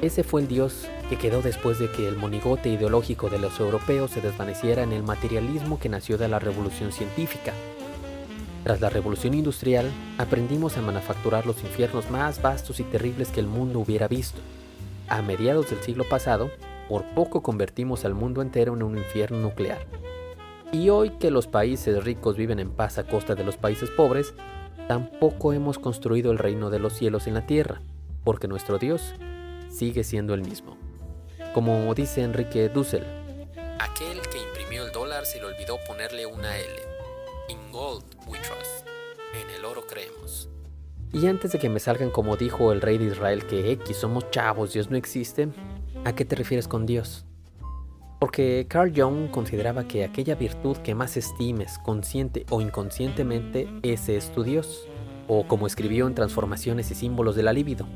Ese 0.02 0.22
fue 0.22 0.42
el 0.42 0.48
Dios 0.48 0.88
que 1.08 1.16
quedó 1.16 1.40
después 1.40 1.78
de 1.78 1.90
que 1.90 2.06
el 2.06 2.16
monigote 2.16 2.68
ideológico 2.68 3.30
de 3.30 3.38
los 3.38 3.58
europeos 3.58 4.10
se 4.10 4.20
desvaneciera 4.20 4.82
en 4.82 4.92
el 4.92 5.02
materialismo 5.02 5.80
que 5.80 5.88
nació 5.88 6.18
de 6.18 6.28
la 6.28 6.38
revolución 6.38 6.92
científica. 6.92 7.54
Tras 8.62 8.82
la 8.82 8.90
revolución 8.90 9.32
industrial, 9.32 9.90
aprendimos 10.18 10.76
a 10.76 10.82
manufacturar 10.82 11.46
los 11.46 11.64
infiernos 11.64 12.10
más 12.10 12.42
vastos 12.42 12.78
y 12.80 12.82
terribles 12.82 13.28
que 13.28 13.40
el 13.40 13.46
mundo 13.46 13.78
hubiera 13.78 14.06
visto. 14.06 14.40
A 15.08 15.22
mediados 15.22 15.70
del 15.70 15.80
siglo 15.80 16.06
pasado, 16.06 16.50
por 16.90 17.06
poco 17.14 17.42
convertimos 17.42 18.04
al 18.04 18.12
mundo 18.12 18.42
entero 18.42 18.74
en 18.74 18.82
un 18.82 18.98
infierno 18.98 19.38
nuclear. 19.38 19.78
Y 20.72 20.88
hoy 20.88 21.10
que 21.10 21.32
los 21.32 21.48
países 21.48 22.04
ricos 22.04 22.36
viven 22.36 22.60
en 22.60 22.70
paz 22.70 22.98
a 22.98 23.04
costa 23.04 23.34
de 23.34 23.42
los 23.42 23.56
países 23.56 23.90
pobres, 23.90 24.34
tampoco 24.86 25.52
hemos 25.52 25.78
construido 25.78 26.30
el 26.30 26.38
reino 26.38 26.70
de 26.70 26.78
los 26.78 26.92
cielos 26.92 27.26
en 27.26 27.34
la 27.34 27.44
tierra, 27.44 27.80
porque 28.22 28.46
nuestro 28.46 28.78
Dios 28.78 29.14
sigue 29.68 30.04
siendo 30.04 30.32
el 30.32 30.42
mismo. 30.42 30.76
Como 31.54 31.92
dice 31.94 32.22
Enrique 32.22 32.68
Dussel, 32.68 33.04
aquel 33.80 34.20
que 34.30 34.40
imprimió 34.40 34.86
el 34.86 34.92
dólar 34.92 35.26
se 35.26 35.38
le 35.38 35.46
olvidó 35.46 35.76
ponerle 35.88 36.26
una 36.26 36.56
L. 36.56 36.66
In 37.48 37.72
gold 37.72 38.04
we 38.28 38.38
trust. 38.38 38.86
En 39.34 39.50
el 39.50 39.64
oro 39.64 39.84
creemos. 39.88 40.48
Y 41.12 41.26
antes 41.26 41.50
de 41.50 41.58
que 41.58 41.68
me 41.68 41.80
salgan 41.80 42.10
como 42.10 42.36
dijo 42.36 42.72
el 42.72 42.80
rey 42.80 42.96
de 42.96 43.06
Israel 43.06 43.44
que 43.46 43.72
X 43.72 43.96
somos 43.96 44.30
chavos, 44.30 44.72
Dios 44.72 44.88
no 44.88 44.96
existe, 44.96 45.48
¿a 46.04 46.14
qué 46.14 46.24
te 46.24 46.36
refieres 46.36 46.68
con 46.68 46.86
Dios? 46.86 47.26
Porque 48.20 48.66
Carl 48.68 48.92
Jung 48.94 49.30
consideraba 49.30 49.88
que 49.88 50.04
aquella 50.04 50.36
virtud 50.36 50.76
que 50.76 50.94
más 50.94 51.16
estimes, 51.16 51.78
consciente 51.78 52.46
o 52.50 52.60
inconscientemente, 52.60 53.66
ese 53.82 54.16
es 54.16 54.30
tu 54.30 54.44
Dios, 54.44 54.86
o 55.26 55.48
como 55.48 55.66
escribió 55.66 56.06
en 56.06 56.14
Transformaciones 56.14 56.90
y 56.90 56.94
Símbolos 56.94 57.34
de 57.34 57.42
la 57.42 57.52
Libido, 57.52 57.86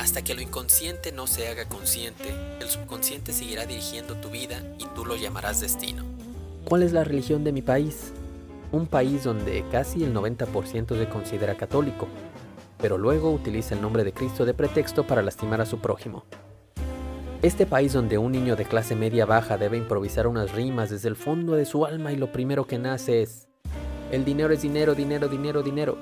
hasta 0.00 0.22
que 0.22 0.34
lo 0.34 0.40
inconsciente 0.40 1.12
no 1.12 1.26
se 1.26 1.48
haga 1.48 1.68
consciente, 1.68 2.32
el 2.60 2.68
subconsciente 2.68 3.32
seguirá 3.32 3.66
dirigiendo 3.66 4.14
tu 4.14 4.30
vida 4.30 4.62
y 4.78 4.86
tú 4.94 5.04
lo 5.04 5.14
llamarás 5.14 5.60
destino. 5.60 6.04
¿Cuál 6.64 6.82
es 6.82 6.92
la 6.92 7.04
religión 7.04 7.44
de 7.44 7.52
mi 7.52 7.60
país? 7.60 8.12
Un 8.72 8.86
país 8.86 9.24
donde 9.24 9.62
casi 9.70 10.02
el 10.02 10.14
90% 10.14 10.98
se 10.98 11.08
considera 11.08 11.54
católico, 11.54 12.08
pero 12.78 12.96
luego 12.96 13.30
utiliza 13.30 13.74
el 13.74 13.82
nombre 13.82 14.02
de 14.02 14.12
Cristo 14.14 14.46
de 14.46 14.54
pretexto 14.54 15.06
para 15.06 15.22
lastimar 15.22 15.60
a 15.60 15.66
su 15.66 15.80
prójimo. 15.80 16.24
Este 17.42 17.64
país 17.64 17.94
donde 17.94 18.18
un 18.18 18.32
niño 18.32 18.54
de 18.54 18.66
clase 18.66 18.94
media 18.94 19.24
baja 19.24 19.56
debe 19.56 19.78
improvisar 19.78 20.26
unas 20.26 20.52
rimas 20.52 20.90
desde 20.90 21.08
el 21.08 21.16
fondo 21.16 21.54
de 21.54 21.64
su 21.64 21.86
alma 21.86 22.12
y 22.12 22.16
lo 22.16 22.30
primero 22.30 22.66
que 22.66 22.78
nace 22.78 23.22
es, 23.22 23.48
el 24.10 24.26
dinero 24.26 24.52
es 24.52 24.60
dinero, 24.60 24.94
dinero, 24.94 25.26
dinero, 25.26 25.62
dinero. 25.62 25.96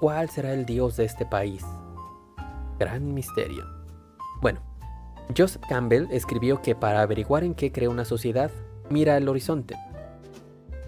¿Cuál 0.00 0.28
será 0.28 0.52
el 0.52 0.66
Dios 0.66 0.96
de 0.96 1.04
este 1.04 1.26
país? 1.26 1.64
Gran 2.76 3.14
misterio. 3.14 3.64
Bueno, 4.42 4.60
Joseph 5.36 5.62
Campbell 5.68 6.08
escribió 6.10 6.60
que 6.60 6.74
para 6.74 7.02
averiguar 7.02 7.44
en 7.44 7.54
qué 7.54 7.70
crea 7.70 7.88
una 7.88 8.04
sociedad, 8.04 8.50
mira 8.90 9.16
el 9.16 9.28
horizonte. 9.28 9.76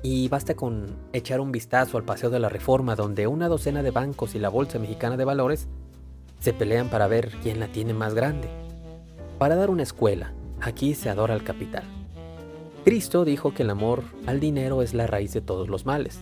Y 0.02 0.28
basta 0.28 0.56
con 0.56 0.96
echar 1.12 1.38
un 1.38 1.52
vistazo 1.52 1.96
al 1.96 2.02
Paseo 2.02 2.30
de 2.30 2.40
la 2.40 2.48
Reforma, 2.48 2.96
donde 2.96 3.28
una 3.28 3.46
docena 3.46 3.84
de 3.84 3.92
bancos 3.92 4.34
y 4.34 4.40
la 4.40 4.48
Bolsa 4.48 4.80
Mexicana 4.80 5.16
de 5.16 5.24
Valores 5.24 5.68
se 6.40 6.52
pelean 6.52 6.88
para 6.88 7.06
ver 7.06 7.30
quién 7.40 7.60
la 7.60 7.68
tiene 7.68 7.94
más 7.94 8.14
grande. 8.14 8.67
Para 9.38 9.54
dar 9.54 9.70
una 9.70 9.84
escuela, 9.84 10.32
aquí 10.60 10.94
se 10.94 11.10
adora 11.10 11.32
al 11.32 11.44
capital. 11.44 11.84
Cristo 12.84 13.24
dijo 13.24 13.54
que 13.54 13.62
el 13.62 13.70
amor 13.70 14.02
al 14.26 14.40
dinero 14.40 14.82
es 14.82 14.94
la 14.94 15.06
raíz 15.06 15.32
de 15.32 15.40
todos 15.40 15.68
los 15.68 15.86
males. 15.86 16.18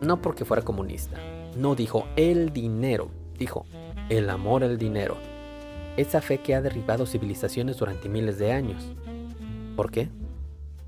No 0.00 0.22
porque 0.22 0.44
fuera 0.44 0.62
comunista, 0.62 1.16
no 1.56 1.74
dijo 1.74 2.06
el 2.14 2.52
dinero, 2.52 3.10
dijo 3.36 3.66
el 4.08 4.30
amor 4.30 4.62
al 4.62 4.78
dinero. 4.78 5.16
Esa 5.96 6.20
fe 6.20 6.38
que 6.38 6.54
ha 6.54 6.62
derribado 6.62 7.06
civilizaciones 7.06 7.78
durante 7.78 8.08
miles 8.08 8.38
de 8.38 8.52
años. 8.52 8.84
¿Por 9.74 9.90
qué? 9.90 10.08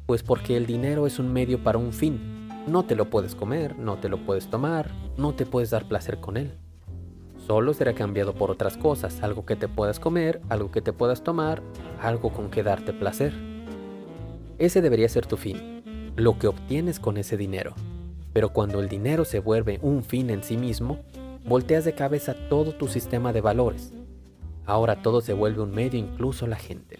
Pues 0.07 0.23
porque 0.23 0.57
el 0.57 0.67
dinero 0.67 1.09
es 1.09 1.19
un 1.19 1.33
medio 1.33 1.65
para 1.65 1.79
un 1.79 1.93
fin. 1.93 2.49
No 2.69 2.85
te 2.85 2.95
lo 2.95 3.11
puedes 3.11 3.35
comer, 3.35 3.77
no 3.77 3.97
te 3.97 4.09
lo 4.09 4.19
puedes 4.25 4.49
tomar, 4.51 4.93
no 5.17 5.35
te 5.35 5.47
puedes 5.47 5.71
dar 5.71 5.89
placer 5.89 6.21
con 6.21 6.37
él. 6.37 6.53
Solo 7.49 7.73
será 7.73 7.95
cambiado 7.95 8.35
por 8.35 8.51
otras 8.51 8.77
cosas, 8.77 9.23
algo 9.23 9.47
que 9.47 9.57
te 9.57 9.69
puedas 9.69 9.99
comer, 9.99 10.43
algo 10.51 10.71
que 10.71 10.83
te 10.83 10.93
puedas 10.93 11.25
tomar, 11.25 11.63
algo 12.03 12.31
con 12.31 12.51
que 12.51 12.63
darte 12.63 12.93
placer. 12.93 13.33
Ese 14.59 14.83
debería 14.83 15.09
ser 15.09 15.25
tu 15.25 15.39
fin, 15.39 16.13
lo 16.15 16.39
que 16.39 16.49
obtienes 16.49 17.01
con 17.01 17.17
ese 17.17 17.39
dinero. 17.39 17.73
Pero 18.35 18.51
cuando 18.53 18.81
el 18.81 18.91
dinero 18.91 19.25
se 19.25 19.39
vuelve 19.39 19.79
un 19.81 20.05
fin 20.05 20.29
en 20.29 20.43
sí 20.43 20.59
mismo, 20.59 20.99
volteas 21.47 21.87
de 21.87 21.95
cabeza 21.95 22.35
todo 22.51 22.73
tu 22.73 22.87
sistema 22.87 23.33
de 23.33 23.41
valores. 23.41 23.95
Ahora 24.67 25.01
todo 25.01 25.23
se 25.23 25.33
vuelve 25.33 25.63
un 25.63 25.71
medio, 25.71 25.99
incluso 25.99 26.47
la 26.47 26.57
gente. 26.57 26.99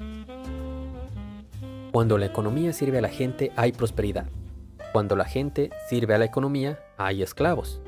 Cuando 1.93 2.17
la 2.17 2.25
economía 2.25 2.73
sirve 2.73 2.97
a 2.97 3.03
la 3.03 3.11
gente, 3.11 3.53
hay 3.55 3.73
prosperidad. 3.73 4.31
Cuando 4.95 5.15
la 5.15 5.27
gente 5.27 5.69
sirve 5.91 6.15
a 6.15 6.19
la 6.19 6.25
economía, 6.25 6.79
hay 6.97 7.23
esclavos. 7.23 7.83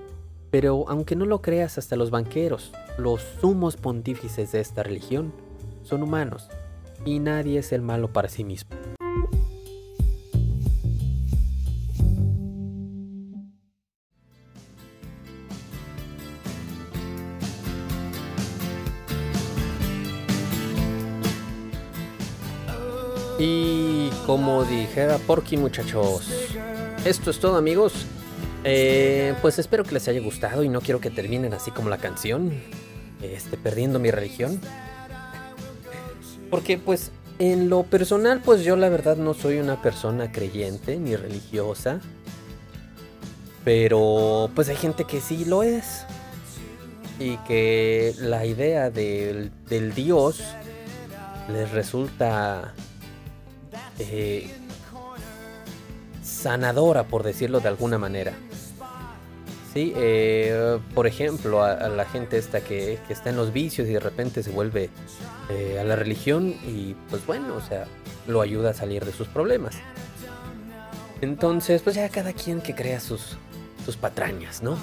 Pero 0.51 0.85
aunque 0.89 1.15
no 1.15 1.27
lo 1.27 1.43
creas, 1.43 1.79
hasta 1.79 1.97
los 1.97 2.11
banqueros, 2.11 2.73
los 2.99 3.23
sumos 3.41 3.77
pontífices 3.77 4.53
de 4.53 4.61
esta 4.61 4.83
religión, 4.83 5.33
son 5.83 6.03
humanos, 6.03 6.49
y 7.05 7.21
nadie 7.21 7.61
es 7.61 7.73
el 7.73 7.83
malo 7.83 8.13
para 8.13 8.29
sí 8.29 8.45
mismo. 8.45 8.71
Y 23.39 24.11
como 24.27 24.65
dijera 24.65 25.17
Porky 25.17 25.57
muchachos, 25.57 26.29
esto 27.07 27.31
es 27.31 27.39
todo 27.41 27.57
amigos. 27.57 28.07
Eh, 28.65 29.35
pues 29.41 29.59
espero 29.59 29.85
que 29.85 29.95
les 29.95 30.07
haya 30.09 30.21
gustado 30.21 30.63
y 30.63 30.69
no 30.69 30.81
quiero 30.81 31.01
que 31.01 31.11
terminen 31.11 31.55
así 31.55 31.71
como 31.71 31.89
la 31.89 31.99
canción, 31.99 32.53
este, 33.23 33.57
perdiendo 33.57 33.99
mi 33.99 34.11
religión. 34.11 34.61
Porque 36.51 36.79
pues 36.79 37.11
en 37.39 37.71
lo 37.71 37.85
personal 37.85 38.43
pues 38.45 38.63
yo 38.65 38.77
la 38.77 38.89
verdad 38.89 39.17
no 39.17 39.35
soy 39.35 39.59
una 39.59 39.81
persona 39.81 40.31
creyente 40.31 40.99
ni 40.99 41.17
religiosa. 41.17 42.01
Pero 43.65 44.51
pues 44.55 44.69
hay 44.69 44.77
gente 44.77 45.05
que 45.05 45.21
sí 45.21 45.45
lo 45.45 45.63
es. 45.63 46.05
Y 47.19 47.37
que 47.39 48.15
la 48.19 48.47
idea 48.47 48.91
del, 48.91 49.53
del 49.69 49.95
Dios 49.95 50.43
les 51.53 51.71
resulta 51.71 52.73
eh, 53.99 54.51
sanadora, 56.23 57.05
por 57.05 57.23
decirlo 57.23 57.61
de 57.61 57.69
alguna 57.69 57.99
manera. 57.99 58.33
Sí, 59.73 59.93
eh, 59.97 60.81
por 60.95 61.07
ejemplo, 61.07 61.63
a, 61.63 61.89
la 61.89 62.05
gente 62.05 62.39
esta 62.39 62.61
que, 62.61 62.99
está 63.09 63.31
en 63.31 63.37
los 63.37 63.53
vicios 63.53 63.87
y 63.89 63.93
de 63.93 64.01
repente 64.01 64.43
se 64.43 64.51
vuelve 64.51 64.91
eh, 65.49 65.79
a 65.81 65.85
la 65.85 65.95
religión 65.95 66.57
y 66.67 66.97
pues 67.09 67.25
bueno, 67.25 67.55
o 67.55 67.61
sea, 67.61 67.87
lo 68.27 68.41
ayuda 68.41 68.71
a 68.71 68.75
salir 68.75 69.05
de 69.05 69.13
sus 69.13 69.29
problemas. 69.29 69.77
Entonces, 71.21 71.83
pues 71.83 71.95
ya 71.95 72.09
cada 72.09 72.33
quien 72.33 72.61
que 72.61 72.75
crea 72.75 72.99
sus, 72.99 73.37
sus 73.85 73.97
patrañas, 73.97 74.63
¿no? 74.63 74.77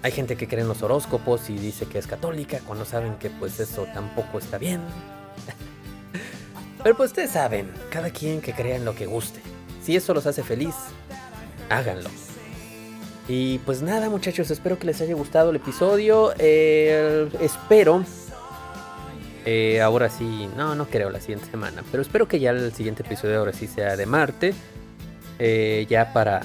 hay 0.00 0.12
gente 0.12 0.36
que 0.36 0.46
cree 0.46 0.60
en 0.60 0.68
los 0.68 0.84
horóscopos 0.84 1.50
y 1.50 1.58
dice 1.58 1.86
que 1.86 1.98
es 1.98 2.06
católica 2.06 2.60
cuando 2.64 2.84
saben 2.84 3.16
que 3.16 3.28
pues 3.28 3.58
eso 3.58 3.88
tampoco 3.92 4.38
está 4.38 4.56
bien. 4.56 4.80
Pero 6.84 6.96
pues 6.96 7.10
ustedes 7.10 7.32
saben, 7.32 7.72
cada 7.90 8.10
quien 8.10 8.40
que 8.40 8.52
crea 8.52 8.76
en 8.76 8.84
lo 8.84 8.94
que 8.94 9.06
guste. 9.06 9.40
Si 9.82 9.96
eso 9.96 10.14
los 10.14 10.26
hace 10.26 10.44
feliz, 10.44 10.76
háganlo. 11.68 12.08
Y 13.28 13.58
pues 13.58 13.82
nada 13.82 14.08
muchachos, 14.08 14.50
espero 14.50 14.78
que 14.78 14.86
les 14.86 15.02
haya 15.02 15.14
gustado 15.14 15.50
el 15.50 15.56
episodio. 15.56 16.32
Eh, 16.38 17.28
espero... 17.40 18.04
Eh, 19.44 19.80
ahora 19.80 20.10
sí, 20.10 20.48
no, 20.56 20.74
no 20.74 20.86
creo 20.86 21.08
la 21.08 21.20
siguiente 21.20 21.50
semana, 21.50 21.82
pero 21.90 22.02
espero 22.02 22.28
que 22.28 22.38
ya 22.38 22.50
el 22.50 22.72
siguiente 22.74 23.02
episodio 23.02 23.38
ahora 23.38 23.52
sí 23.52 23.66
sea 23.66 23.96
de 23.96 24.04
Marte. 24.04 24.54
Eh, 25.38 25.86
ya, 25.88 26.12
para, 26.12 26.42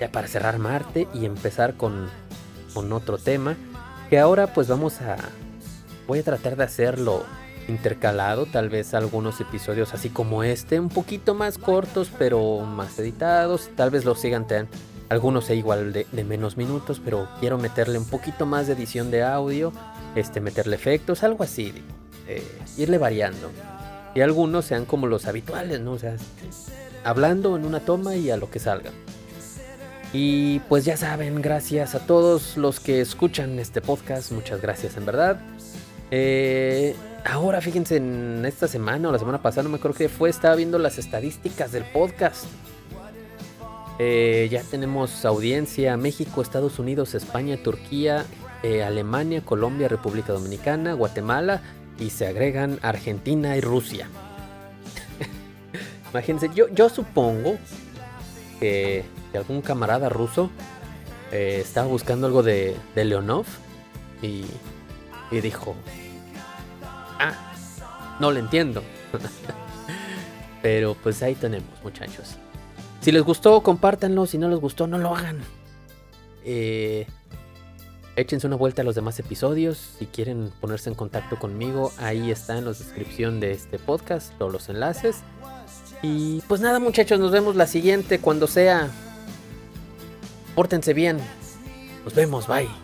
ya 0.00 0.10
para 0.10 0.26
cerrar 0.26 0.58
Marte 0.58 1.06
y 1.14 1.24
empezar 1.24 1.74
con, 1.74 2.10
con 2.74 2.92
otro 2.92 3.18
tema. 3.18 3.56
Que 4.10 4.18
ahora 4.18 4.52
pues 4.52 4.68
vamos 4.68 5.00
a... 5.00 5.16
Voy 6.06 6.18
a 6.18 6.22
tratar 6.22 6.56
de 6.56 6.64
hacerlo 6.64 7.24
intercalado, 7.68 8.46
tal 8.46 8.68
vez 8.68 8.92
algunos 8.94 9.40
episodios 9.40 9.94
así 9.94 10.08
como 10.08 10.42
este, 10.42 10.80
un 10.80 10.88
poquito 10.88 11.32
más 11.34 11.58
cortos 11.58 12.10
pero 12.18 12.58
más 12.60 12.98
editados, 12.98 13.70
tal 13.76 13.90
vez 13.90 14.04
los 14.04 14.20
sigan 14.20 14.48
ten, 14.48 14.68
algunos 15.12 15.44
sea 15.44 15.54
igual 15.56 15.92
de, 15.92 16.06
menos 16.24 16.56
minutos, 16.56 17.00
pero 17.04 17.28
quiero 17.38 17.58
meterle 17.58 17.98
un 17.98 18.06
poquito 18.06 18.46
más 18.46 18.66
de 18.66 18.72
edición 18.72 19.10
de 19.10 19.22
audio, 19.22 19.72
este, 20.14 20.40
meterle 20.40 20.76
efectos, 20.76 21.22
algo 21.22 21.44
así, 21.44 21.72
eh, 22.26 22.42
irle 22.76 22.98
variando. 22.98 23.50
Y 24.14 24.20
algunos 24.20 24.64
sean 24.64 24.84
como 24.84 25.06
los 25.06 25.26
habituales, 25.26 25.80
¿no? 25.80 25.92
O 25.92 25.98
sea, 25.98 26.16
hablando 27.04 27.56
en 27.56 27.64
una 27.64 27.80
toma 27.80 28.16
y 28.16 28.30
a 28.30 28.36
lo 28.36 28.50
que 28.50 28.58
salga. 28.58 28.90
Y 30.12 30.60
pues 30.60 30.84
ya 30.84 30.96
saben, 30.96 31.40
gracias 31.40 31.94
a 31.94 32.06
todos 32.06 32.56
los 32.56 32.80
que 32.80 33.00
escuchan 33.00 33.58
este 33.58 33.80
podcast, 33.80 34.32
muchas 34.32 34.60
gracias 34.60 34.96
en 34.96 35.06
verdad. 35.06 35.40
Eh, 36.10 36.94
Ahora, 37.24 37.60
fíjense, 37.60 37.96
en 37.96 38.44
esta 38.44 38.66
semana 38.66 39.08
o 39.08 39.12
la 39.12 39.18
semana 39.18 39.40
pasada, 39.40 39.62
no 39.62 39.68
me 39.68 39.76
acuerdo 39.76 39.96
qué 39.96 40.08
fue, 40.08 40.28
estaba 40.28 40.56
viendo 40.56 40.78
las 40.78 40.98
estadísticas 40.98 41.70
del 41.70 41.84
podcast. 41.84 42.46
Eh, 43.98 44.48
ya 44.50 44.62
tenemos 44.62 45.24
audiencia 45.24 45.96
México, 45.96 46.42
Estados 46.42 46.78
Unidos, 46.78 47.14
España, 47.14 47.56
Turquía, 47.56 48.24
eh, 48.62 48.82
Alemania, 48.82 49.42
Colombia, 49.42 49.88
República 49.88 50.32
Dominicana, 50.32 50.94
Guatemala 50.94 51.62
y 51.98 52.10
se 52.10 52.26
agregan 52.26 52.78
Argentina 52.82 53.56
y 53.56 53.60
Rusia. 53.60 54.08
Imagínense, 56.10 56.50
yo, 56.54 56.68
yo 56.68 56.88
supongo 56.88 57.58
que, 58.58 59.04
algún 59.34 59.62
camarada 59.62 60.08
ruso 60.08 60.50
eh, 61.30 61.60
estaba 61.62 61.86
buscando 61.86 62.26
algo 62.26 62.42
de, 62.42 62.76
Leonov 62.94 63.46
y, 64.20 64.44
y 65.30 65.40
dijo, 65.40 65.74
Ah, 67.22 67.52
no 68.18 68.32
lo 68.32 68.40
entiendo. 68.40 68.82
Pero 70.62 70.96
pues 71.02 71.22
ahí 71.22 71.36
tenemos, 71.36 71.70
muchachos. 71.84 72.36
Si 73.02 73.10
les 73.10 73.22
gustó, 73.22 73.62
compártanlo. 73.62 74.26
Si 74.26 74.38
no 74.38 74.48
les 74.48 74.60
gustó, 74.60 74.86
no 74.86 74.96
lo 74.96 75.14
hagan. 75.14 75.40
Eh, 76.44 77.06
échense 78.16 78.46
una 78.46 78.56
vuelta 78.56 78.82
a 78.82 78.84
los 78.84 78.94
demás 78.94 79.18
episodios. 79.18 79.96
Si 79.98 80.06
quieren 80.06 80.52
ponerse 80.60 80.88
en 80.88 80.94
contacto 80.94 81.38
conmigo, 81.38 81.92
ahí 81.98 82.30
está 82.30 82.56
en 82.56 82.64
la 82.64 82.70
descripción 82.70 83.40
de 83.40 83.52
este 83.52 83.78
podcast, 83.78 84.32
todos 84.38 84.52
los 84.52 84.68
enlaces. 84.68 85.18
Y 86.02 86.40
pues 86.42 86.60
nada, 86.60 86.78
muchachos, 86.78 87.18
nos 87.18 87.32
vemos 87.32 87.56
la 87.56 87.66
siguiente 87.66 88.20
cuando 88.20 88.46
sea. 88.46 88.88
Pórtense 90.54 90.94
bien. 90.94 91.18
Nos 92.04 92.14
vemos, 92.14 92.46
bye. 92.46 92.81